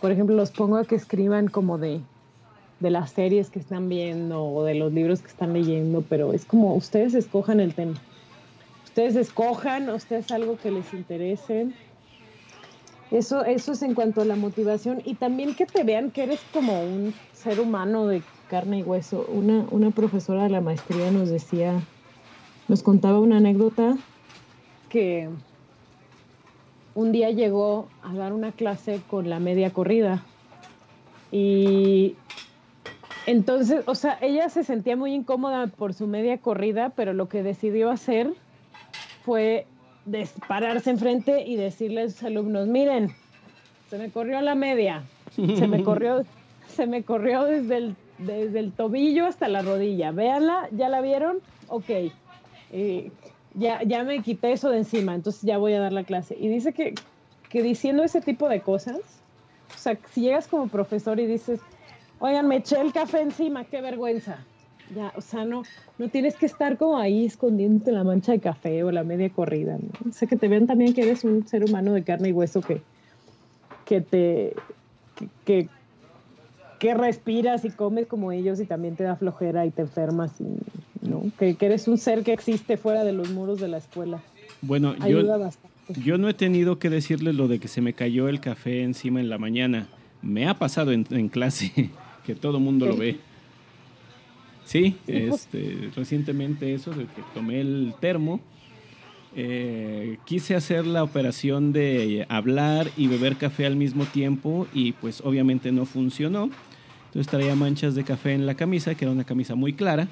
Por 0.00 0.12
ejemplo, 0.12 0.34
los 0.34 0.50
pongo 0.50 0.78
a 0.78 0.86
que 0.86 0.94
escriban 0.94 1.48
como 1.48 1.76
de, 1.76 2.00
de 2.78 2.90
las 2.90 3.10
series 3.10 3.50
que 3.50 3.58
están 3.58 3.90
viendo 3.90 4.42
o 4.42 4.64
de 4.64 4.76
los 4.76 4.94
libros 4.94 5.20
que 5.20 5.28
están 5.28 5.52
leyendo, 5.52 6.02
pero 6.08 6.32
es 6.32 6.46
como 6.46 6.74
ustedes 6.74 7.12
escojan 7.12 7.60
el 7.60 7.74
tema. 7.74 8.00
Ustedes 8.84 9.14
escojan, 9.14 9.90
ustedes 9.90 10.30
algo 10.30 10.56
que 10.56 10.70
les 10.70 10.94
interese 10.94 11.68
eso, 13.10 13.44
eso 13.44 13.72
es 13.72 13.82
en 13.82 13.94
cuanto 13.94 14.22
a 14.22 14.24
la 14.24 14.36
motivación 14.36 15.02
y 15.04 15.16
también 15.16 15.54
que 15.54 15.66
te 15.66 15.82
vean 15.82 16.12
que 16.12 16.22
eres 16.22 16.40
como 16.52 16.80
un 16.80 17.12
ser 17.32 17.58
humano 17.58 18.06
de 18.06 18.22
carne 18.48 18.78
y 18.78 18.82
hueso. 18.84 19.26
Una, 19.28 19.66
una 19.70 19.90
profesora 19.90 20.44
de 20.44 20.50
la 20.50 20.60
maestría 20.60 21.10
nos 21.10 21.28
decía, 21.28 21.82
nos 22.70 22.84
contaba 22.84 23.18
una 23.18 23.38
anécdota 23.38 23.98
que 24.88 25.28
un 26.94 27.10
día 27.10 27.30
llegó 27.30 27.88
a 28.00 28.14
dar 28.14 28.32
una 28.32 28.52
clase 28.52 29.00
con 29.08 29.28
la 29.28 29.40
media 29.40 29.70
corrida 29.70 30.22
y 31.32 32.14
entonces, 33.26 33.82
o 33.86 33.96
sea, 33.96 34.18
ella 34.22 34.48
se 34.48 34.62
sentía 34.62 34.96
muy 34.96 35.14
incómoda 35.14 35.66
por 35.66 35.94
su 35.94 36.06
media 36.06 36.38
corrida, 36.38 36.90
pero 36.90 37.12
lo 37.12 37.28
que 37.28 37.42
decidió 37.42 37.90
hacer 37.90 38.32
fue 39.24 39.66
pararse 40.46 40.90
enfrente 40.90 41.42
y 41.48 41.56
decirle 41.56 42.02
a 42.02 42.08
sus 42.08 42.22
alumnos, 42.22 42.68
miren, 42.68 43.10
se 43.88 43.98
me 43.98 44.12
corrió 44.12 44.40
la 44.42 44.54
media, 44.54 45.02
se 45.34 45.66
me 45.66 45.82
corrió, 45.84 46.24
se 46.68 46.86
me 46.86 47.02
corrió 47.02 47.44
desde 47.46 47.78
el, 47.78 47.96
desde 48.18 48.60
el 48.60 48.72
tobillo 48.72 49.26
hasta 49.26 49.48
la 49.48 49.62
rodilla, 49.62 50.12
véanla, 50.12 50.68
¿ya 50.70 50.88
la 50.88 51.00
vieron? 51.00 51.40
Ok, 51.68 51.90
ya, 53.54 53.82
ya 53.82 54.04
me 54.04 54.22
quité 54.22 54.52
eso 54.52 54.70
de 54.70 54.78
encima, 54.78 55.14
entonces 55.14 55.42
ya 55.42 55.58
voy 55.58 55.72
a 55.74 55.80
dar 55.80 55.92
la 55.92 56.04
clase. 56.04 56.36
Y 56.38 56.48
dice 56.48 56.72
que, 56.72 56.94
que 57.48 57.62
diciendo 57.62 58.02
ese 58.04 58.20
tipo 58.20 58.48
de 58.48 58.60
cosas, 58.60 58.98
o 59.74 59.78
sea, 59.78 59.98
si 60.12 60.22
llegas 60.22 60.46
como 60.46 60.68
profesor 60.68 61.18
y 61.20 61.26
dices, 61.26 61.60
oigan, 62.18 62.48
me 62.48 62.56
eché 62.56 62.80
el 62.80 62.92
café 62.92 63.20
encima, 63.20 63.64
qué 63.64 63.80
vergüenza 63.80 64.38
ya, 64.94 65.12
o 65.16 65.20
sea, 65.20 65.44
no, 65.44 65.62
no 65.98 66.08
tienes 66.08 66.36
que 66.36 66.46
estar 66.46 66.76
como 66.76 66.98
ahí 66.98 67.26
escondiéndote 67.26 67.92
la 67.92 68.04
mancha 68.04 68.32
de 68.32 68.40
café 68.40 68.82
o 68.84 68.90
la 68.90 69.04
media 69.04 69.30
corrida, 69.30 69.78
¿no? 69.78 70.10
O 70.10 70.12
sea, 70.12 70.28
que 70.28 70.36
te 70.36 70.48
vean 70.48 70.66
también 70.66 70.94
que 70.94 71.02
eres 71.02 71.24
un 71.24 71.46
ser 71.46 71.64
humano 71.64 71.92
de 71.92 72.02
carne 72.02 72.30
y 72.30 72.32
hueso 72.32 72.60
que, 72.60 72.82
que 73.84 74.00
te, 74.00 74.54
que, 75.44 75.68
que, 76.78 76.94
respiras 76.94 77.64
y 77.64 77.70
comes 77.70 78.06
como 78.06 78.32
ellos 78.32 78.60
y 78.60 78.66
también 78.66 78.96
te 78.96 79.04
da 79.04 79.16
flojera 79.16 79.66
y 79.66 79.70
te 79.70 79.82
enfermas, 79.82 80.32
¿no? 81.02 81.30
Que, 81.38 81.56
eres 81.60 81.88
un 81.88 81.98
ser 81.98 82.22
que 82.22 82.32
existe 82.32 82.76
fuera 82.76 83.04
de 83.04 83.12
los 83.12 83.30
muros 83.30 83.60
de 83.60 83.68
la 83.68 83.78
escuela. 83.78 84.20
Bueno, 84.62 84.94
yo, 85.06 85.22
yo 86.02 86.18
no 86.18 86.28
he 86.28 86.34
tenido 86.34 86.78
que 86.78 86.90
decirle 86.90 87.32
lo 87.32 87.48
de 87.48 87.58
que 87.58 87.68
se 87.68 87.80
me 87.80 87.94
cayó 87.94 88.28
el 88.28 88.40
café 88.40 88.82
encima 88.82 89.20
en 89.20 89.30
la 89.30 89.38
mañana. 89.38 89.88
Me 90.22 90.46
ha 90.46 90.54
pasado 90.54 90.92
en, 90.92 91.06
en 91.10 91.28
clase, 91.28 91.90
que 92.26 92.34
todo 92.34 92.60
mundo 92.60 92.86
lo 92.86 92.96
ve. 92.96 93.18
Sí, 94.70 94.94
este, 95.08 95.90
recientemente 95.96 96.72
eso, 96.74 96.92
de 96.92 97.06
que 97.06 97.22
tomé 97.34 97.60
el 97.60 97.92
termo. 97.98 98.40
Eh, 99.34 100.18
quise 100.24 100.54
hacer 100.54 100.86
la 100.86 101.02
operación 101.02 101.72
de 101.72 102.26
hablar 102.28 102.88
y 102.96 103.06
beber 103.06 103.36
café 103.36 103.66
al 103.66 103.76
mismo 103.76 104.04
tiempo 104.04 104.68
y 104.72 104.92
pues 104.92 105.22
obviamente 105.24 105.72
no 105.72 105.86
funcionó. 105.86 106.50
Entonces 107.06 107.28
traía 107.28 107.56
manchas 107.56 107.96
de 107.96 108.04
café 108.04 108.32
en 108.32 108.46
la 108.46 108.54
camisa, 108.54 108.94
que 108.94 109.04
era 109.04 109.12
una 109.12 109.24
camisa 109.24 109.56
muy 109.56 109.72
clara, 109.72 110.06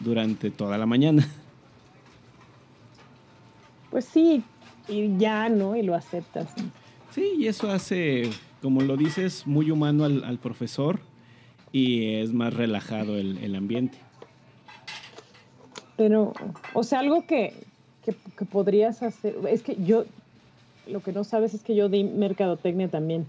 durante 0.00 0.50
toda 0.50 0.78
la 0.78 0.86
mañana. 0.86 1.28
Pues 3.90 4.06
sí, 4.06 4.42
y 4.88 5.16
ya, 5.18 5.48
¿no? 5.48 5.76
Y 5.76 5.82
lo 5.84 5.94
aceptas. 5.94 6.52
Sí, 7.12 7.34
y 7.38 7.46
eso 7.46 7.70
hace, 7.70 8.28
como 8.60 8.80
lo 8.80 8.96
dices, 8.96 9.46
muy 9.46 9.70
humano 9.70 10.04
al, 10.04 10.38
profesor 10.40 10.98
y 11.70 12.14
es 12.14 12.32
más 12.32 12.52
relajado 12.54 13.16
el 13.16 13.54
ambiente. 13.54 13.96
Pero, 15.96 16.32
o 16.72 16.82
sea, 16.82 17.00
algo 17.00 17.26
que, 17.26 17.54
podrías 18.50 19.02
hacer, 19.02 19.36
es 19.48 19.62
que 19.62 19.76
yo, 19.84 20.04
lo 20.86 21.02
que 21.02 21.12
no 21.12 21.24
sabes 21.24 21.54
es 21.54 21.62
que 21.62 21.74
yo 21.74 21.88
di 21.88 22.04
mercadotecnia 22.04 22.88
también. 22.88 23.26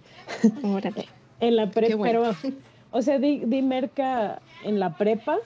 Órale. 0.64 1.08
en 1.40 1.56
la 1.56 1.70
prepa, 1.70 2.02
pero, 2.02 2.36
o 2.92 3.02
sea, 3.02 3.20
di, 3.20 3.44
di 3.46 3.62
merca 3.62 4.42
en 4.64 4.80
la 4.80 4.98
prepa 4.98 5.38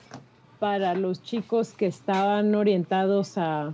para 0.60 0.93
los 0.93 1.24
chicos 1.24 1.74
que 1.74 1.88
estaban 1.88 2.53
orientados 2.55 3.38
a, 3.38 3.74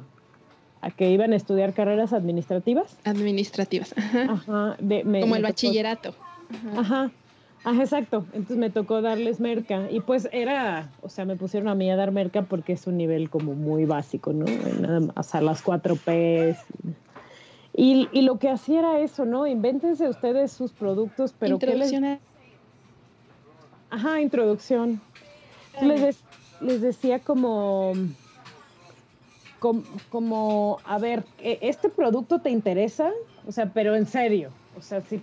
a 0.81 0.91
que 0.91 1.09
iban 1.11 1.33
a 1.33 1.35
estudiar 1.35 1.73
carreras 1.73 2.13
administrativas. 2.13 2.97
Administrativas, 3.03 3.93
ajá. 4.29 4.77
Como 4.77 5.35
el 5.35 5.43
bachillerato. 5.43 6.13
ajá. 6.77 7.11
Ah, 7.65 7.73
exacto. 7.79 8.25
Entonces 8.33 8.57
me 8.57 8.69
tocó 8.69 9.01
darles 9.01 9.39
merca. 9.39 9.89
Y 9.89 9.99
pues 9.99 10.29
era, 10.31 10.91
o 11.01 11.09
sea, 11.09 11.25
me 11.25 11.35
pusieron 11.35 11.67
a 11.67 11.73
mí 11.73 11.89
a 11.89 11.95
dar 11.95 12.11
merca 12.11 12.43
porque 12.43 12.73
es 12.73 12.85
un 12.85 12.95
nivel 12.95 13.31
como 13.31 13.55
muy 13.55 13.85
básico, 13.85 14.33
¿no? 14.33 14.45
Nada 14.79 14.99
más 14.99 15.33
a 15.33 15.41
las 15.41 15.63
cuatro 15.63 15.95
P's. 15.95 16.59
Y, 17.73 18.07
y, 18.13 18.21
lo 18.21 18.37
que 18.37 18.49
hacía 18.49 18.79
era 18.79 18.99
eso, 18.99 19.25
¿no? 19.25 19.47
Invéntense 19.47 20.07
ustedes 20.07 20.51
sus 20.51 20.71
productos, 20.71 21.33
pero 21.37 21.55
Introducción. 21.55 22.19
Ajá, 23.89 24.21
introducción. 24.21 25.01
les, 25.81 26.23
les 26.65 26.81
decía 26.81 27.19
como, 27.19 27.93
como, 30.09 30.79
a 30.85 30.99
ver, 30.99 31.23
¿e-, 31.39 31.59
¿este 31.61 31.89
producto 31.89 32.39
te 32.39 32.49
interesa? 32.49 33.11
O 33.47 33.51
sea, 33.51 33.71
pero 33.73 33.95
en 33.95 34.05
serio, 34.05 34.49
o 34.77 34.81
sea, 34.81 35.01
si, 35.01 35.21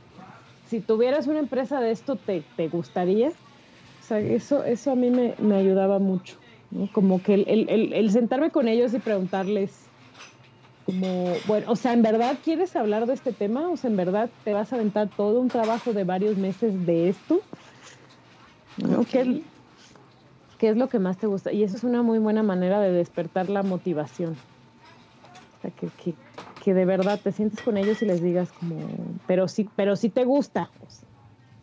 si 0.68 0.80
tuvieras 0.80 1.26
una 1.26 1.40
empresa 1.40 1.80
de 1.80 1.90
esto, 1.90 2.16
¿te, 2.16 2.42
te 2.56 2.68
gustaría? 2.68 3.28
O 3.28 4.04
sea, 4.04 4.18
eso, 4.18 4.64
eso 4.64 4.92
a 4.92 4.94
mí 4.94 5.10
me, 5.10 5.34
me 5.38 5.56
ayudaba 5.56 5.98
mucho. 5.98 6.36
Como 6.92 7.22
que 7.22 7.34
el, 7.34 7.68
el, 7.68 7.92
el, 7.92 8.10
sentarme 8.10 8.50
con 8.50 8.66
ellos 8.66 8.94
y 8.94 8.98
preguntarles, 8.98 9.84
como, 10.86 11.34
bueno, 11.46 11.70
o 11.70 11.76
sea, 11.76 11.92
¿en 11.92 12.02
verdad 12.02 12.38
quieres 12.42 12.74
hablar 12.74 13.06
de 13.06 13.12
este 13.12 13.32
tema? 13.32 13.68
O 13.68 13.76
sea, 13.76 13.90
¿en 13.90 13.96
verdad 13.96 14.30
te 14.44 14.54
vas 14.54 14.72
a 14.72 14.76
aventar 14.76 15.10
todo 15.14 15.40
un 15.40 15.48
trabajo 15.48 15.92
de 15.92 16.04
varios 16.04 16.38
meses 16.38 16.86
de 16.86 17.10
esto? 17.10 17.42
¿No? 18.78 19.04
¿Qué, 20.62 20.68
¿Qué 20.68 20.68
es 20.70 20.76
lo 20.76 20.88
que 20.88 20.98
más 20.98 21.18
te 21.18 21.26
gusta? 21.26 21.52
Y 21.52 21.62
eso 21.64 21.76
es 21.76 21.84
una 21.84 22.02
muy 22.02 22.18
buena 22.18 22.42
manera 22.42 22.80
de 22.80 22.92
despertar 22.92 23.50
la 23.50 23.62
motivación. 23.62 24.44
O 25.58 25.60
sea, 25.60 25.70
que, 25.70 25.92
que, 25.92 26.18
que 26.58 26.74
de 26.74 26.84
verdad 26.84 27.20
te 27.22 27.32
sientes 27.32 27.62
con 27.62 27.76
ellos 27.76 28.02
y 28.02 28.06
les 28.06 28.22
digas 28.22 28.52
como, 28.52 29.20
pero 29.26 29.48
sí, 29.48 29.72
pero 29.76 29.96
sí 29.96 30.10
te 30.10 30.24
gusta. 30.24 30.74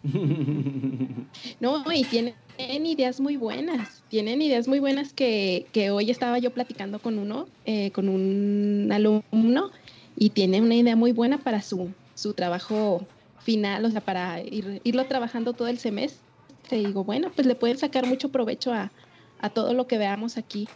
No, 1.59 1.83
y 1.93 2.05
tienen 2.09 2.37
ideas 2.57 3.19
muy 3.19 3.37
buenas, 3.37 4.05
tienen 4.07 4.41
ideas 4.41 4.67
muy 4.67 4.79
buenas 4.79 5.13
que, 5.13 5.69
que 5.73 5.91
hoy 5.91 6.09
estaba 6.11 6.39
yo 6.39 6.53
platicando 6.53 7.01
con 7.01 7.19
uno, 7.19 7.53
eh, 7.63 7.91
con 7.91 8.09
un 8.09 8.89
alumno, 8.91 9.71
y 10.15 10.31
tiene 10.31 10.61
una 10.61 10.75
idea 10.75 10.95
muy 10.95 11.11
buena 11.11 11.43
para 11.43 11.61
su, 11.61 11.95
su 12.13 12.33
trabajo 12.33 13.11
final, 13.37 13.85
o 13.85 13.91
sea, 13.91 14.01
para 14.01 14.41
ir, 14.41 14.81
irlo 14.83 15.07
trabajando 15.07 15.55
todo 15.55 15.67
el 15.69 15.79
semestre. 15.79 16.28
Digo, 16.77 17.03
bueno, 17.03 17.31
pues 17.33 17.47
le 17.47 17.55
pueden 17.55 17.77
sacar 17.77 18.05
mucho 18.05 18.29
provecho 18.29 18.73
a, 18.73 18.91
a 19.39 19.49
todo 19.49 19.73
lo 19.73 19.87
que 19.87 19.97
veamos 19.97 20.37
aquí 20.37 20.67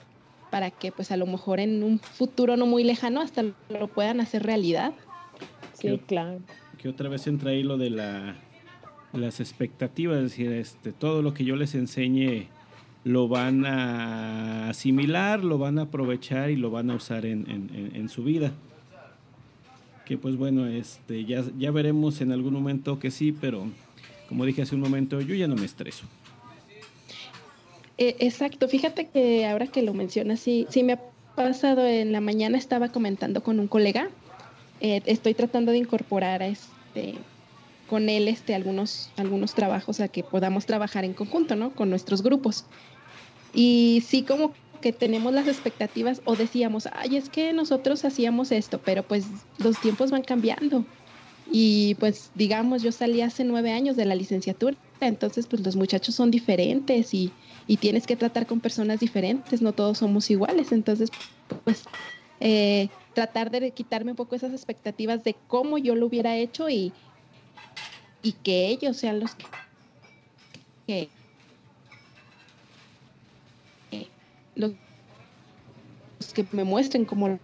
para 0.52 0.70
que 0.70 0.92
pues 0.92 1.12
a 1.12 1.18
lo 1.18 1.26
mejor 1.26 1.60
en 1.60 1.84
un 1.84 2.00
futuro 2.00 2.58
no 2.58 2.68
muy 2.68 2.84
lejano 2.84 3.22
hasta 3.22 3.44
lo 3.44 3.88
puedan 3.88 4.22
hacer 4.22 4.44
realidad. 4.44 4.94
Sí, 5.74 6.00
claro. 6.06 6.42
Que 6.78 6.90
otra 6.90 7.10
vez 7.10 7.26
entra 7.26 7.50
ahí 7.50 7.64
lo 7.64 7.78
de 7.78 7.90
la, 7.90 8.36
las 9.14 9.40
expectativas, 9.40 10.18
es 10.18 10.24
decir, 10.24 10.52
este, 10.52 10.92
todo 10.92 11.22
lo 11.22 11.34
que 11.34 11.44
yo 11.44 11.56
les 11.56 11.74
enseñe 11.76 12.48
lo 13.04 13.28
van 13.28 13.66
a 13.66 14.70
asimilar, 14.70 15.44
lo 15.44 15.58
van 15.58 15.80
a 15.80 15.84
aprovechar 15.84 16.52
y 16.52 16.56
lo 16.56 16.72
van 16.72 16.92
a 16.92 16.96
usar 16.96 17.26
en, 17.26 17.50
en, 17.50 17.92
en 17.96 18.10
su 18.10 18.24
vida. 18.24 18.54
Que 20.06 20.18
pues 20.18 20.36
bueno, 20.36 20.68
este, 20.68 21.26
ya, 21.26 21.44
ya 21.58 21.72
veremos 21.72 22.22
en 22.22 22.32
algún 22.32 22.54
momento 22.54 23.00
que 23.00 23.10
sí, 23.10 23.32
pero 23.32 23.66
como 24.34 24.46
dije 24.46 24.64
hace 24.64 24.74
un 24.74 24.82
momento, 24.82 25.22
yo 25.22 25.36
ya 25.36 25.48
no 25.48 25.54
me 25.54 25.64
estreso. 25.64 26.06
Eh, 28.00 28.16
exacto, 28.18 28.68
fíjate 28.68 29.06
que 29.06 29.46
ahora 29.46 29.68
que 29.68 29.84
lo 29.84 29.94
mencionas, 29.94 30.40
sí, 30.40 30.66
sí 30.72 30.82
me 30.82 30.94
ha 30.94 31.00
pasado 31.36 31.86
en 31.86 32.12
la 32.12 32.20
mañana, 32.20 32.58
estaba 32.58 32.90
comentando 32.90 33.44
con 33.44 33.60
un 33.60 33.68
colega, 33.68 34.10
eh, 34.82 35.04
estoy 35.06 35.36
tratando 35.36 35.72
de 35.72 35.78
incorporar 35.78 36.42
este, 36.42 37.14
con 37.88 38.10
él 38.10 38.28
este, 38.28 38.56
algunos, 38.56 39.12
algunos 39.18 39.54
trabajos 39.54 40.00
a 40.00 40.08
que 40.08 40.24
podamos 40.24 40.66
trabajar 40.66 41.06
en 41.06 41.14
conjunto, 41.14 41.56
¿no? 41.56 41.70
Con 41.70 41.92
nuestros 41.92 42.24
grupos. 42.24 42.66
Y 43.54 44.04
sí 44.04 44.24
como 44.24 44.52
que 44.82 44.94
tenemos 44.94 45.32
las 45.32 45.48
expectativas 45.48 46.24
o 46.26 46.36
decíamos, 46.36 46.90
ay, 46.92 47.18
es 47.18 47.30
que 47.30 47.54
nosotros 47.54 48.04
hacíamos 48.04 48.52
esto, 48.52 48.82
pero 48.84 49.04
pues 49.04 49.28
los 49.60 49.80
tiempos 49.80 50.10
van 50.10 50.24
cambiando. 50.24 50.88
Y 51.52 51.96
pues 51.96 52.32
digamos, 52.36 52.82
yo 52.82 52.92
salí 52.92 53.22
hace 53.22 53.44
nueve 53.44 53.72
años 53.72 53.96
de 53.96 54.06
la 54.06 54.16
licenciatura, 54.16 54.78
entonces 55.00 55.48
pues 55.48 55.64
los 55.66 55.76
muchachos 55.76 56.16
son 56.16 56.32
diferentes 56.32 57.14
y, 57.14 57.32
y 57.68 57.78
tienes 57.78 58.08
que 58.08 58.16
tratar 58.16 58.48
con 58.48 58.60
personas 58.60 59.00
diferentes, 59.00 59.62
no 59.62 59.74
todos 59.74 60.00
somos 60.00 60.30
iguales, 60.32 60.72
entonces 60.72 61.10
pues 61.64 61.84
eh, 62.40 62.90
tratar 63.14 63.52
de 63.52 63.72
quitarme 63.72 64.12
un 64.12 64.18
poco 64.18 64.36
esas 64.36 64.52
expectativas 64.52 65.24
de 65.24 65.36
cómo 65.48 65.78
yo 65.78 65.96
lo 65.96 66.08
hubiera 66.08 66.38
hecho 66.38 66.70
y, 66.70 66.94
y 68.22 68.32
que 68.32 68.68
ellos 68.70 68.98
sean 68.98 69.20
los 69.20 69.36
que, 69.36 69.46
que 70.88 71.10
los, 74.56 74.74
que 76.34 76.46
me 76.52 76.64
muestren 76.64 77.06
cómo 77.06 77.40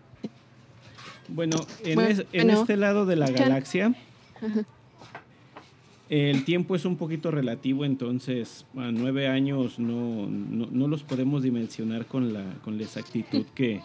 bueno, 1.33 1.57
en, 1.83 1.95
bueno, 1.95 2.09
es, 2.09 2.25
en 2.33 2.49
este 2.49 2.77
lado 2.77 3.05
de 3.05 3.15
la 3.15 3.29
galaxia, 3.29 3.95
Ajá. 4.41 4.65
el 6.09 6.43
tiempo 6.45 6.75
es 6.75 6.85
un 6.85 6.95
poquito 6.97 7.31
relativo, 7.31 7.85
entonces 7.85 8.65
a 8.75 8.91
nueve 8.91 9.27
años 9.27 9.79
no, 9.79 10.27
no, 10.27 10.67
no 10.71 10.87
los 10.87 11.03
podemos 11.03 11.43
dimensionar 11.43 12.05
con 12.05 12.33
la, 12.33 12.43
con 12.63 12.77
la 12.77 12.83
exactitud 12.83 13.45
que, 13.55 13.81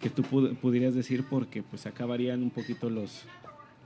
que 0.00 0.10
tú 0.10 0.22
pudieras 0.22 0.94
decir, 0.94 1.24
porque 1.28 1.62
pues 1.62 1.86
acabarían 1.86 2.42
un 2.42 2.50
poquito 2.50 2.90
los 2.90 3.24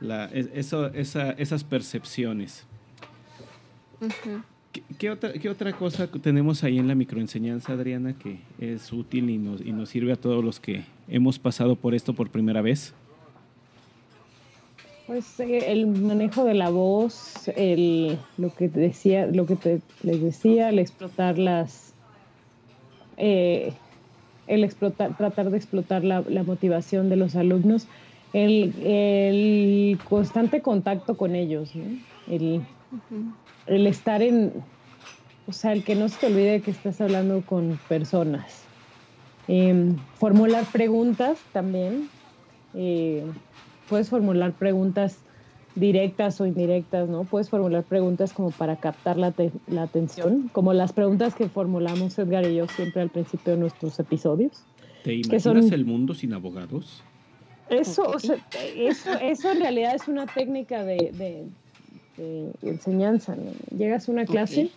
la, 0.00 0.26
eso, 0.26 0.86
esa, 0.94 1.32
esas 1.32 1.64
percepciones. 1.64 2.64
¿Qué, 4.72 4.82
¿Qué, 4.98 5.10
otra, 5.10 5.32
¿Qué 5.32 5.48
otra 5.48 5.72
cosa 5.72 6.06
tenemos 6.08 6.62
ahí 6.62 6.78
en 6.78 6.86
la 6.86 6.94
microenseñanza, 6.94 7.72
Adriana, 7.72 8.14
que 8.16 8.38
es 8.60 8.92
útil 8.92 9.30
y 9.30 9.38
nos, 9.38 9.60
y 9.60 9.72
nos 9.72 9.88
sirve 9.88 10.12
a 10.12 10.16
todos 10.16 10.44
los 10.44 10.60
que 10.60 10.84
hemos 11.08 11.38
pasado 11.38 11.76
por 11.76 11.94
esto 11.94 12.12
por 12.12 12.30
primera 12.30 12.62
vez? 12.62 12.94
Pues 15.06 15.40
eh, 15.40 15.72
el 15.72 15.86
manejo 15.86 16.44
de 16.44 16.54
la 16.54 16.70
voz, 16.70 17.48
el, 17.56 18.18
lo 18.36 18.54
que 18.54 18.68
te 18.68 18.80
decía, 18.80 19.26
lo 19.26 19.46
que 19.46 19.56
te, 19.56 19.80
les 20.02 20.20
decía, 20.20 20.68
el 20.68 20.78
explotar 20.78 21.38
las, 21.38 21.94
eh, 23.16 23.72
el 24.46 24.64
explotar, 24.64 25.16
tratar 25.16 25.50
de 25.50 25.56
explotar 25.56 26.04
la, 26.04 26.22
la 26.28 26.42
motivación 26.42 27.08
de 27.08 27.16
los 27.16 27.36
alumnos, 27.36 27.88
el, 28.34 28.74
el, 28.84 29.98
constante 30.08 30.60
contacto 30.60 31.16
con 31.16 31.34
ellos, 31.34 31.74
¿no? 31.74 31.84
el, 32.28 32.60
uh 32.92 33.14
-huh 33.14 33.32
el 33.68 33.86
estar 33.86 34.22
en, 34.22 34.52
o 35.46 35.52
sea, 35.52 35.72
el 35.72 35.84
que 35.84 35.94
no 35.94 36.08
se 36.08 36.18
te 36.18 36.26
olvide 36.26 36.60
que 36.60 36.70
estás 36.70 37.00
hablando 37.00 37.42
con 37.42 37.78
personas. 37.88 38.64
Eh, 39.48 39.94
formular 40.14 40.64
preguntas 40.66 41.38
también. 41.52 42.08
Eh, 42.74 43.24
puedes 43.88 44.08
formular 44.08 44.52
preguntas 44.52 45.18
directas 45.74 46.40
o 46.40 46.46
indirectas, 46.46 47.08
¿no? 47.08 47.24
Puedes 47.24 47.48
formular 47.48 47.84
preguntas 47.84 48.32
como 48.32 48.50
para 48.50 48.76
captar 48.76 49.16
la, 49.16 49.32
la 49.68 49.82
atención, 49.82 50.50
como 50.52 50.72
las 50.72 50.92
preguntas 50.92 51.34
que 51.34 51.48
formulamos 51.48 52.18
Edgar 52.18 52.46
y 52.46 52.56
yo 52.56 52.66
siempre 52.68 53.02
al 53.02 53.10
principio 53.10 53.54
de 53.54 53.60
nuestros 53.60 53.98
episodios. 53.98 54.64
¿Te 55.04 55.14
imaginas 55.14 55.42
son... 55.42 55.72
el 55.72 55.84
mundo 55.84 56.14
sin 56.14 56.34
abogados? 56.34 57.02
Eso, 57.70 58.02
okay. 58.02 58.14
o 58.14 58.18
sea, 58.18 58.36
eso, 58.76 59.12
eso 59.20 59.52
en 59.52 59.60
realidad 59.60 59.94
es 59.94 60.08
una 60.08 60.26
técnica 60.26 60.84
de, 60.84 61.12
de 61.12 61.46
de 62.18 62.52
enseñanza. 62.62 63.36
¿no? 63.36 63.52
Llegas 63.76 64.08
a 64.08 64.12
una 64.12 64.26
clase 64.26 64.60
okay. 64.60 64.72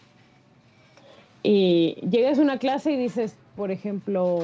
y 1.43 1.95
llegas 2.07 2.39
a 2.39 2.41
una 2.41 2.59
clase 2.59 2.91
y 2.91 2.97
dices, 2.97 3.35
por 3.55 3.71
ejemplo, 3.71 4.39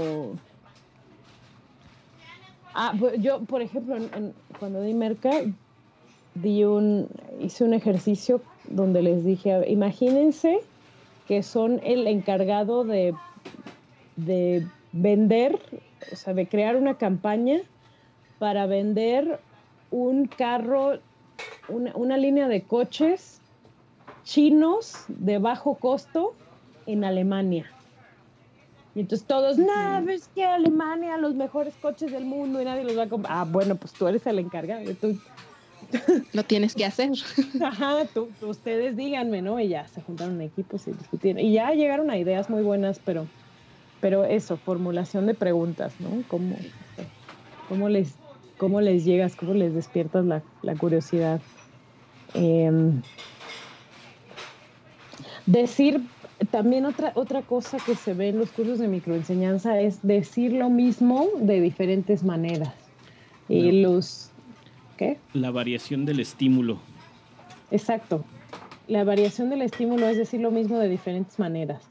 ah, 2.74 2.94
yo, 3.20 3.42
por 3.42 3.62
ejemplo, 3.62 3.96
en, 3.98 4.34
cuando 4.60 4.82
di 4.82 4.94
Merca, 4.94 5.32
di 6.36 6.64
un, 6.64 7.08
hice 7.40 7.64
un 7.64 7.74
ejercicio 7.74 8.42
donde 8.70 9.02
les 9.02 9.24
dije, 9.24 9.70
imagínense 9.70 10.60
que 11.28 11.44
son 11.44 11.80
el 11.84 12.08
encargado 12.08 12.84
de, 12.84 13.14
de 14.16 14.66
vender, 14.92 15.60
o 16.12 16.16
sea, 16.16 16.34
de 16.34 16.48
crear 16.48 16.76
una 16.76 16.96
campaña 16.96 17.62
para 18.40 18.66
vender 18.66 19.40
un 19.92 20.28
carro 20.28 21.00
una, 21.70 21.96
una, 21.96 22.18
línea 22.18 22.48
de 22.48 22.62
coches 22.62 23.42
chinos 24.24 25.06
de 25.08 25.38
bajo 25.38 25.76
costo 25.76 26.34
en 26.86 27.04
Alemania. 27.04 27.66
Y 28.98 29.02
entonces 29.02 29.28
todos, 29.28 29.60
no, 29.60 30.10
es 30.10 30.28
que 30.34 30.44
Alemania, 30.44 31.18
los 31.18 31.36
mejores 31.36 31.76
coches 31.80 32.12
del 32.12 32.26
mundo 32.26 32.60
y 32.60 32.66
nadie 32.66 32.84
los 32.84 32.98
va 32.98 33.04
a 33.04 33.08
comprar. 33.08 33.38
Ah, 33.38 33.46
bueno, 33.48 33.76
pues 33.76 33.94
tú 33.94 34.08
eres 34.08 34.26
el 34.26 34.40
encargado. 34.40 34.92
Tú... 34.96 35.16
Lo 36.34 36.44
tienes 36.44 36.74
que 36.74 36.84
hacer. 36.84 37.12
Ajá, 37.64 38.06
tú, 38.12 38.30
tú, 38.40 38.48
ustedes 38.48 38.98
díganme, 38.98 39.44
¿no? 39.44 39.60
Y 39.60 39.68
ya 39.68 39.88
se 39.88 40.02
juntaron 40.02 40.42
equipos 40.42 40.88
y 40.88 40.94
discutieron. 40.94 41.40
Y 41.44 41.54
ya 41.54 41.74
llegaron 41.74 42.10
a 42.10 42.18
ideas 42.18 42.50
muy 42.50 42.64
buenas, 42.64 43.00
pero, 43.06 43.28
pero 44.02 44.26
eso, 44.26 44.58
formulación 44.58 45.28
de 45.28 45.36
preguntas, 45.36 45.94
¿no? 46.00 46.24
¿Cómo, 46.28 46.56
cómo 47.70 47.90
les 47.90 48.16
cómo 48.58 48.82
les 48.82 49.06
llegas, 49.06 49.36
cómo 49.36 49.54
les 49.54 49.76
despiertas 49.76 50.26
la, 50.26 50.42
la 50.64 50.76
curiosidad. 50.76 51.40
Eh, 52.34 52.72
decir, 55.46 56.02
también 56.52 56.86
otra, 56.86 57.12
otra 57.16 57.42
cosa 57.42 57.78
que 57.84 57.96
se 57.96 58.14
ve 58.14 58.30
en 58.30 58.40
los 58.40 58.52
cursos 58.52 58.80
de 58.80 58.88
microenseñanza 58.88 59.80
es 59.80 60.00
decir 60.04 60.54
lo 60.54 60.70
mismo 60.70 61.28
de 61.40 61.62
diferentes 61.62 62.24
maneras. 62.24 62.74
Y 63.50 63.82
no. 63.82 63.90
los... 63.90 64.32
¿Qué? 64.98 65.18
La 65.34 65.52
variación 65.52 66.06
del 66.06 66.20
estímulo. 66.20 66.80
Exacto. 67.72 68.24
La 68.88 69.04
variación 69.04 69.50
del 69.50 69.62
estímulo 69.62 70.08
es 70.08 70.18
decir 70.18 70.40
lo 70.42 70.52
mismo 70.52 70.80
de 70.80 70.90
diferentes 70.90 71.38
maneras. 71.40 71.84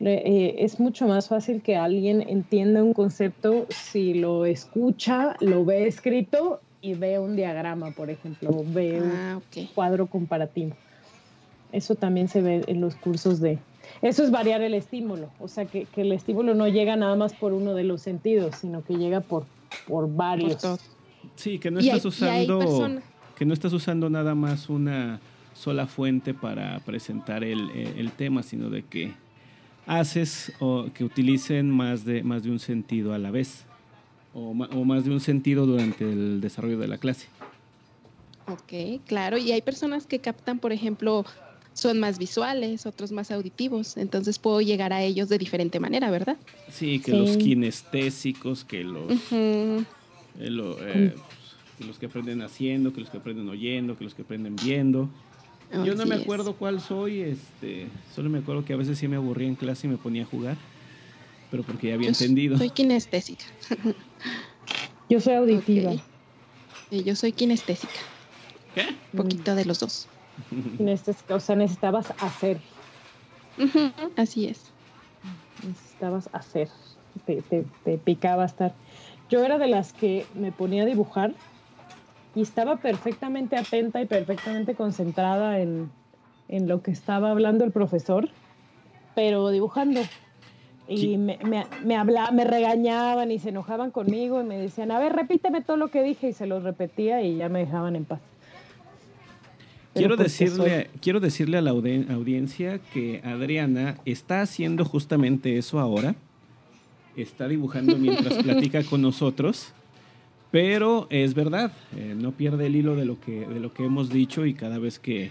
Eh, 0.00 0.56
es 0.58 0.80
mucho 0.80 1.06
más 1.06 1.28
fácil 1.28 1.62
que 1.62 1.76
alguien 1.76 2.22
entienda 2.28 2.82
un 2.82 2.92
concepto 2.92 3.66
si 3.70 4.14
lo 4.14 4.44
escucha, 4.44 5.36
lo 5.40 5.64
ve 5.64 5.86
escrito 5.86 6.60
y 6.80 6.94
ve 6.94 7.20
un 7.20 7.36
diagrama, 7.36 7.92
por 7.92 8.10
ejemplo, 8.10 8.64
ve 8.66 9.00
un 9.00 9.12
Ah, 9.12 9.40
cuadro 9.74 10.08
comparativo. 10.08 10.74
Eso 11.70 11.94
también 11.94 12.28
se 12.28 12.42
ve 12.42 12.64
en 12.66 12.80
los 12.80 12.96
cursos 12.96 13.40
de... 13.40 13.58
Eso 14.02 14.22
es 14.24 14.30
variar 14.30 14.62
el 14.62 14.74
estímulo, 14.74 15.30
o 15.40 15.48
sea, 15.48 15.64
que, 15.66 15.84
que 15.86 16.02
el 16.02 16.12
estímulo 16.12 16.54
no 16.54 16.66
llega 16.68 16.96
nada 16.96 17.14
más 17.16 17.34
por 17.34 17.52
uno 17.52 17.74
de 17.74 17.84
los 17.84 18.02
sentidos, 18.02 18.56
sino 18.56 18.82
que 18.84 18.94
llega 18.96 19.20
por, 19.20 19.44
por 19.86 20.12
varios. 20.12 20.56
Por. 20.56 20.78
Sí, 21.36 21.58
que 21.58 21.70
no 21.70 21.78
estás 21.80 22.04
hay 22.04 22.08
usando 22.48 23.00
que 23.36 23.44
no 23.44 23.54
estás 23.54 23.72
usando 23.72 24.10
nada 24.10 24.34
más 24.34 24.68
una 24.68 25.20
sola 25.54 25.86
fuente 25.86 26.34
para 26.34 26.78
presentar 26.80 27.44
el, 27.44 27.70
el- 27.70 27.98
el 27.98 28.10
tema, 28.12 28.42
sino 28.42 28.70
de 28.70 28.82
que 28.84 29.12
haces 29.86 30.52
o 30.60 30.86
que 30.94 31.04
utilicen 31.04 31.70
más 31.70 32.04
de 32.04 32.22
más 32.22 32.42
de 32.44 32.50
un 32.50 32.58
sentido 32.58 33.14
a 33.14 33.18
la 33.18 33.30
vez 33.30 33.64
o, 34.34 34.50
o 34.50 34.84
más 34.84 35.04
de 35.04 35.10
un 35.10 35.20
sentido 35.20 35.66
durante 35.66 36.04
el 36.10 36.40
desarrollo 36.40 36.78
de 36.78 36.88
la 36.88 36.98
clase. 36.98 37.26
Ok, 38.48 39.00
claro. 39.06 39.38
Y 39.38 39.52
hay 39.52 39.62
personas 39.62 40.06
que 40.06 40.18
captan, 40.18 40.58
por 40.58 40.72
ejemplo, 40.72 41.24
son 41.74 41.98
más 41.98 42.18
visuales, 42.18 42.86
otros 42.86 43.12
más 43.12 43.30
auditivos. 43.30 43.96
Entonces 43.96 44.38
puedo 44.38 44.60
llegar 44.60 44.92
a 44.92 45.02
ellos 45.02 45.28
de 45.28 45.38
diferente 45.38 45.80
manera, 45.80 46.10
¿verdad? 46.10 46.36
Sí, 46.68 47.00
que 47.00 47.12
Sí. 47.12 47.16
los 47.18 47.36
kinestésicos, 47.36 48.64
que 48.64 48.84
los 48.84 49.10
eh, 49.32 49.84
lo- 50.50 50.76
eh, 50.86 51.14
que 51.78 51.84
los 51.84 51.98
que 51.98 52.06
aprenden 52.06 52.42
haciendo, 52.42 52.92
que 52.92 53.00
los 53.00 53.10
que 53.10 53.18
aprenden 53.18 53.48
oyendo, 53.48 53.96
que 53.96 54.04
los 54.04 54.14
que 54.14 54.22
aprenden 54.22 54.56
viendo. 54.56 55.08
Yo 55.84 55.94
no 55.94 56.04
me 56.04 56.16
es. 56.16 56.22
acuerdo 56.22 56.54
cuál 56.54 56.80
soy, 56.80 57.20
este, 57.22 57.86
solo 58.14 58.28
me 58.28 58.38
acuerdo 58.38 58.62
que 58.64 58.74
a 58.74 58.76
veces 58.76 58.98
sí 58.98 59.08
me 59.08 59.16
aburría 59.16 59.48
en 59.48 59.54
clase 59.54 59.86
y 59.86 59.90
me 59.90 59.96
ponía 59.96 60.22
a 60.22 60.26
jugar, 60.26 60.56
pero 61.50 61.62
porque 61.62 61.88
ya 61.88 61.94
había 61.94 62.08
Yo 62.08 62.12
entendido. 62.12 62.58
Soy 62.58 62.68
kinestésica. 62.70 63.44
Yo 65.08 65.20
soy 65.20 65.34
auditiva. 65.34 65.92
Ok. 65.92 66.00
Y 66.90 67.04
yo 67.04 67.16
soy 67.16 67.32
kinestésica. 67.32 68.00
¿Qué? 68.74 68.82
Mm. 69.12 69.16
Poquito 69.16 69.54
de 69.54 69.64
los 69.64 69.80
dos. 69.80 70.08
O 71.28 71.40
sea, 71.40 71.56
necesitabas 71.56 72.14
hacer, 72.18 72.62
Así 74.16 74.46
es. 74.46 74.74
necesitabas 75.58 76.28
hacer, 76.32 76.70
te, 77.24 77.42
te, 77.42 77.64
te 77.82 77.98
picaba 77.98 78.44
estar. 78.44 78.76
Yo 79.28 79.44
era 79.44 79.58
de 79.58 79.68
las 79.68 79.92
que 79.94 80.30
me 80.34 80.52
ponía 80.52 80.82
a 80.82 80.86
dibujar 80.86 81.40
y 82.34 82.42
estaba 82.42 82.82
perfectamente 82.82 83.56
atenta 83.56 84.02
y 84.02 84.06
perfectamente 84.06 84.74
concentrada 84.76 85.60
en, 85.60 85.94
en 86.48 86.68
lo 86.68 86.82
que 86.82 86.92
estaba 86.92 87.30
hablando 87.30 87.64
el 87.64 87.72
profesor, 87.72 88.30
pero 89.14 89.50
dibujando. 89.50 90.14
Y 90.86 91.18
Sí. 91.18 91.18
me, 91.18 91.38
me, 91.44 91.66
me, 91.80 91.96
habla- 91.96 92.32
me 92.32 92.44
regañaban 92.44 93.30
y 93.32 93.40
se 93.40 93.50
enojaban 93.50 93.92
conmigo 93.92 94.40
y 94.40 94.44
me 94.44 94.58
decían, 94.58 94.90
a 94.92 95.00
ver, 95.00 95.14
repíteme 95.14 95.62
todo 95.62 95.78
lo 95.78 95.90
que 95.90 96.02
dije 96.04 96.28
y 96.30 96.34
se 96.34 96.46
lo 96.46 96.60
repetía 96.60 97.22
y 97.22 97.38
ya 97.38 97.48
me 97.50 97.60
dejaban 97.60 97.96
en 97.96 98.06
paz. 98.06 98.31
Quiero 99.94 100.16
decirle, 100.16 100.88
quiero 101.00 101.20
decirle 101.20 101.58
a 101.58 101.62
la 101.62 101.70
audiencia 101.70 102.78
que 102.94 103.20
Adriana 103.24 103.98
está 104.04 104.40
haciendo 104.42 104.84
justamente 104.84 105.58
eso 105.58 105.78
ahora. 105.80 106.14
Está 107.16 107.46
dibujando 107.48 107.96
mientras 107.96 108.34
platica 108.42 108.82
con 108.84 109.02
nosotros. 109.02 109.72
Pero 110.50 111.06
es 111.10 111.34
verdad, 111.34 111.72
eh, 111.96 112.14
no 112.16 112.32
pierde 112.32 112.66
el 112.66 112.76
hilo 112.76 112.94
de 112.94 113.04
lo 113.06 113.18
que, 113.20 113.46
de 113.46 113.58
lo 113.60 113.72
que 113.72 113.84
hemos 113.86 114.10
dicho 114.10 114.44
y 114.44 114.52
cada 114.54 114.78
vez 114.78 114.98
que 114.98 115.30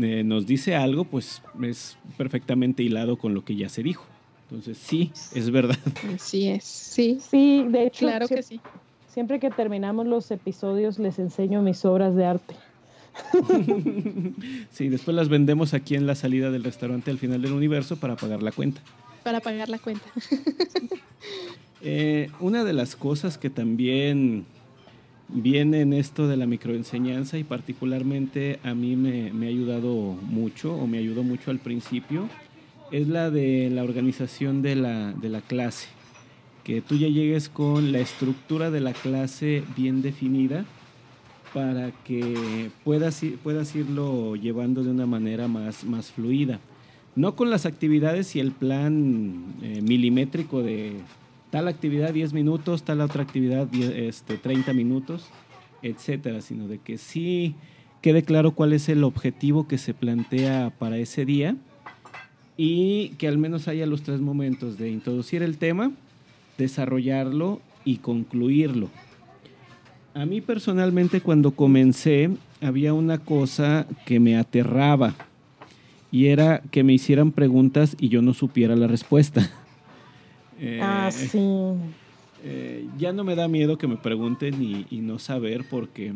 eh, 0.00 0.22
nos 0.24 0.46
dice 0.46 0.74
algo, 0.76 1.04
pues 1.04 1.42
es 1.62 1.96
perfectamente 2.18 2.82
hilado 2.82 3.16
con 3.16 3.32
lo 3.32 3.44
que 3.44 3.56
ya 3.56 3.68
se 3.70 3.82
dijo. 3.82 4.04
Entonces 4.50 4.76
sí, 4.78 5.10
es 5.34 5.50
verdad. 5.50 5.78
Así 6.14 6.48
es. 6.48 6.64
Sí, 6.64 7.18
Sí, 7.20 7.64
de 7.70 7.86
hecho, 7.86 8.00
claro 8.00 8.26
sie- 8.28 8.34
que 8.36 8.42
sí. 8.42 8.60
siempre 9.08 9.40
que 9.40 9.48
terminamos 9.50 10.06
los 10.06 10.30
episodios 10.30 10.98
les 10.98 11.18
enseño 11.18 11.62
mis 11.62 11.82
obras 11.86 12.14
de 12.14 12.26
arte. 12.26 12.54
Sí, 14.70 14.88
después 14.88 15.14
las 15.14 15.28
vendemos 15.28 15.74
aquí 15.74 15.94
en 15.94 16.06
la 16.06 16.14
salida 16.14 16.50
del 16.50 16.64
restaurante 16.64 17.10
al 17.10 17.18
final 17.18 17.42
del 17.42 17.52
universo 17.52 17.96
para 17.96 18.16
pagar 18.16 18.42
la 18.42 18.52
cuenta. 18.52 18.80
Para 19.22 19.40
pagar 19.40 19.68
la 19.68 19.78
cuenta. 19.78 20.06
Eh, 21.86 22.30
una 22.40 22.64
de 22.64 22.72
las 22.72 22.96
cosas 22.96 23.36
que 23.36 23.50
también 23.50 24.46
viene 25.28 25.82
en 25.82 25.92
esto 25.92 26.26
de 26.26 26.38
la 26.38 26.46
microenseñanza 26.46 27.36
y 27.36 27.44
particularmente 27.44 28.58
a 28.62 28.72
mí 28.72 28.96
me, 28.96 29.30
me 29.34 29.44
ha 29.44 29.48
ayudado 29.50 29.92
mucho 30.22 30.74
o 30.74 30.86
me 30.86 30.96
ayudó 30.96 31.22
mucho 31.22 31.50
al 31.50 31.58
principio 31.58 32.26
es 32.90 33.08
la 33.08 33.30
de 33.30 33.70
la 33.70 33.82
organización 33.82 34.62
de 34.62 34.76
la, 34.76 35.12
de 35.12 35.28
la 35.28 35.40
clase. 35.40 35.88
Que 36.62 36.80
tú 36.80 36.96
ya 36.96 37.08
llegues 37.08 37.48
con 37.48 37.92
la 37.92 37.98
estructura 37.98 38.70
de 38.70 38.80
la 38.80 38.92
clase 38.92 39.64
bien 39.76 40.00
definida 40.00 40.64
para 41.54 41.92
que 42.02 42.70
puedas, 42.82 43.22
puedas 43.42 43.74
irlo 43.76 44.34
llevando 44.34 44.82
de 44.82 44.90
una 44.90 45.06
manera 45.06 45.46
más, 45.46 45.84
más 45.84 46.10
fluida. 46.10 46.58
No 47.14 47.36
con 47.36 47.48
las 47.48 47.64
actividades 47.64 48.34
y 48.34 48.40
el 48.40 48.50
plan 48.50 49.44
eh, 49.62 49.80
milimétrico 49.80 50.64
de 50.64 50.94
tal 51.50 51.68
actividad 51.68 52.12
10 52.12 52.32
minutos, 52.32 52.82
tal 52.82 53.00
otra 53.00 53.22
actividad 53.22 53.68
10, 53.68 53.90
este, 53.90 54.36
30 54.36 54.72
minutos, 54.72 55.28
etcétera, 55.80 56.40
sino 56.40 56.66
de 56.66 56.78
que 56.78 56.98
sí 56.98 57.54
quede 58.02 58.24
claro 58.24 58.50
cuál 58.50 58.72
es 58.72 58.88
el 58.88 59.04
objetivo 59.04 59.68
que 59.68 59.78
se 59.78 59.94
plantea 59.94 60.74
para 60.76 60.98
ese 60.98 61.24
día 61.24 61.56
y 62.56 63.10
que 63.10 63.28
al 63.28 63.38
menos 63.38 63.68
haya 63.68 63.86
los 63.86 64.02
tres 64.02 64.20
momentos 64.20 64.76
de 64.76 64.90
introducir 64.90 65.44
el 65.44 65.56
tema, 65.56 65.92
desarrollarlo 66.58 67.60
y 67.84 67.98
concluirlo. 67.98 68.90
A 70.14 70.26
mí 70.26 70.40
personalmente 70.40 71.20
cuando 71.20 71.50
comencé 71.50 72.30
había 72.60 72.94
una 72.94 73.18
cosa 73.18 73.86
que 74.06 74.20
me 74.20 74.36
aterraba 74.36 75.14
y 76.12 76.26
era 76.26 76.62
que 76.70 76.84
me 76.84 76.92
hicieran 76.92 77.32
preguntas 77.32 77.96
y 77.98 78.08
yo 78.08 78.22
no 78.22 78.32
supiera 78.32 78.76
la 78.76 78.86
respuesta. 78.86 79.50
Eh, 80.60 80.78
ah, 80.80 81.10
sí. 81.10 81.36
eh, 82.44 82.86
ya 82.96 83.12
no 83.12 83.24
me 83.24 83.34
da 83.34 83.48
miedo 83.48 83.76
que 83.76 83.88
me 83.88 83.96
pregunten 83.96 84.62
y, 84.62 84.86
y 84.88 85.00
no 85.00 85.18
saber 85.18 85.64
porque 85.68 86.14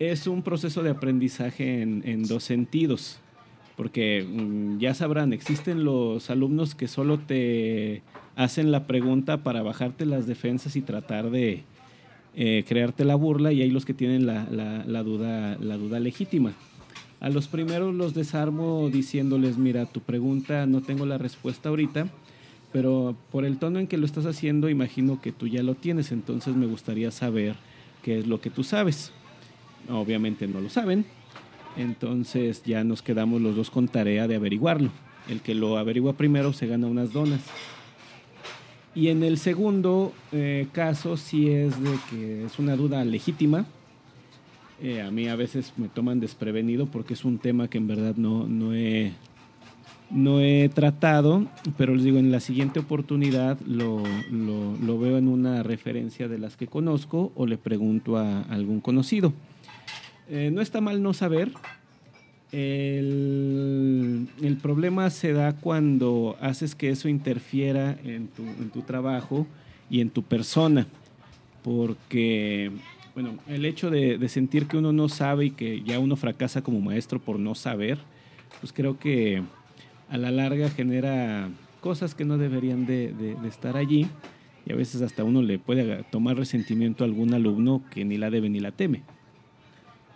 es 0.00 0.26
un 0.26 0.42
proceso 0.42 0.82
de 0.82 0.90
aprendizaje 0.90 1.80
en, 1.80 2.02
en 2.04 2.24
dos 2.24 2.42
sentidos. 2.42 3.20
Porque 3.76 4.26
mm, 4.28 4.78
ya 4.78 4.92
sabrán, 4.92 5.32
existen 5.32 5.84
los 5.84 6.30
alumnos 6.30 6.74
que 6.74 6.88
solo 6.88 7.18
te 7.18 8.02
hacen 8.34 8.72
la 8.72 8.88
pregunta 8.88 9.44
para 9.44 9.62
bajarte 9.62 10.04
las 10.04 10.26
defensas 10.26 10.74
y 10.74 10.82
tratar 10.82 11.30
de 11.30 11.62
eh, 12.36 12.64
crearte 12.66 13.04
la 13.04 13.14
burla 13.14 13.52
y 13.52 13.62
hay 13.62 13.70
los 13.70 13.84
que 13.84 13.94
tienen 13.94 14.26
la, 14.26 14.46
la- 14.50 14.84
la 14.86 15.02
duda, 15.02 15.56
la 15.60 15.76
duda 15.76 16.00
legítima. 16.00 16.52
A 17.20 17.30
los 17.30 17.48
primeros 17.48 17.94
los 17.94 18.12
desarmo 18.14 18.90
diciéndoles, 18.92 19.56
mira, 19.56 19.86
tu 19.86 20.00
pregunta 20.00 20.66
no 20.66 20.82
tengo 20.82 21.06
la 21.06 21.16
respuesta 21.16 21.68
ahorita, 21.70 22.08
pero 22.72 23.16
por 23.30 23.44
el 23.44 23.56
tono 23.58 23.78
en 23.78 23.86
que 23.86 23.96
lo 23.96 24.04
estás 24.04 24.26
haciendo 24.26 24.68
imagino 24.68 25.20
que 25.22 25.32
tú 25.32 25.46
ya 25.46 25.62
lo 25.62 25.74
tienes, 25.74 26.12
entonces 26.12 26.54
me 26.56 26.66
gustaría 26.66 27.10
saber 27.10 27.54
qué 28.02 28.18
es 28.18 28.26
lo 28.26 28.40
que 28.40 28.50
tú 28.50 28.64
sabes. 28.64 29.12
Obviamente 29.88 30.46
no 30.48 30.60
lo 30.60 30.68
saben, 30.68 31.04
entonces 31.76 32.62
ya 32.64 32.84
nos 32.84 33.00
quedamos 33.02 33.40
los 33.40 33.56
dos 33.56 33.70
con 33.70 33.88
tarea 33.88 34.26
de 34.28 34.36
averiguarlo. 34.36 34.90
El 35.28 35.40
que 35.40 35.54
lo 35.54 35.78
averigua 35.78 36.14
primero 36.14 36.52
se 36.52 36.66
gana 36.66 36.86
unas 36.86 37.12
donas. 37.12 37.40
Y 38.94 39.08
en 39.08 39.24
el 39.24 39.38
segundo 39.38 40.12
eh, 40.32 40.68
caso 40.72 41.16
sí 41.16 41.48
es 41.50 41.80
de 41.82 41.90
que 42.10 42.44
es 42.44 42.58
una 42.58 42.76
duda 42.76 43.04
legítima. 43.04 43.66
Eh, 44.80 45.00
a 45.02 45.10
mí 45.10 45.28
a 45.28 45.36
veces 45.36 45.72
me 45.76 45.88
toman 45.88 46.20
desprevenido 46.20 46.86
porque 46.86 47.14
es 47.14 47.24
un 47.24 47.38
tema 47.38 47.68
que 47.68 47.78
en 47.78 47.86
verdad 47.88 48.14
no, 48.16 48.46
no, 48.46 48.74
he, 48.74 49.12
no 50.10 50.40
he 50.40 50.68
tratado, 50.68 51.46
pero 51.76 51.94
les 51.94 52.04
digo, 52.04 52.18
en 52.18 52.30
la 52.30 52.40
siguiente 52.40 52.78
oportunidad 52.80 53.58
lo, 53.66 54.02
lo- 54.30 54.98
veo 54.98 55.18
en 55.18 55.26
una 55.28 55.62
referencia 55.62 56.28
de 56.28 56.38
las 56.38 56.56
que 56.56 56.66
conozco 56.68 57.32
o 57.34 57.46
le 57.46 57.56
pregunto 57.58 58.16
a 58.16 58.42
algún 58.42 58.80
conocido. 58.80 59.32
Eh, 60.28 60.50
no 60.52 60.60
está 60.60 60.80
mal 60.80 61.02
no 61.02 61.14
saber. 61.14 61.50
El, 62.56 64.28
problema 64.62 65.10
se 65.10 65.32
da 65.32 65.54
cuando 65.54 66.36
haces 66.40 66.74
que 66.74 66.90
eso 66.90 67.08
interfiera 67.08 67.98
en 68.04 68.28
tu, 68.72 68.82
trabajo 68.82 69.46
y 69.90 70.00
en 70.00 70.10
tu 70.10 70.22
persona. 70.22 70.86
Porque, 71.62 72.70
bueno, 73.14 73.38
el 73.48 73.64
hecho 73.64 73.90
de, 73.90 74.28
sentir 74.28 74.66
que 74.66 74.76
uno 74.76 74.92
no 74.92 75.08
sabe 75.08 75.46
y 75.46 75.50
que 75.50 75.82
ya 75.82 75.98
uno 75.98 76.14
fracasa 76.16 76.62
como 76.62 76.80
maestro 76.80 77.18
por 77.18 77.38
no 77.38 77.54
saber, 77.54 77.98
pues 78.60 78.72
creo 78.72 78.98
que 78.98 79.42
a 80.08 80.16
la 80.16 80.30
larga 80.30 80.70
genera 80.70 81.48
cosas 81.80 82.14
que 82.14 82.24
no 82.24 82.38
deberían 82.38 82.86
de, 82.86 83.12
de- 83.12 83.34
de 83.34 83.48
estar 83.48 83.76
allí 83.76 84.06
y 84.64 84.72
a 84.72 84.76
veces 84.76 85.02
hasta 85.02 85.24
uno 85.24 85.42
le 85.42 85.58
puede 85.58 86.04
tomar 86.04 86.36
resentimiento 86.36 87.04
a 87.04 87.06
algún 87.06 87.34
alumno 87.34 87.82
que 87.90 88.04
ni 88.04 88.16
la 88.16 88.30
debe 88.30 88.48
ni 88.48 88.60
la 88.60 88.70
teme. 88.70 89.02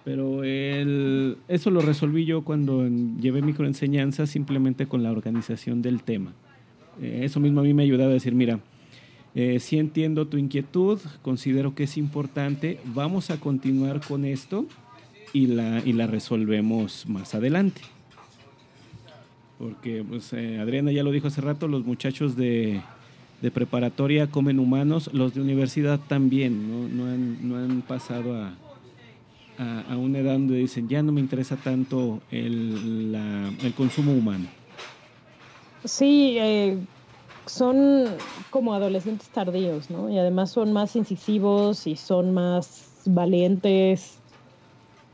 Pero 0.08 0.42
el- 0.42 1.36
eso 1.48 1.70
lo 1.70 1.82
resolví 1.82 2.24
yo 2.24 2.40
cuando 2.40 2.88
llevé 3.20 3.42
microenseñanza 3.42 4.26
simplemente 4.26 4.86
con 4.86 5.02
la 5.02 5.12
organización 5.12 5.82
del 5.82 6.02
tema. 6.02 6.32
Eh, 7.02 7.20
eso 7.24 7.40
mismo 7.40 7.60
a 7.60 7.62
mí 7.62 7.74
me 7.74 7.82
ha 7.82 7.84
ayudado 7.84 8.08
a 8.08 8.14
decir, 8.14 8.34
mira, 8.34 8.58
eh, 9.34 9.60
sí 9.60 9.78
entiendo 9.78 10.26
tu 10.26 10.38
inquietud, 10.38 10.98
considero 11.20 11.74
que 11.74 11.82
es 11.82 11.98
importante, 11.98 12.80
vamos 12.86 13.28
a 13.28 13.38
continuar 13.38 14.00
con 14.00 14.24
esto 14.24 14.64
y 15.34 15.48
la, 15.48 15.82
y 15.84 15.92
la 15.92 16.06
resolvemos 16.06 17.06
más 17.06 17.34
adelante. 17.34 17.82
Porque 19.58 20.02
pues, 20.08 20.32
eh, 20.32 20.58
Adriana 20.58 20.90
ya 20.90 21.02
lo 21.02 21.10
dijo 21.10 21.26
hace 21.26 21.42
rato, 21.42 21.68
los 21.68 21.84
muchachos 21.84 22.34
de, 22.34 22.80
de 23.42 23.50
preparatoria 23.50 24.28
comen 24.28 24.58
humanos, 24.58 25.10
los 25.12 25.34
de 25.34 25.42
universidad 25.42 26.00
también, 26.08 26.66
no, 26.66 26.88
no, 26.88 27.10
han, 27.12 27.46
no 27.46 27.56
han, 27.58 27.82
pasado 27.82 28.34
a, 28.42 28.54
a, 29.58 29.92
a, 29.92 29.96
una 29.96 30.18
edad 30.18 30.32
donde 30.32 30.56
dicen, 30.56 30.88
ya 30.88 31.02
no 31.02 31.12
me 31.12 31.20
interesa 31.20 31.56
tanto 31.56 32.20
el, 32.30 33.12
la, 33.12 33.52
el 33.62 33.74
consumo 33.74 34.12
humano. 34.12 34.46
Sí, 35.84 36.36
eh, 36.38 36.78
son 37.46 38.06
como 38.50 38.74
adolescentes 38.74 39.28
tardíos, 39.28 39.90
¿no? 39.90 40.08
Y 40.10 40.18
además 40.18 40.50
son 40.50 40.72
más 40.72 40.96
incisivos 40.96 41.86
y 41.86 41.96
son 41.96 42.32
más 42.34 43.02
valientes. 43.06 44.18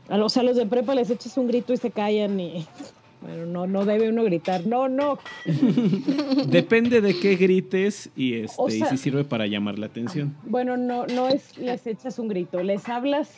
O 0.09 0.29
sea, 0.29 0.43
los 0.43 0.55
de 0.55 0.65
prepa 0.65 0.95
les 0.95 1.09
echas 1.09 1.37
un 1.37 1.47
grito 1.47 1.73
y 1.73 1.77
se 1.77 1.91
callan 1.91 2.39
y... 2.39 2.65
Bueno, 3.21 3.45
no, 3.47 3.65
no 3.65 3.85
debe 3.85 4.09
uno 4.09 4.23
gritar, 4.23 4.67
no, 4.67 4.87
no. 4.87 5.17
Depende 6.47 7.01
de 7.01 7.17
qué 7.19 7.35
grites 7.35 8.11
y, 8.15 8.35
este, 8.35 8.55
o 8.55 8.69
sea, 8.69 8.85
y 8.85 8.89
si 8.89 8.97
sirve 8.97 9.23
para 9.23 9.47
llamar 9.47 9.79
la 9.79 9.87
atención. 9.87 10.35
Bueno, 10.43 10.77
no, 10.77 11.07
no 11.07 11.27
es 11.27 11.57
les 11.57 11.87
echas 11.87 12.19
un 12.19 12.27
grito, 12.27 12.61
les 12.61 12.87
hablas 12.87 13.31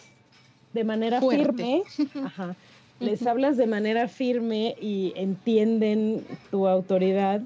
de 0.78 0.84
manera 0.84 1.19
Fuerte. 1.19 1.82
firme, 1.88 2.23
ajá, 2.23 2.55
les 2.99 3.25
hablas 3.25 3.57
de 3.57 3.65
manera 3.65 4.07
firme 4.07 4.75
y 4.80 5.11
entienden 5.15 6.23
tu 6.51 6.67
autoridad, 6.67 7.41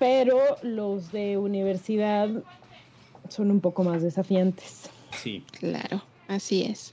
pero 0.00 0.40
los 0.62 1.12
de 1.12 1.38
universidad 1.38 2.28
son 3.28 3.52
un 3.52 3.60
poco 3.60 3.84
más 3.84 4.02
desafiantes. 4.02 4.90
Sí. 5.12 5.44
Claro, 5.60 6.02
así 6.26 6.64
es. 6.64 6.92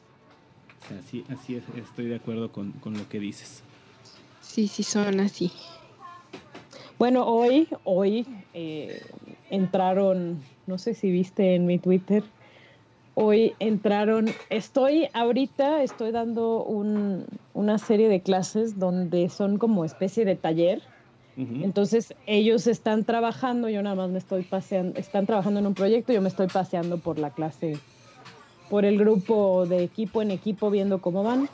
Así, 0.99 1.23
así 1.29 1.55
es, 1.55 1.63
estoy 1.75 2.05
de 2.05 2.17
acuerdo 2.17 2.51
con, 2.51 2.71
con 2.73 2.95
lo 2.95 3.09
que 3.09 3.19
dices. 3.19 3.63
Sí, 4.41 4.67
sí, 4.67 4.83
son 4.83 5.19
así. 5.21 5.51
Bueno, 6.99 7.25
hoy, 7.25 7.67
hoy 7.83 8.27
eh, 8.53 9.01
entraron, 9.49 10.39
no 10.67 10.77
sé 10.77 10.93
si 10.93 11.09
viste 11.09 11.55
en 11.55 11.65
mi 11.65 11.79
Twitter, 11.79 12.23
hoy 13.15 13.55
entraron, 13.59 14.27
estoy 14.49 15.07
ahorita, 15.13 15.81
estoy 15.81 16.11
dando 16.11 16.63
un, 16.63 17.25
una 17.53 17.77
serie 17.77 18.09
de 18.09 18.21
clases 18.21 18.77
donde 18.77 19.29
son 19.29 19.57
como 19.57 19.83
especie 19.83 20.25
de 20.25 20.35
taller. 20.35 20.81
Uh 21.37 21.41
-huh. 21.41 21.63
Entonces 21.63 22.13
ellos 22.27 22.67
están 22.67 23.03
trabajando, 23.03 23.67
yo 23.69 23.81
nada 23.81 23.95
más 23.95 24.09
me 24.09 24.19
estoy 24.19 24.43
paseando, 24.43 24.99
están 24.99 25.25
trabajando 25.25 25.59
en 25.59 25.67
un 25.67 25.73
proyecto, 25.73 26.13
yo 26.13 26.21
me 26.21 26.29
estoy 26.29 26.47
paseando 26.47 26.97
por 26.97 27.17
la 27.17 27.31
clase, 27.31 27.77
por 28.69 28.85
el 28.85 28.97
grupo 28.97 29.65
de 29.65 29.83
equipo 29.83 30.21
en 30.21 30.31
equipo, 30.31 30.69
viendo 30.69 31.01
cómo 31.01 31.23
van. 31.23 31.49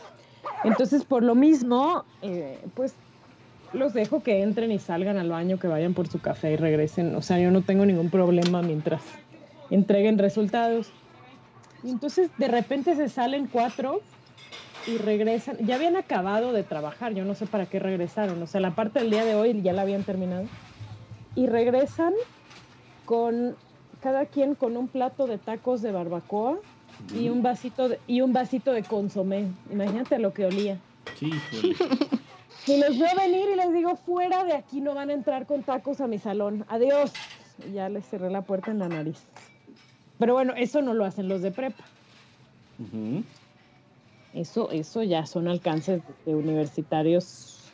Entonces, 0.64 1.06
por 1.06 1.24
lo 1.24 1.36
mismo, 1.36 2.04
eh, 2.22 2.60
pues 2.76 2.96
los 3.74 3.94
dejo 3.94 4.22
que 4.22 4.42
entren 4.42 4.72
y 4.72 4.80
salgan 4.80 5.18
al 5.18 5.30
baño, 5.30 5.58
que 5.58 5.68
vayan 5.68 5.94
por 5.94 6.08
su 6.08 6.20
café 6.20 6.52
y 6.52 6.56
regresen. 6.58 7.16
O 7.16 7.22
sea, 7.22 7.40
yo 7.40 7.52
no 7.52 7.62
tengo 7.62 7.86
ningún 7.86 8.10
problema 8.10 8.62
mientras 8.62 9.02
entreguen 9.70 10.18
resultados. 10.18 10.92
Y 11.84 11.90
entonces, 11.90 12.30
de 12.38 12.48
repente 12.48 12.96
se 12.96 13.10
salen 13.10 13.48
cuatro 13.48 14.02
y 14.88 14.98
regresan. 14.98 15.58
Ya 15.60 15.76
habían 15.76 15.96
acabado 15.96 16.54
de 16.54 16.64
trabajar, 16.64 17.14
yo 17.14 17.26
no 17.26 17.36
sé 17.36 17.46
para 17.46 17.66
qué 17.66 17.80
regresaron. 17.80 18.42
O 18.42 18.48
sea, 18.48 18.62
la 18.62 18.76
parte 18.76 19.00
del 19.00 19.12
día 19.12 19.26
de 19.26 19.36
hoy 19.36 19.62
ya 19.62 19.74
la 19.74 19.84
habían 19.84 20.04
terminado. 20.04 20.46
Y 21.36 21.48
regresan 21.48 22.14
con 23.06 23.56
cada 24.02 24.26
quien 24.26 24.56
con 24.56 24.78
un 24.78 24.88
plato 24.88 25.28
de 25.28 25.38
tacos 25.38 25.82
de 25.82 25.92
barbacoa 25.92 26.58
y 27.16 27.30
un 27.30 27.42
vasito 27.42 27.90
de, 27.90 28.00
y 28.08 28.22
un 28.22 28.34
vasito 28.34 28.74
de 28.74 28.84
consomé. 28.84 29.48
Imagínate 29.72 30.20
lo 30.20 30.34
que 30.34 30.46
olía. 30.46 30.78
Sí, 31.20 31.32
y 32.68 32.78
les 32.78 33.00
veo 33.00 33.10
venir 33.16 33.50
y 33.54 33.56
les 33.56 33.74
digo, 33.74 33.96
fuera 33.96 34.44
de 34.44 34.54
aquí 34.54 34.82
no 34.82 34.94
van 34.94 35.10
a 35.10 35.14
entrar 35.14 35.46
con 35.46 35.64
tacos 35.64 36.02
a 36.02 36.08
mi 36.08 36.20
salón. 36.20 36.66
Adiós. 36.68 37.12
Y 37.68 37.74
ya 37.74 37.90
les 37.90 38.06
cerré 38.06 38.30
la 38.30 38.42
puerta 38.42 38.72
en 38.72 38.80
la 38.80 38.88
nariz. 38.88 39.26
Pero 40.22 40.36
bueno, 40.36 40.54
eso 40.56 40.84
no 40.84 40.94
lo 40.94 41.04
hacen 41.04 41.28
los 41.28 41.42
de 41.42 41.50
prepa. 41.50 41.84
Uh 42.78 42.84
-huh. 42.96 43.24
Eso, 44.36 44.70
eso 44.70 45.02
ya 45.02 45.26
son 45.26 45.48
alcances 45.48 46.04
de 46.28 46.36
universitarios 46.36 47.72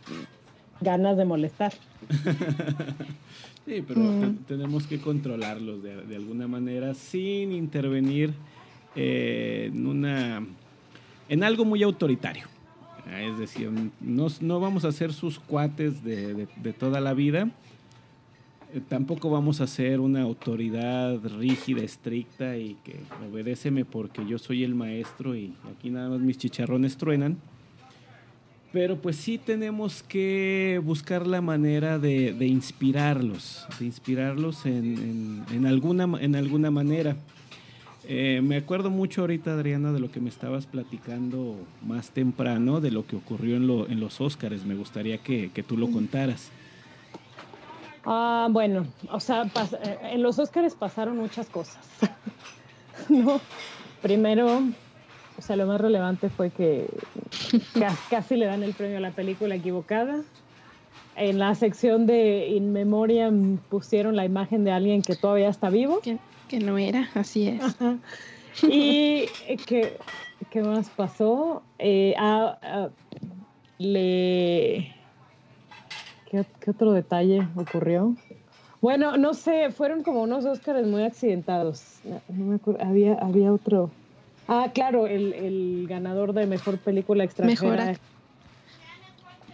ganas 0.79 1.17
de 1.17 1.25
molestar. 1.25 1.73
sí, 3.65 3.83
pero 3.85 3.99
mm. 3.99 4.35
te 4.45 4.55
tenemos 4.55 4.87
que 4.87 4.97
controlarlos 5.01 5.83
de, 5.83 6.05
de 6.05 6.15
alguna 6.15 6.47
manera 6.47 6.93
sin 6.93 7.51
intervenir 7.51 8.33
eh, 8.95 9.65
en 9.67 9.85
una 9.85 10.41
en 11.27 11.43
algo 11.43 11.65
muy 11.65 11.83
autoritario. 11.83 12.47
Es 13.11 13.37
decir, 13.37 13.69
no, 13.99 14.27
no 14.39 14.59
vamos 14.61 14.85
a 14.85 14.93
ser 14.93 15.11
sus 15.11 15.37
cuates 15.37 16.01
de, 16.01 16.33
de, 16.33 16.47
de 16.55 16.73
toda 16.73 17.01
la 17.01 17.13
vida. 17.13 17.49
Eh, 18.73 18.81
tampoco 18.87 19.29
vamos 19.29 19.61
a 19.61 19.67
ser 19.67 19.99
una 19.99 20.21
autoridad 20.21 21.19
rígida, 21.39 21.83
estricta 21.83 22.57
y 22.57 22.75
que 22.83 22.99
obedéceme 23.29 23.85
porque 23.85 24.25
yo 24.25 24.37
soy 24.37 24.63
el 24.63 24.75
maestro 24.75 25.35
y 25.35 25.53
aquí 25.75 25.89
nada 25.89 26.09
más 26.09 26.19
mis 26.19 26.37
chicharrones 26.37 26.97
truenan. 26.97 27.37
Pero 28.73 28.97
pues 28.97 29.15
sí 29.15 29.37
tenemos 29.37 30.03
que 30.03 30.81
buscar 30.83 31.25
la 31.25 31.41
manera 31.41 31.99
de, 31.99 32.33
de 32.33 32.47
inspirarlos, 32.47 33.65
de 33.79 33.85
inspirarlos 33.85 34.65
en, 34.65 34.73
en, 34.73 35.45
en, 35.51 35.65
alguna, 35.65 36.03
en 36.19 36.35
alguna 36.35 36.69
manera. 36.69 37.15
Eh, 38.09 38.41
me 38.41 38.55
acuerdo 38.55 38.89
mucho 38.89 39.21
ahorita, 39.21 39.53
Adriana, 39.53 39.91
de 39.91 39.99
lo 39.99 40.09
que 40.09 40.21
me 40.21 40.29
estabas 40.29 40.65
platicando 40.65 41.55
más 41.85 42.11
temprano, 42.11 42.79
de 42.79 42.91
lo 42.91 43.05
que 43.05 43.17
ocurrió 43.17 43.57
en, 43.57 43.67
lo, 43.67 43.87
en 43.89 43.99
los 43.99 44.21
Óscares. 44.21 44.65
Me 44.65 44.75
gustaría 44.75 45.17
que, 45.17 45.51
que, 45.53 45.61
tú 45.61 45.77
lo 45.77 45.89
contaras. 45.91 46.49
Ah, 48.09 48.47
bueno, 48.49 48.87
o 49.11 49.19
sea, 49.19 49.45
en 50.01 50.23
los 50.23 50.39
Óscares 50.39 50.75
pasaron 50.75 51.17
muchas 51.17 51.47
cosas. 51.47 51.85
no, 53.09 53.41
primero, 54.01 54.61
o 55.37 55.41
sea, 55.41 55.57
lo 55.57 55.67
más 55.67 55.81
relevante 55.81 56.29
fue 56.29 56.49
que 56.49 56.87
casi 58.09 58.37
le 58.37 58.45
dan 58.45 58.63
el 58.63 58.73
premio 58.73 58.99
a 58.99 59.01
la 59.01 59.11
película 59.11 59.55
equivocada. 59.55 60.21
En 61.17 61.37
la 61.37 61.53
sección 61.55 62.05
de 62.07 62.47
In 62.47 62.71
Memoriam 62.71 63.57
pusieron 63.69 64.15
la 64.15 64.23
imagen 64.23 64.63
de 64.63 64.71
alguien 64.71 65.01
que 65.01 65.17
todavía 65.17 65.49
está 65.49 65.69
vivo. 65.69 65.99
¿Qué? 66.01 66.17
Que 66.47 66.59
no 66.59 66.77
era, 66.77 67.09
así 67.13 67.49
es. 67.49 67.61
Ajá. 67.61 67.97
Y 68.63 69.25
¿qué, 69.65 69.97
¿qué, 70.49 70.61
más 70.61 70.89
pasó? 70.91 71.61
Eh, 71.77 72.15
ah, 72.17 72.57
ah, 72.61 72.89
le... 73.79 74.96
¿Qué, 76.29 76.45
¿Qué, 76.59 76.71
otro 76.71 76.91
detalle 76.91 77.47
ocurrió? 77.55 78.15
Bueno, 78.81 79.17
no 79.17 79.33
sé, 79.33 79.71
fueron 79.71 80.03
como 80.03 80.21
unos 80.21 80.45
Óscares 80.45 80.85
muy 80.85 81.03
accidentados. 81.03 81.99
No 82.03 82.45
me 82.45 82.55
acuerdo, 82.55 82.83
había, 82.83 83.13
había 83.15 83.51
otro. 83.53 83.89
Ah, 84.47 84.71
claro, 84.73 85.07
el, 85.07 85.33
el 85.33 85.87
ganador 85.89 86.33
de 86.33 86.45
mejor 86.45 86.77
película 86.77 87.23
extranjera. 87.23 87.85
Mejor. 87.85 87.97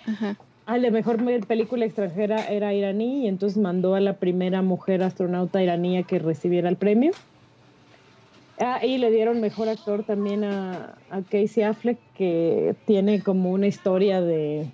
Ajá. 0.05 0.35
Ah, 0.65 0.77
la 0.77 0.91
mejor 0.91 1.17
película 1.45 1.85
extranjera 1.85 2.47
era 2.47 2.73
iraní 2.73 3.25
y 3.25 3.27
entonces 3.27 3.61
mandó 3.61 3.95
a 3.95 3.99
la 3.99 4.13
primera 4.13 4.61
mujer 4.61 5.03
astronauta 5.03 5.61
iraní 5.61 5.97
a 5.97 6.03
que 6.03 6.19
recibiera 6.19 6.69
el 6.69 6.77
premio. 6.77 7.11
Ah, 8.59 8.85
y 8.85 8.97
le 8.97 9.11
dieron 9.11 9.41
mejor 9.41 9.67
actor 9.67 10.03
también 10.03 10.43
a, 10.43 10.95
a, 11.09 11.21
Casey 11.23 11.63
Affleck, 11.63 11.97
que 12.15 12.75
tiene 12.85 13.21
como 13.21 13.51
una 13.51 13.67
historia 13.67 14.21
de, 14.21 14.67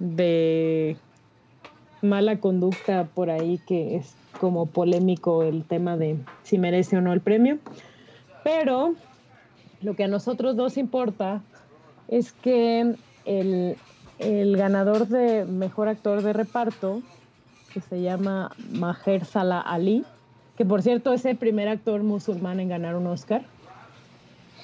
de 0.00 0.96
mala 2.02 2.40
conducta 2.40 3.04
por 3.04 3.30
ahí, 3.30 3.60
que 3.66 3.96
es 3.96 4.16
como 4.40 4.66
polémico 4.66 5.42
el 5.42 5.64
tema 5.64 5.96
de 5.96 6.16
si 6.42 6.58
merece 6.58 6.96
o 6.96 7.00
no 7.00 7.12
el 7.12 7.20
premio. 7.20 7.58
Pero 8.42 8.94
lo 9.82 9.94
que 9.94 10.04
a 10.04 10.08
nosotros 10.08 10.56
nos 10.56 10.76
importa 10.76 11.42
es 12.08 12.32
que 12.32 12.96
el, 13.24 13.76
el 14.18 14.56
ganador 14.56 15.06
de 15.06 15.44
mejor 15.44 15.88
actor 15.88 16.22
de 16.22 16.32
reparto, 16.32 17.02
que 17.72 17.80
se 17.80 18.00
llama 18.00 18.50
Maher 18.72 19.24
Salah 19.24 19.60
Ali, 19.60 20.04
que 20.56 20.64
por 20.64 20.82
cierto 20.82 21.12
es 21.12 21.24
el 21.24 21.36
primer 21.36 21.68
actor 21.68 22.02
musulmán 22.02 22.60
en 22.60 22.68
ganar 22.68 22.96
un 22.96 23.06
Oscar, 23.06 23.42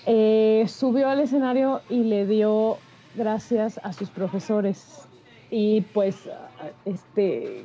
eh, 0.06 0.64
subió 0.68 1.08
al 1.08 1.20
escenario 1.20 1.80
y 1.88 2.04
le 2.04 2.26
dio 2.26 2.78
gracias 3.14 3.80
a 3.82 3.92
sus 3.92 4.10
profesores. 4.10 5.05
Y 5.50 5.82
pues, 5.92 6.28
este, 6.84 7.64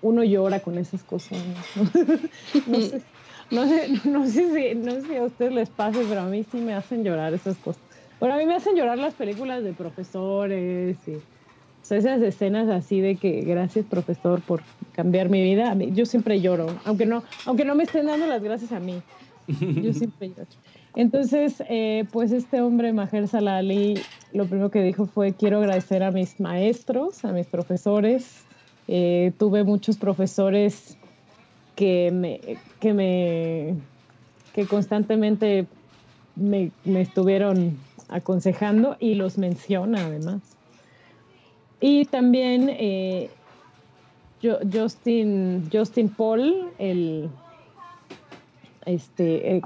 uno 0.00 0.24
llora 0.24 0.60
con 0.60 0.78
esas 0.78 1.02
cosas. 1.02 1.38
No, 2.66 2.80
sé, 2.80 3.02
no, 3.50 3.66
sé, 3.66 3.88
no, 4.08 4.26
sé 4.26 4.72
si, 4.72 4.74
no 4.78 4.92
sé 4.92 5.02
si 5.02 5.16
a 5.16 5.24
ustedes 5.24 5.52
les 5.52 5.70
pase, 5.70 5.98
pero 6.08 6.20
a 6.20 6.26
mí 6.26 6.42
sí 6.44 6.58
me 6.58 6.74
hacen 6.74 7.04
llorar 7.04 7.34
esas 7.34 7.56
cosas. 7.58 7.82
Bueno, 8.18 8.34
a 8.34 8.38
mí 8.38 8.46
me 8.46 8.54
hacen 8.54 8.76
llorar 8.76 8.98
las 8.98 9.14
películas 9.14 9.64
de 9.64 9.72
profesores 9.72 10.96
y 11.08 11.16
esas 11.90 12.22
escenas 12.22 12.68
así 12.68 13.00
de 13.00 13.16
que 13.16 13.40
gracias 13.42 13.84
profesor 13.86 14.40
por 14.40 14.62
cambiar 14.92 15.28
mi 15.28 15.42
vida, 15.42 15.74
yo 15.74 16.06
siempre 16.06 16.40
lloro, 16.40 16.66
aunque 16.84 17.06
no, 17.06 17.22
aunque 17.44 17.64
no 17.64 17.74
me 17.74 17.84
estén 17.84 18.06
dando 18.06 18.26
las 18.26 18.42
gracias 18.42 18.72
a 18.72 18.80
mí, 18.80 19.02
yo 19.46 19.92
siempre 19.92 20.28
lloro. 20.30 20.48
Entonces, 20.94 21.62
eh, 21.68 22.04
pues 22.12 22.32
este 22.32 22.60
hombre, 22.60 22.92
Maher 22.92 23.26
Salali, 23.26 23.94
lo 24.32 24.46
primero 24.46 24.70
que 24.70 24.82
dijo 24.82 25.06
fue, 25.06 25.32
quiero 25.32 25.58
agradecer 25.58 26.02
a 26.02 26.10
mis 26.10 26.38
maestros, 26.38 27.24
a 27.24 27.32
mis 27.32 27.46
profesores. 27.46 28.44
Eh, 28.88 29.32
tuve 29.38 29.64
muchos 29.64 29.96
profesores 29.96 30.98
que 31.76 32.10
me, 32.12 32.40
que 32.78 32.92
me, 32.92 33.74
que 34.54 34.66
constantemente 34.66 35.66
me, 36.36 36.70
estuvieron 36.84 37.78
aconsejando 38.08 38.96
y 39.00 39.14
los 39.14 39.38
menciona 39.38 40.04
además. 40.04 40.42
Y 41.80 42.04
también 42.04 42.68
eh, 42.68 43.30
Justin, 44.42 45.68
Justin 45.72 46.10
Paul, 46.10 46.70
el, 46.78 47.30
este, 48.84 49.62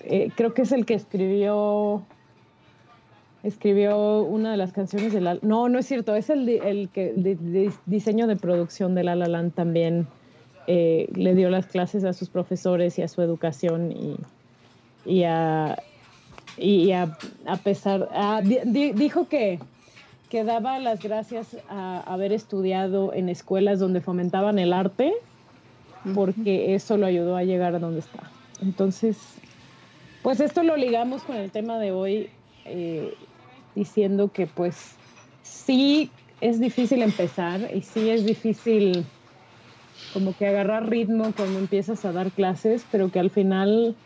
eh, 0.00 0.30
creo 0.36 0.54
que 0.54 0.62
es 0.62 0.72
el 0.72 0.86
que 0.86 0.94
escribió 0.94 2.02
escribió 3.42 4.22
una 4.22 4.50
de 4.50 4.56
las 4.56 4.72
canciones 4.72 5.12
de 5.12 5.20
la 5.20 5.38
no 5.42 5.68
no 5.68 5.78
es 5.78 5.86
cierto 5.86 6.14
es 6.16 6.30
el, 6.30 6.48
el 6.48 6.88
que 6.88 7.12
de, 7.14 7.70
diseño 7.86 8.26
de 8.26 8.36
producción 8.36 8.94
de 8.94 9.04
La 9.04 9.14
La 9.14 9.28
Land 9.28 9.54
también 9.54 10.06
eh, 10.66 11.08
le 11.14 11.34
dio 11.34 11.48
las 11.48 11.66
clases 11.66 12.04
a 12.04 12.12
sus 12.12 12.28
profesores 12.28 12.98
y 12.98 13.02
a 13.02 13.08
su 13.08 13.22
educación 13.22 13.92
y, 13.92 14.16
y 15.04 15.24
a 15.24 15.78
y 16.58 16.92
a, 16.92 17.16
pesar 17.62 18.08
dijo 18.42 19.28
que 19.28 19.60
que 20.28 20.42
daba 20.42 20.80
las 20.80 21.00
gracias 21.00 21.56
a 21.68 22.00
haber 22.00 22.32
estudiado 22.32 23.12
en 23.12 23.28
escuelas 23.28 23.78
donde 23.78 24.00
fomentaban 24.00 24.58
el 24.58 24.72
arte 24.72 25.12
porque 26.14 26.74
eso 26.74 26.96
lo 26.96 27.06
ayudó 27.06 27.36
a 27.36 27.44
llegar 27.44 27.74
a 27.74 27.78
donde 27.78 28.00
está 28.00 28.30
entonces 28.60 29.40
pues 30.26 30.40
esto 30.40 30.64
lo 30.64 30.76
ligamos 30.76 31.22
con 31.22 31.36
el 31.36 31.52
tema 31.52 31.78
de 31.78 31.92
hoy, 31.92 32.32
eh, 32.64 33.16
diciendo 33.76 34.32
que 34.32 34.48
pues 34.48 34.98
sí 35.42 36.12
es 36.40 36.58
difícil 36.58 37.02
empezar 37.02 37.70
y 37.72 37.82
sí 37.82 38.10
es 38.10 38.24
difícil 38.24 39.06
como 40.10 40.34
que 40.34 40.48
agarrar 40.48 40.90
ritmo 40.90 41.32
cuando 41.32 41.60
empiezas 41.60 42.04
a 42.04 42.10
dar 42.10 42.32
clases, 42.32 42.88
pero 42.90 43.12
que 43.12 43.20
al 43.20 43.30
final 43.30 43.96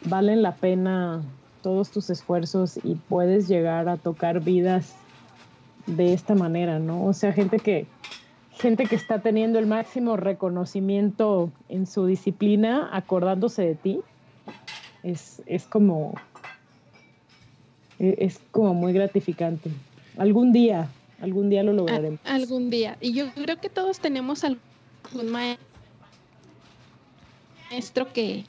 valen 0.00 0.42
la 0.42 0.58
pena 0.58 1.24
todos 1.60 1.92
tus 1.92 2.10
esfuerzos 2.10 2.80
y 2.82 2.96
puedes 2.96 3.46
llegar 3.46 3.88
a 3.88 3.98
tocar 3.98 4.40
vidas 4.40 5.06
de 5.86 6.14
esta 6.14 6.34
manera, 6.34 6.80
¿no? 6.80 7.04
O 7.04 7.12
sea, 7.12 7.32
gente 7.32 7.62
que 7.62 7.92
gente 8.58 8.86
que 8.86 8.96
está 8.96 9.20
teniendo 9.20 9.58
el 9.58 9.66
máximo 9.66 10.16
reconocimiento 10.16 11.50
en 11.68 11.86
su 11.86 12.06
disciplina 12.06 12.88
acordándose 12.92 13.62
de 13.62 13.74
ti 13.74 14.00
es, 15.02 15.42
es 15.46 15.66
como 15.66 16.14
e, 17.98 18.16
es 18.18 18.40
como 18.50 18.74
muy 18.74 18.92
gratificante. 18.92 19.70
Algún 20.16 20.52
día, 20.52 20.88
algún 21.20 21.50
día 21.50 21.62
lo 21.62 21.72
lograremos. 21.72 22.20
algún 22.24 22.70
día. 22.70 22.96
Y 23.00 23.12
yo 23.12 23.32
creo 23.34 23.60
que 23.60 23.68
todos 23.68 23.98
tenemos 24.00 24.44
algún 24.44 24.60
maestro 27.70 28.12
que 28.12 28.44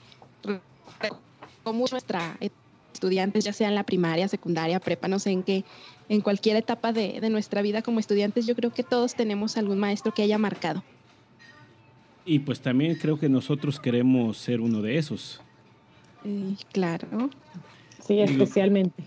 como 1.64 1.86
nuestra 1.90 2.38
estudiantes, 2.94 3.44
ya 3.44 3.54
sea 3.54 3.68
en 3.68 3.76
la 3.76 3.84
primaria, 3.84 4.28
secundaria, 4.28 4.80
prepa, 4.80 5.08
no 5.08 5.20
sé 5.20 5.32
en 5.32 5.44
qué, 5.44 5.64
en 6.10 6.22
cualquier 6.22 6.58
etapa 6.58 6.94
de, 6.94 7.20
de 7.20 7.30
nuestra 7.30 7.62
vida 7.62 7.82
como 7.82 8.00
estudiantes, 8.00 8.46
yo 8.46 8.56
creo 8.56 8.72
que 8.72 8.84
todos 8.84 9.16
tenemos 9.16 9.58
algún 9.58 9.80
maestro 9.80 10.14
que 10.14 10.24
haya 10.24 10.38
marcado. 10.38 10.84
Y 12.26 12.40
pues 12.40 12.60
también 12.60 12.96
creo 12.96 13.20
que 13.20 13.30
nosotros 13.30 13.80
queremos 13.80 14.38
ser 14.38 14.60
uno 14.60 14.82
de 14.82 14.98
esos 14.98 15.42
claro. 16.72 17.30
Sí, 18.06 18.20
especialmente. 18.20 19.04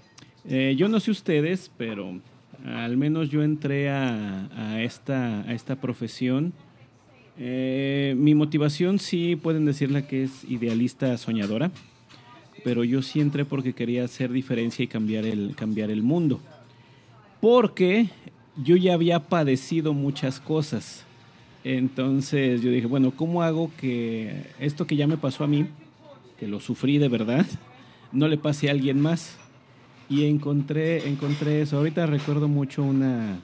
Eh, 0.49 0.75
yo 0.77 0.89
no 0.89 1.01
sé 1.01 1.11
ustedes, 1.11 1.71
pero 1.77 2.21
al 2.65 2.97
menos 2.97 3.31
yo 3.31 3.43
entré 3.43 3.91
a, 3.91 4.81
esta, 4.83 5.43
a 5.43 5.53
esta 5.53 5.77
profesión. 5.77 6.53
Eh, 7.39 8.15
mi 8.17 8.35
motivación 8.35 8.99
sí 8.99 9.37
pueden 9.37 9.65
decirla 9.65 10.07
que 10.07 10.25
es 10.25 10.45
idealista 10.45 11.17
soñadora, 11.19 11.71
pero 12.65 12.83
yo 12.83 13.03
sí 13.03 13.21
entré 13.21 13.45
porque 13.45 13.75
quería 13.75 14.05
hacer 14.05 14.33
diferencia 14.33 14.83
y 14.83 14.89
cambiar 14.89 15.25
el, 15.25 15.55
cambiar 15.55 15.91
el 15.91 16.03
mundo. 16.03 16.41
Porque 17.41 18.09
yo 18.57 18.77
ya 18.77 18.95
había 18.95 19.21
padecido 19.21 19.93
muchas 19.95 20.41
cosas. 20.41 21.05
Entonces 21.65 22.63
yo 22.63 22.71
dije, 22.71 22.87
bueno, 22.87 23.13
¿cómo 23.15 23.43
hago 23.43 23.71
que 23.77 24.45
esto 24.59 24.87
que 24.87 24.97
ya 24.97 25.07
me 25.07 25.17
pasó 25.17 25.45
a 25.45 25.49
mí, 25.49 25.67
que 26.39 26.49
lo 26.49 26.61
sufrí 26.61 26.99
de 26.99 27.09
verdad, 27.09 27.47
no 28.13 28.29
le 28.29 28.39
pase 28.39 28.69
a 28.69 28.73
alguien 28.73 29.01
más. 29.01 29.37
Y 30.09 30.25
encontré, 30.25 31.07
encontré 31.09 31.61
eso. 31.61 31.77
Ahorita 31.77 32.07
recuerdo 32.07 32.49
mucho 32.49 32.83
una, 32.83 33.41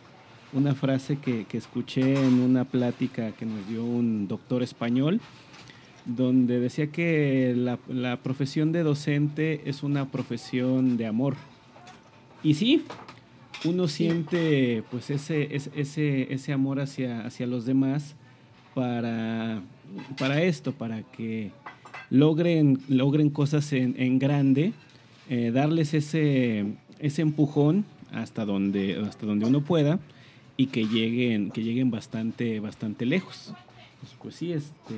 una 0.52 0.74
frase 0.74 1.18
que, 1.18 1.44
que 1.44 1.58
escuché 1.58 2.14
en 2.14 2.40
una 2.40 2.64
plática 2.64 3.32
que 3.32 3.44
nos 3.44 3.68
dio 3.68 3.84
un 3.84 4.26
doctor 4.28 4.62
español, 4.62 5.20
donde 6.06 6.60
decía 6.60 6.86
que 6.86 7.52
la, 7.56 7.78
la 7.88 8.16
profesión 8.16 8.72
de 8.72 8.82
docente 8.82 9.62
es 9.66 9.82
una 9.82 10.10
profesión 10.10 10.96
de 10.96 11.06
amor. 11.06 11.36
Y 12.42 12.54
sí, 12.54 12.84
uno 13.64 13.88
siente 13.88 14.82
pues 14.90 15.10
ese, 15.10 15.56
ese, 15.56 16.32
ese 16.32 16.52
amor 16.52 16.80
hacia, 16.80 17.24
hacia 17.24 17.46
los 17.46 17.64
demás 17.64 18.14
para, 18.74 19.62
para 20.18 20.42
esto, 20.42 20.72
para 20.72 21.02
que 21.02 21.50
logren, 22.10 22.78
logren 22.88 23.30
cosas 23.30 23.72
en, 23.72 23.94
en 23.98 24.18
grande, 24.18 24.72
eh, 25.30 25.50
darles 25.52 25.94
ese, 25.94 26.66
ese 26.98 27.22
empujón 27.22 27.84
hasta 28.12 28.44
donde, 28.44 28.96
hasta 29.06 29.26
donde 29.26 29.46
uno 29.46 29.62
pueda 29.62 29.98
y 30.56 30.66
que 30.66 30.86
lleguen, 30.86 31.50
que 31.50 31.62
lleguen 31.62 31.90
bastante, 31.90 32.60
bastante 32.60 33.06
lejos. 33.06 33.52
Pues, 34.00 34.12
pues 34.20 34.34
sí, 34.34 34.52
este, 34.52 34.94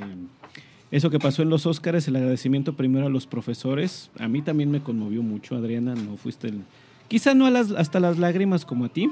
eso 0.91 1.11
que 1.11 1.19
pasó 1.19 1.43
en 1.43 1.51
los 1.51 1.67
Óscares, 1.67 2.09
el 2.09 2.17
agradecimiento 2.17 2.75
primero 2.75 3.07
a 3.07 3.11
los 3.11 3.27
profesores, 3.27 4.11
a 4.19 4.29
mí 4.29 4.43
también 4.43 4.71
me 4.71 4.81
conmovió 4.81 5.23
mucho, 5.23 5.57
Adriana, 5.57 5.95
no 5.95 6.17
fuiste 6.17 6.49
el, 6.49 6.63
Quizá 7.09 7.35
no 7.35 7.47
hasta 7.47 8.01
las 8.01 8.19
lágrimas 8.19 8.65
como 8.65 8.87
a 8.87 8.89
ti. 8.89 9.09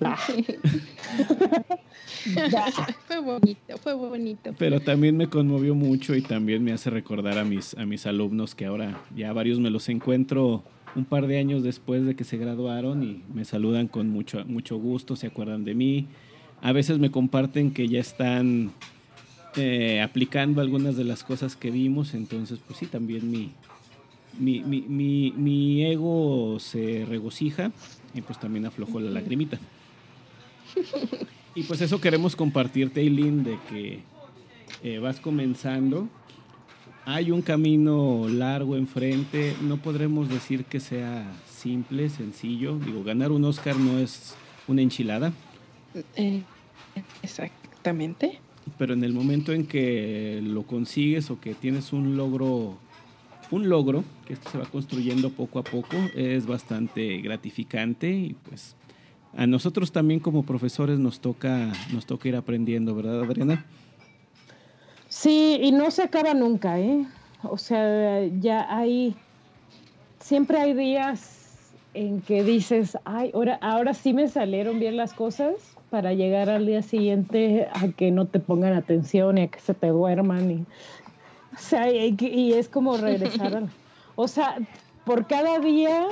fue 3.06 3.20
bonito, 3.20 3.78
fue 3.78 3.94
bonito. 3.94 4.54
Pero 4.58 4.80
también 4.80 5.16
me 5.16 5.28
conmovió 5.28 5.74
mucho 5.74 6.14
y 6.14 6.22
también 6.22 6.62
me 6.62 6.72
hace 6.72 6.90
recordar 6.90 7.38
a 7.38 7.44
mis, 7.44 7.76
a 7.76 7.84
mis 7.84 8.06
alumnos 8.06 8.54
que 8.54 8.66
ahora 8.66 9.00
ya 9.16 9.32
varios 9.32 9.58
me 9.58 9.70
los 9.70 9.88
encuentro 9.88 10.62
un 10.94 11.04
par 11.04 11.26
de 11.26 11.38
años 11.38 11.62
después 11.62 12.04
de 12.04 12.14
que 12.14 12.24
se 12.24 12.36
graduaron 12.36 13.02
y 13.02 13.22
me 13.32 13.44
saludan 13.44 13.88
con 13.88 14.08
mucho, 14.08 14.44
mucho 14.46 14.76
gusto, 14.76 15.16
se 15.16 15.26
acuerdan 15.26 15.64
de 15.64 15.74
mí. 15.74 16.06
A 16.62 16.72
veces 16.72 16.98
me 16.98 17.10
comparten 17.10 17.72
que 17.72 17.88
ya 17.88 18.00
están 18.00 18.72
eh, 19.56 20.00
aplicando 20.00 20.60
algunas 20.60 20.96
de 20.96 21.04
las 21.04 21.24
cosas 21.24 21.56
que 21.56 21.70
vimos, 21.70 22.14
entonces 22.14 22.58
pues 22.66 22.78
sí, 22.78 22.86
también 22.86 23.30
mi, 23.30 23.50
mi, 24.38 24.60
mi, 24.60 25.32
mi, 25.36 25.84
ego 25.84 26.58
se 26.58 27.04
regocija 27.08 27.72
y 28.14 28.20
pues 28.22 28.38
también 28.38 28.66
aflojó 28.66 29.00
la 29.00 29.10
lagrimita. 29.10 29.58
Y 31.54 31.64
pues 31.64 31.80
eso 31.80 32.00
queremos 32.00 32.36
compartirte, 32.36 33.00
Eileen, 33.00 33.42
de 33.42 33.58
que 33.68 34.00
eh, 34.82 34.98
vas 34.98 35.18
comenzando. 35.18 36.08
Hay 37.04 37.32
un 37.32 37.42
camino 37.42 38.28
largo 38.28 38.76
enfrente. 38.76 39.56
No 39.60 39.78
podremos 39.78 40.28
decir 40.28 40.64
que 40.64 40.78
sea 40.78 41.26
simple, 41.48 42.08
sencillo. 42.08 42.78
Digo, 42.78 43.02
ganar 43.02 43.32
un 43.32 43.44
Oscar 43.44 43.76
no 43.76 43.98
es 43.98 44.36
una 44.68 44.82
enchilada. 44.82 45.32
Eh, 46.14 46.42
exactamente. 47.22 48.38
Pero 48.78 48.94
en 48.94 49.02
el 49.02 49.12
momento 49.12 49.52
en 49.52 49.66
que 49.66 50.40
lo 50.44 50.62
consigues 50.62 51.30
o 51.30 51.40
que 51.40 51.54
tienes 51.54 51.92
un 51.92 52.16
logro 52.16 52.78
un 53.50 53.68
logro 53.68 54.04
que 54.26 54.34
esto 54.34 54.50
se 54.50 54.58
va 54.58 54.64
construyendo 54.64 55.30
poco 55.30 55.58
a 55.58 55.62
poco, 55.62 55.96
es 56.14 56.46
bastante 56.46 57.18
gratificante 57.18 58.10
y 58.10 58.36
pues 58.48 58.76
a 59.36 59.46
nosotros 59.46 59.92
también 59.92 60.20
como 60.20 60.42
profesores 60.42 60.98
nos 60.98 61.20
toca, 61.20 61.72
nos 61.92 62.06
toca 62.06 62.28
ir 62.28 62.36
aprendiendo, 62.36 62.94
¿verdad, 62.94 63.22
Adriana? 63.22 63.64
Sí, 65.08 65.58
y 65.62 65.72
no 65.72 65.90
se 65.90 66.02
acaba 66.02 66.34
nunca, 66.34 66.78
¿eh? 66.78 67.06
O 67.42 67.56
sea, 67.56 68.24
ya 68.40 68.66
hay, 68.74 69.14
siempre 70.20 70.58
hay 70.58 70.74
días 70.74 71.72
en 71.94 72.20
que 72.20 72.44
dices, 72.44 72.96
ay, 73.04 73.30
ahora, 73.34 73.58
ahora 73.60 73.94
sí 73.94 74.12
me 74.12 74.28
salieron 74.28 74.78
bien 74.78 74.96
las 74.96 75.12
cosas 75.12 75.54
para 75.90 76.14
llegar 76.14 76.48
al 76.48 76.66
día 76.66 76.82
siguiente 76.82 77.68
a 77.72 77.88
que 77.88 78.12
no 78.12 78.26
te 78.26 78.38
pongan 78.38 78.74
atención 78.74 79.38
y 79.38 79.42
a 79.42 79.48
que 79.48 79.58
se 79.58 79.74
te 79.74 79.88
duerman 79.88 80.50
y 80.50 80.64
o 81.54 81.58
sea, 81.58 81.90
y, 81.92 82.52
es 82.52 82.68
como 82.68 82.96
regresar. 82.96 83.68
o 84.16 84.28
sea, 84.28 84.56
por 85.04 85.26
cada 85.26 85.58
día 85.58 86.06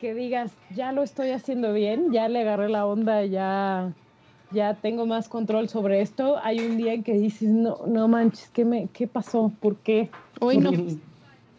que 0.00 0.14
digas, 0.14 0.52
ya 0.74 0.92
lo 0.92 1.02
estoy 1.02 1.30
haciendo 1.30 1.72
bien, 1.72 2.12
ya 2.12 2.28
le 2.28 2.40
agarré 2.40 2.68
la 2.68 2.86
onda, 2.86 3.24
ya, 3.24 3.92
ya 4.50 4.74
tengo 4.74 5.06
más 5.06 5.28
control 5.28 5.68
sobre 5.68 6.00
esto. 6.02 6.38
Hay 6.42 6.60
un 6.60 6.76
día 6.76 6.92
en 6.92 7.02
que 7.02 7.14
dices, 7.14 7.48
no, 7.48 7.78
no 7.86 8.08
manches, 8.08 8.50
¿qué, 8.52 8.64
me, 8.64 8.88
qué 8.92 9.06
pasó? 9.06 9.52
¿Por 9.60 9.76
qué? 9.76 10.10
Hoy 10.40 10.58
no, 10.58 10.70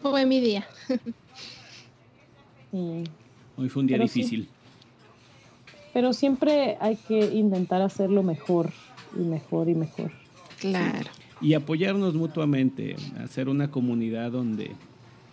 fue 0.01 0.25
mi 0.25 0.39
día. 0.39 0.67
Hoy 2.71 3.69
fue 3.69 3.81
un 3.81 3.87
día 3.87 3.97
difícil. 3.97 4.49
Pero 5.93 6.13
siempre 6.13 6.77
hay 6.79 6.95
que 6.95 7.19
intentar 7.33 7.81
hacerlo 7.81 8.21
mejor 8.21 8.71
y 9.15 9.21
mejor 9.21 9.67
y 9.69 9.73
mejor. 9.73 10.11
Claro. 10.59 11.09
Y 11.39 11.53
apoyarnos 11.53 12.15
mutuamente, 12.15 12.95
hacer 13.23 13.47
una 13.47 13.69
comunidad 13.69 14.31
donde 14.31 14.71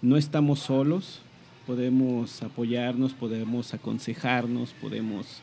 no 0.03 0.17
estamos 0.17 0.61
solos, 0.61 1.23
podemos 1.67 2.43
apoyarnos, 2.43 3.15
podemos 3.15 3.73
aconsejarnos, 3.73 4.75
podemos 4.75 5.41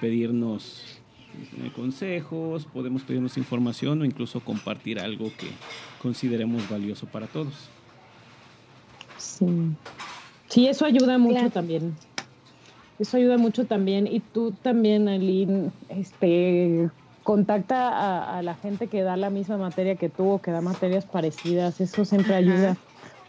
pedirnos 0.00 0.84
eh, 1.34 1.70
consejos, 1.74 2.64
podemos 2.66 3.02
pedirnos 3.02 3.36
información 3.36 4.00
o 4.02 4.04
incluso 4.04 4.40
compartir 4.40 5.00
algo 5.00 5.32
que 5.36 5.48
consideremos 6.00 6.68
valioso 6.70 7.06
para 7.06 7.26
todos. 7.26 7.54
Sí, 9.16 9.46
sí 10.48 10.66
eso 10.68 10.84
ayuda 10.84 11.18
mucho 11.18 11.50
también. 11.50 11.96
Eso 12.98 13.16
ayuda 13.16 13.38
mucho 13.38 13.64
también. 13.64 14.06
Y 14.06 14.20
tú 14.20 14.52
también, 14.62 15.08
Aline, 15.08 15.70
este, 15.88 16.90
contacta 17.28 18.38
a, 18.38 18.42
la 18.42 18.54
gente 18.54 18.86
que 18.86 19.02
da 19.02 19.18
la 19.18 19.28
misma 19.28 19.58
materia 19.58 19.96
que 19.96 20.08
tú 20.08 20.30
o 20.30 20.38
que 20.40 20.50
da 20.50 20.62
materias 20.62 21.04
parecidas. 21.04 21.78
Eso 21.78 22.06
siempre 22.06 22.34
ayuda. 22.34 22.78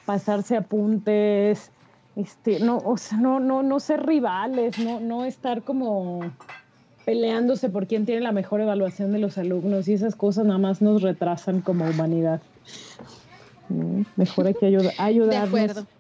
Pasarse 0.06 0.56
apuntes, 0.56 1.70
este, 2.16 2.62
no, 2.62 2.78
o 2.78 2.96
sea, 2.96 3.18
no, 3.18 3.42
no, 3.42 3.62
no 3.62 3.82
ser 3.82 4.06
rivales, 4.06 4.80
no, 4.80 5.02
no 5.02 5.26
estar 5.26 5.64
como 5.64 6.22
peleándose 7.04 7.68
por 7.68 7.88
quién 7.88 8.06
tiene 8.06 8.22
la 8.22 8.32
mejor 8.32 8.62
evaluación 8.62 9.12
de 9.12 9.20
los 9.20 9.38
alumnos 9.38 9.90
y 9.90 9.94
esas 9.96 10.16
cosas 10.16 10.46
nada 10.46 10.60
más 10.60 10.82
nos 10.82 11.02
retrasan 11.02 11.60
como 11.60 11.84
humanidad. 11.84 12.42
Mejor 14.16 14.48
hay 14.48 14.54
que 14.54 14.68
ayudar, 14.68 14.94
ayudarnos. 14.98 15.52
De 15.52 15.60
acuerdo. 15.60 15.99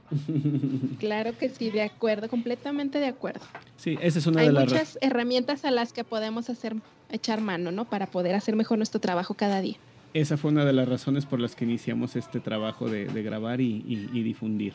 Claro 0.99 1.37
que 1.37 1.49
sí, 1.49 1.69
de 1.69 1.81
acuerdo, 1.81 2.29
completamente 2.29 2.99
de 2.99 3.07
acuerdo. 3.07 3.45
Sí, 3.77 3.97
esa 4.01 4.19
es 4.19 4.27
una 4.27 4.41
de 4.41 4.51
las 4.51 4.65
muchas 4.65 4.97
herramientas 5.01 5.65
a 5.65 5.71
las 5.71 5.93
que 5.93 6.03
podemos 6.03 6.49
hacer 6.49 6.75
echar 7.11 7.41
mano, 7.41 7.71
¿no? 7.71 7.85
Para 7.85 8.07
poder 8.07 8.35
hacer 8.35 8.55
mejor 8.55 8.77
nuestro 8.77 8.99
trabajo 8.99 9.33
cada 9.33 9.61
día. 9.61 9.77
Esa 10.13 10.37
fue 10.37 10.51
una 10.51 10.65
de 10.65 10.73
las 10.73 10.89
razones 10.89 11.25
por 11.25 11.39
las 11.39 11.55
que 11.55 11.65
iniciamos 11.65 12.15
este 12.15 12.39
trabajo 12.39 12.89
de, 12.89 13.05
grabar 13.21 13.61
y, 13.61 13.79
difundir. 14.11 14.73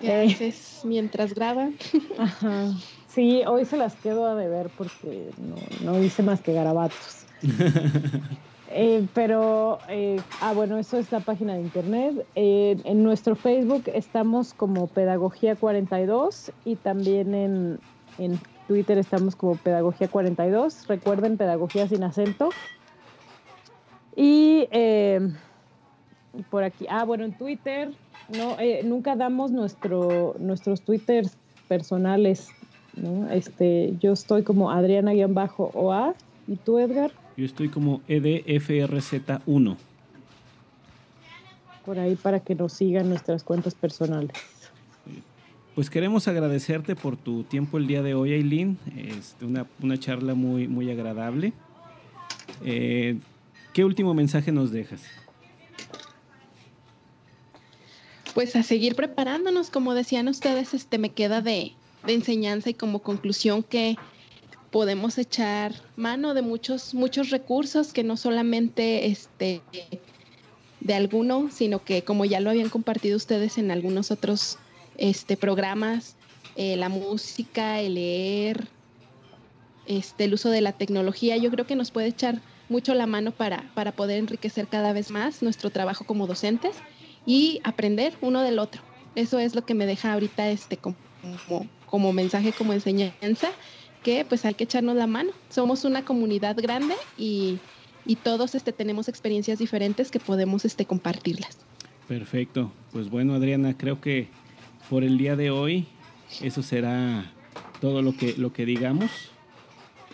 ¿Qué 0.00 0.52
mientras 0.84 1.34
graban? 1.34 1.76
Ajá. 2.18 2.72
Sí, 3.08 3.42
hoy 3.46 3.64
se 3.64 3.76
las 3.76 3.94
quedo 3.96 4.26
a 4.26 4.34
deber 4.34 4.70
porque 4.78 5.30
no, 5.38 5.92
no 5.92 6.02
hice 6.02 6.22
más 6.22 6.40
que 6.40 6.52
garabatos. 6.52 7.26
Eh, 8.72 9.06
pero, 9.14 9.78
eh, 9.88 10.20
ah, 10.40 10.52
bueno, 10.54 10.78
eso 10.78 10.96
es 10.96 11.10
la 11.10 11.20
página 11.20 11.54
de 11.54 11.62
internet. 11.62 12.24
Eh, 12.36 12.76
en 12.84 13.02
nuestro 13.02 13.34
Facebook 13.34 13.84
estamos 13.86 14.54
como 14.54 14.86
Pedagogía 14.86 15.56
42 15.56 16.52
y 16.64 16.76
también 16.76 17.34
en, 17.34 17.80
en 18.18 18.38
Twitter 18.68 18.96
estamos 18.98 19.34
como 19.34 19.56
Pedagogía 19.56 20.06
42. 20.06 20.86
Recuerden, 20.86 21.36
Pedagogía 21.36 21.88
sin 21.88 22.04
acento. 22.04 22.50
Y 24.14 24.68
por 26.48 26.62
aquí, 26.62 26.86
ah, 26.88 27.04
bueno, 27.04 27.24
en 27.24 27.36
Twitter, 27.36 27.90
no, 28.28 28.56
nunca 28.84 29.16
damos 29.16 29.50
nuestro, 29.50 30.36
nuestros 30.38 30.82
Twitters 30.82 31.36
personales. 31.66 32.50
¿no? 32.94 33.28
Este, 33.30 33.94
yo 34.00 34.12
estoy 34.12 34.44
como 34.44 34.70
Adriana-OA. 34.70 36.14
¿Y 36.46 36.56
tú, 36.56 36.78
Edgar? 36.78 37.10
Yo 37.36 37.44
estoy 37.44 37.68
como 37.68 38.00
EDFRZ1. 38.08 39.76
Por 41.84 41.98
ahí 41.98 42.16
para 42.16 42.40
que 42.40 42.54
nos 42.54 42.72
sigan 42.72 43.08
nuestras 43.08 43.42
cuentas 43.42 43.74
personales. 43.74 44.36
Pues 45.74 45.88
queremos 45.88 46.28
agradecerte 46.28 46.96
por 46.96 47.16
tu 47.16 47.44
tiempo 47.44 47.78
el 47.78 47.86
día 47.86 48.02
de 48.02 48.14
hoy, 48.14 48.32
Aileen. 48.32 48.78
Este, 48.96 49.44
una, 49.44 49.66
una 49.80 49.98
charla 49.98 50.34
muy, 50.34 50.68
muy 50.68 50.90
agradable. 50.90 51.52
Eh, 52.64 53.18
¿Qué 53.72 53.84
último 53.84 54.12
mensaje 54.12 54.52
nos 54.52 54.72
dejas? 54.72 55.00
Pues 58.34 58.54
a 58.56 58.62
seguir 58.62 58.94
preparándonos, 58.94 59.70
como 59.70 59.94
decían 59.94 60.28
ustedes, 60.28 60.74
este 60.74 60.98
me 60.98 61.10
queda 61.10 61.40
de, 61.40 61.72
de 62.06 62.14
enseñanza 62.14 62.70
y 62.70 62.74
como 62.74 63.00
conclusión 63.00 63.62
que 63.62 63.96
podemos 64.70 65.18
echar 65.18 65.74
mano 65.96 66.34
de 66.34 66.42
muchos, 66.42 66.94
muchos 66.94 67.30
recursos 67.30 67.92
que 67.92 68.04
no 68.04 68.16
solamente 68.16 69.06
este, 69.06 69.62
de 70.80 70.94
alguno, 70.94 71.50
sino 71.50 71.84
que 71.84 72.02
como 72.02 72.24
ya 72.24 72.40
lo 72.40 72.50
habían 72.50 72.68
compartido 72.68 73.16
ustedes 73.16 73.58
en 73.58 73.70
algunos 73.70 74.10
otros 74.10 74.58
este, 74.96 75.36
programas, 75.36 76.16
eh, 76.56 76.76
la 76.76 76.88
música, 76.88 77.80
el 77.80 77.94
leer, 77.94 78.68
este, 79.86 80.24
el 80.24 80.34
uso 80.34 80.50
de 80.50 80.60
la 80.60 80.72
tecnología, 80.72 81.36
yo 81.36 81.50
creo 81.50 81.66
que 81.66 81.76
nos 81.76 81.90
puede 81.90 82.08
echar 82.08 82.40
mucho 82.68 82.94
la 82.94 83.06
mano 83.06 83.32
para, 83.32 83.68
para 83.74 83.92
poder 83.92 84.18
enriquecer 84.18 84.68
cada 84.68 84.92
vez 84.92 85.10
más 85.10 85.42
nuestro 85.42 85.70
trabajo 85.70 86.04
como 86.04 86.28
docentes 86.28 86.76
y 87.26 87.60
aprender 87.64 88.14
uno 88.20 88.42
del 88.42 88.60
otro. 88.60 88.82
Eso 89.16 89.40
es 89.40 89.56
lo 89.56 89.64
que 89.64 89.74
me 89.74 89.86
deja 89.86 90.12
ahorita 90.12 90.48
este 90.50 90.76
como, 90.76 90.96
como 91.86 92.12
mensaje, 92.12 92.52
como 92.52 92.72
enseñanza 92.72 93.50
que 94.02 94.24
pues 94.24 94.44
hay 94.44 94.54
que 94.54 94.64
echarnos 94.64 94.96
la 94.96 95.06
mano. 95.06 95.32
Somos 95.48 95.84
una 95.84 96.04
comunidad 96.04 96.56
grande 96.56 96.94
y, 97.18 97.58
todos 98.24 98.54
este, 98.56 98.72
tenemos 98.72 99.08
experiencias 99.08 99.58
diferentes 99.58 100.10
que 100.10 100.18
podemos 100.18 100.64
este, 100.64 100.84
compartirlas. 100.84 101.58
Perfecto. 102.08 102.72
Pues 102.92 103.08
bueno, 103.08 103.34
Adriana, 103.34 103.76
creo 103.76 104.00
que 104.00 104.28
por 104.88 105.04
el 105.04 105.16
día 105.16 105.36
de 105.36 105.50
hoy 105.50 105.86
eso 106.42 106.62
será 106.62 107.30
todo 107.80 108.02
lo 108.02 108.16
que, 108.16 108.34
lo 108.36 108.52
que 108.52 108.66
digamos. 108.66 109.10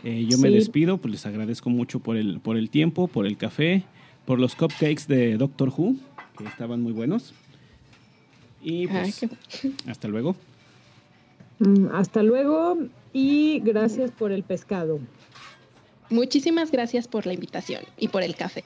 Eh, 0.05 0.27
yo 0.29 0.37
me 0.39 0.51
despido, 0.51 0.99
pues 0.99 1.13
les 1.13 1.27
agradezco 1.27 1.71
mucho 1.71 2.01
por 2.01 2.17
el, 2.17 2.39
por 2.41 2.57
el 2.57 2.69
tiempo, 2.69 3.09
por 3.09 3.27
el 3.27 3.39
café, 3.39 3.85
por 4.27 4.39
los 4.39 4.55
cupcakes 4.55 5.07
de 5.09 5.37
Doctor 5.39 5.73
Who, 5.77 5.97
que 6.37 6.45
estaban 6.45 6.83
muy 6.83 6.93
buenos. 6.93 7.33
Y 8.63 8.87
pues, 8.89 9.27
hasta 9.87 10.09
luego. 10.09 10.37
Mm, 11.59 11.87
hasta 11.95 12.23
luego 12.23 12.77
y 13.19 13.61
gracias 13.61 14.11
por 14.11 14.31
el 14.31 14.43
pescado. 14.43 15.01
Muchísimas 16.11 16.71
gracias 16.71 17.09
por 17.09 17.25
la 17.25 17.33
invitación 17.33 17.83
y 17.97 18.09
por 18.09 18.23
el 18.23 18.37
café. 18.37 18.63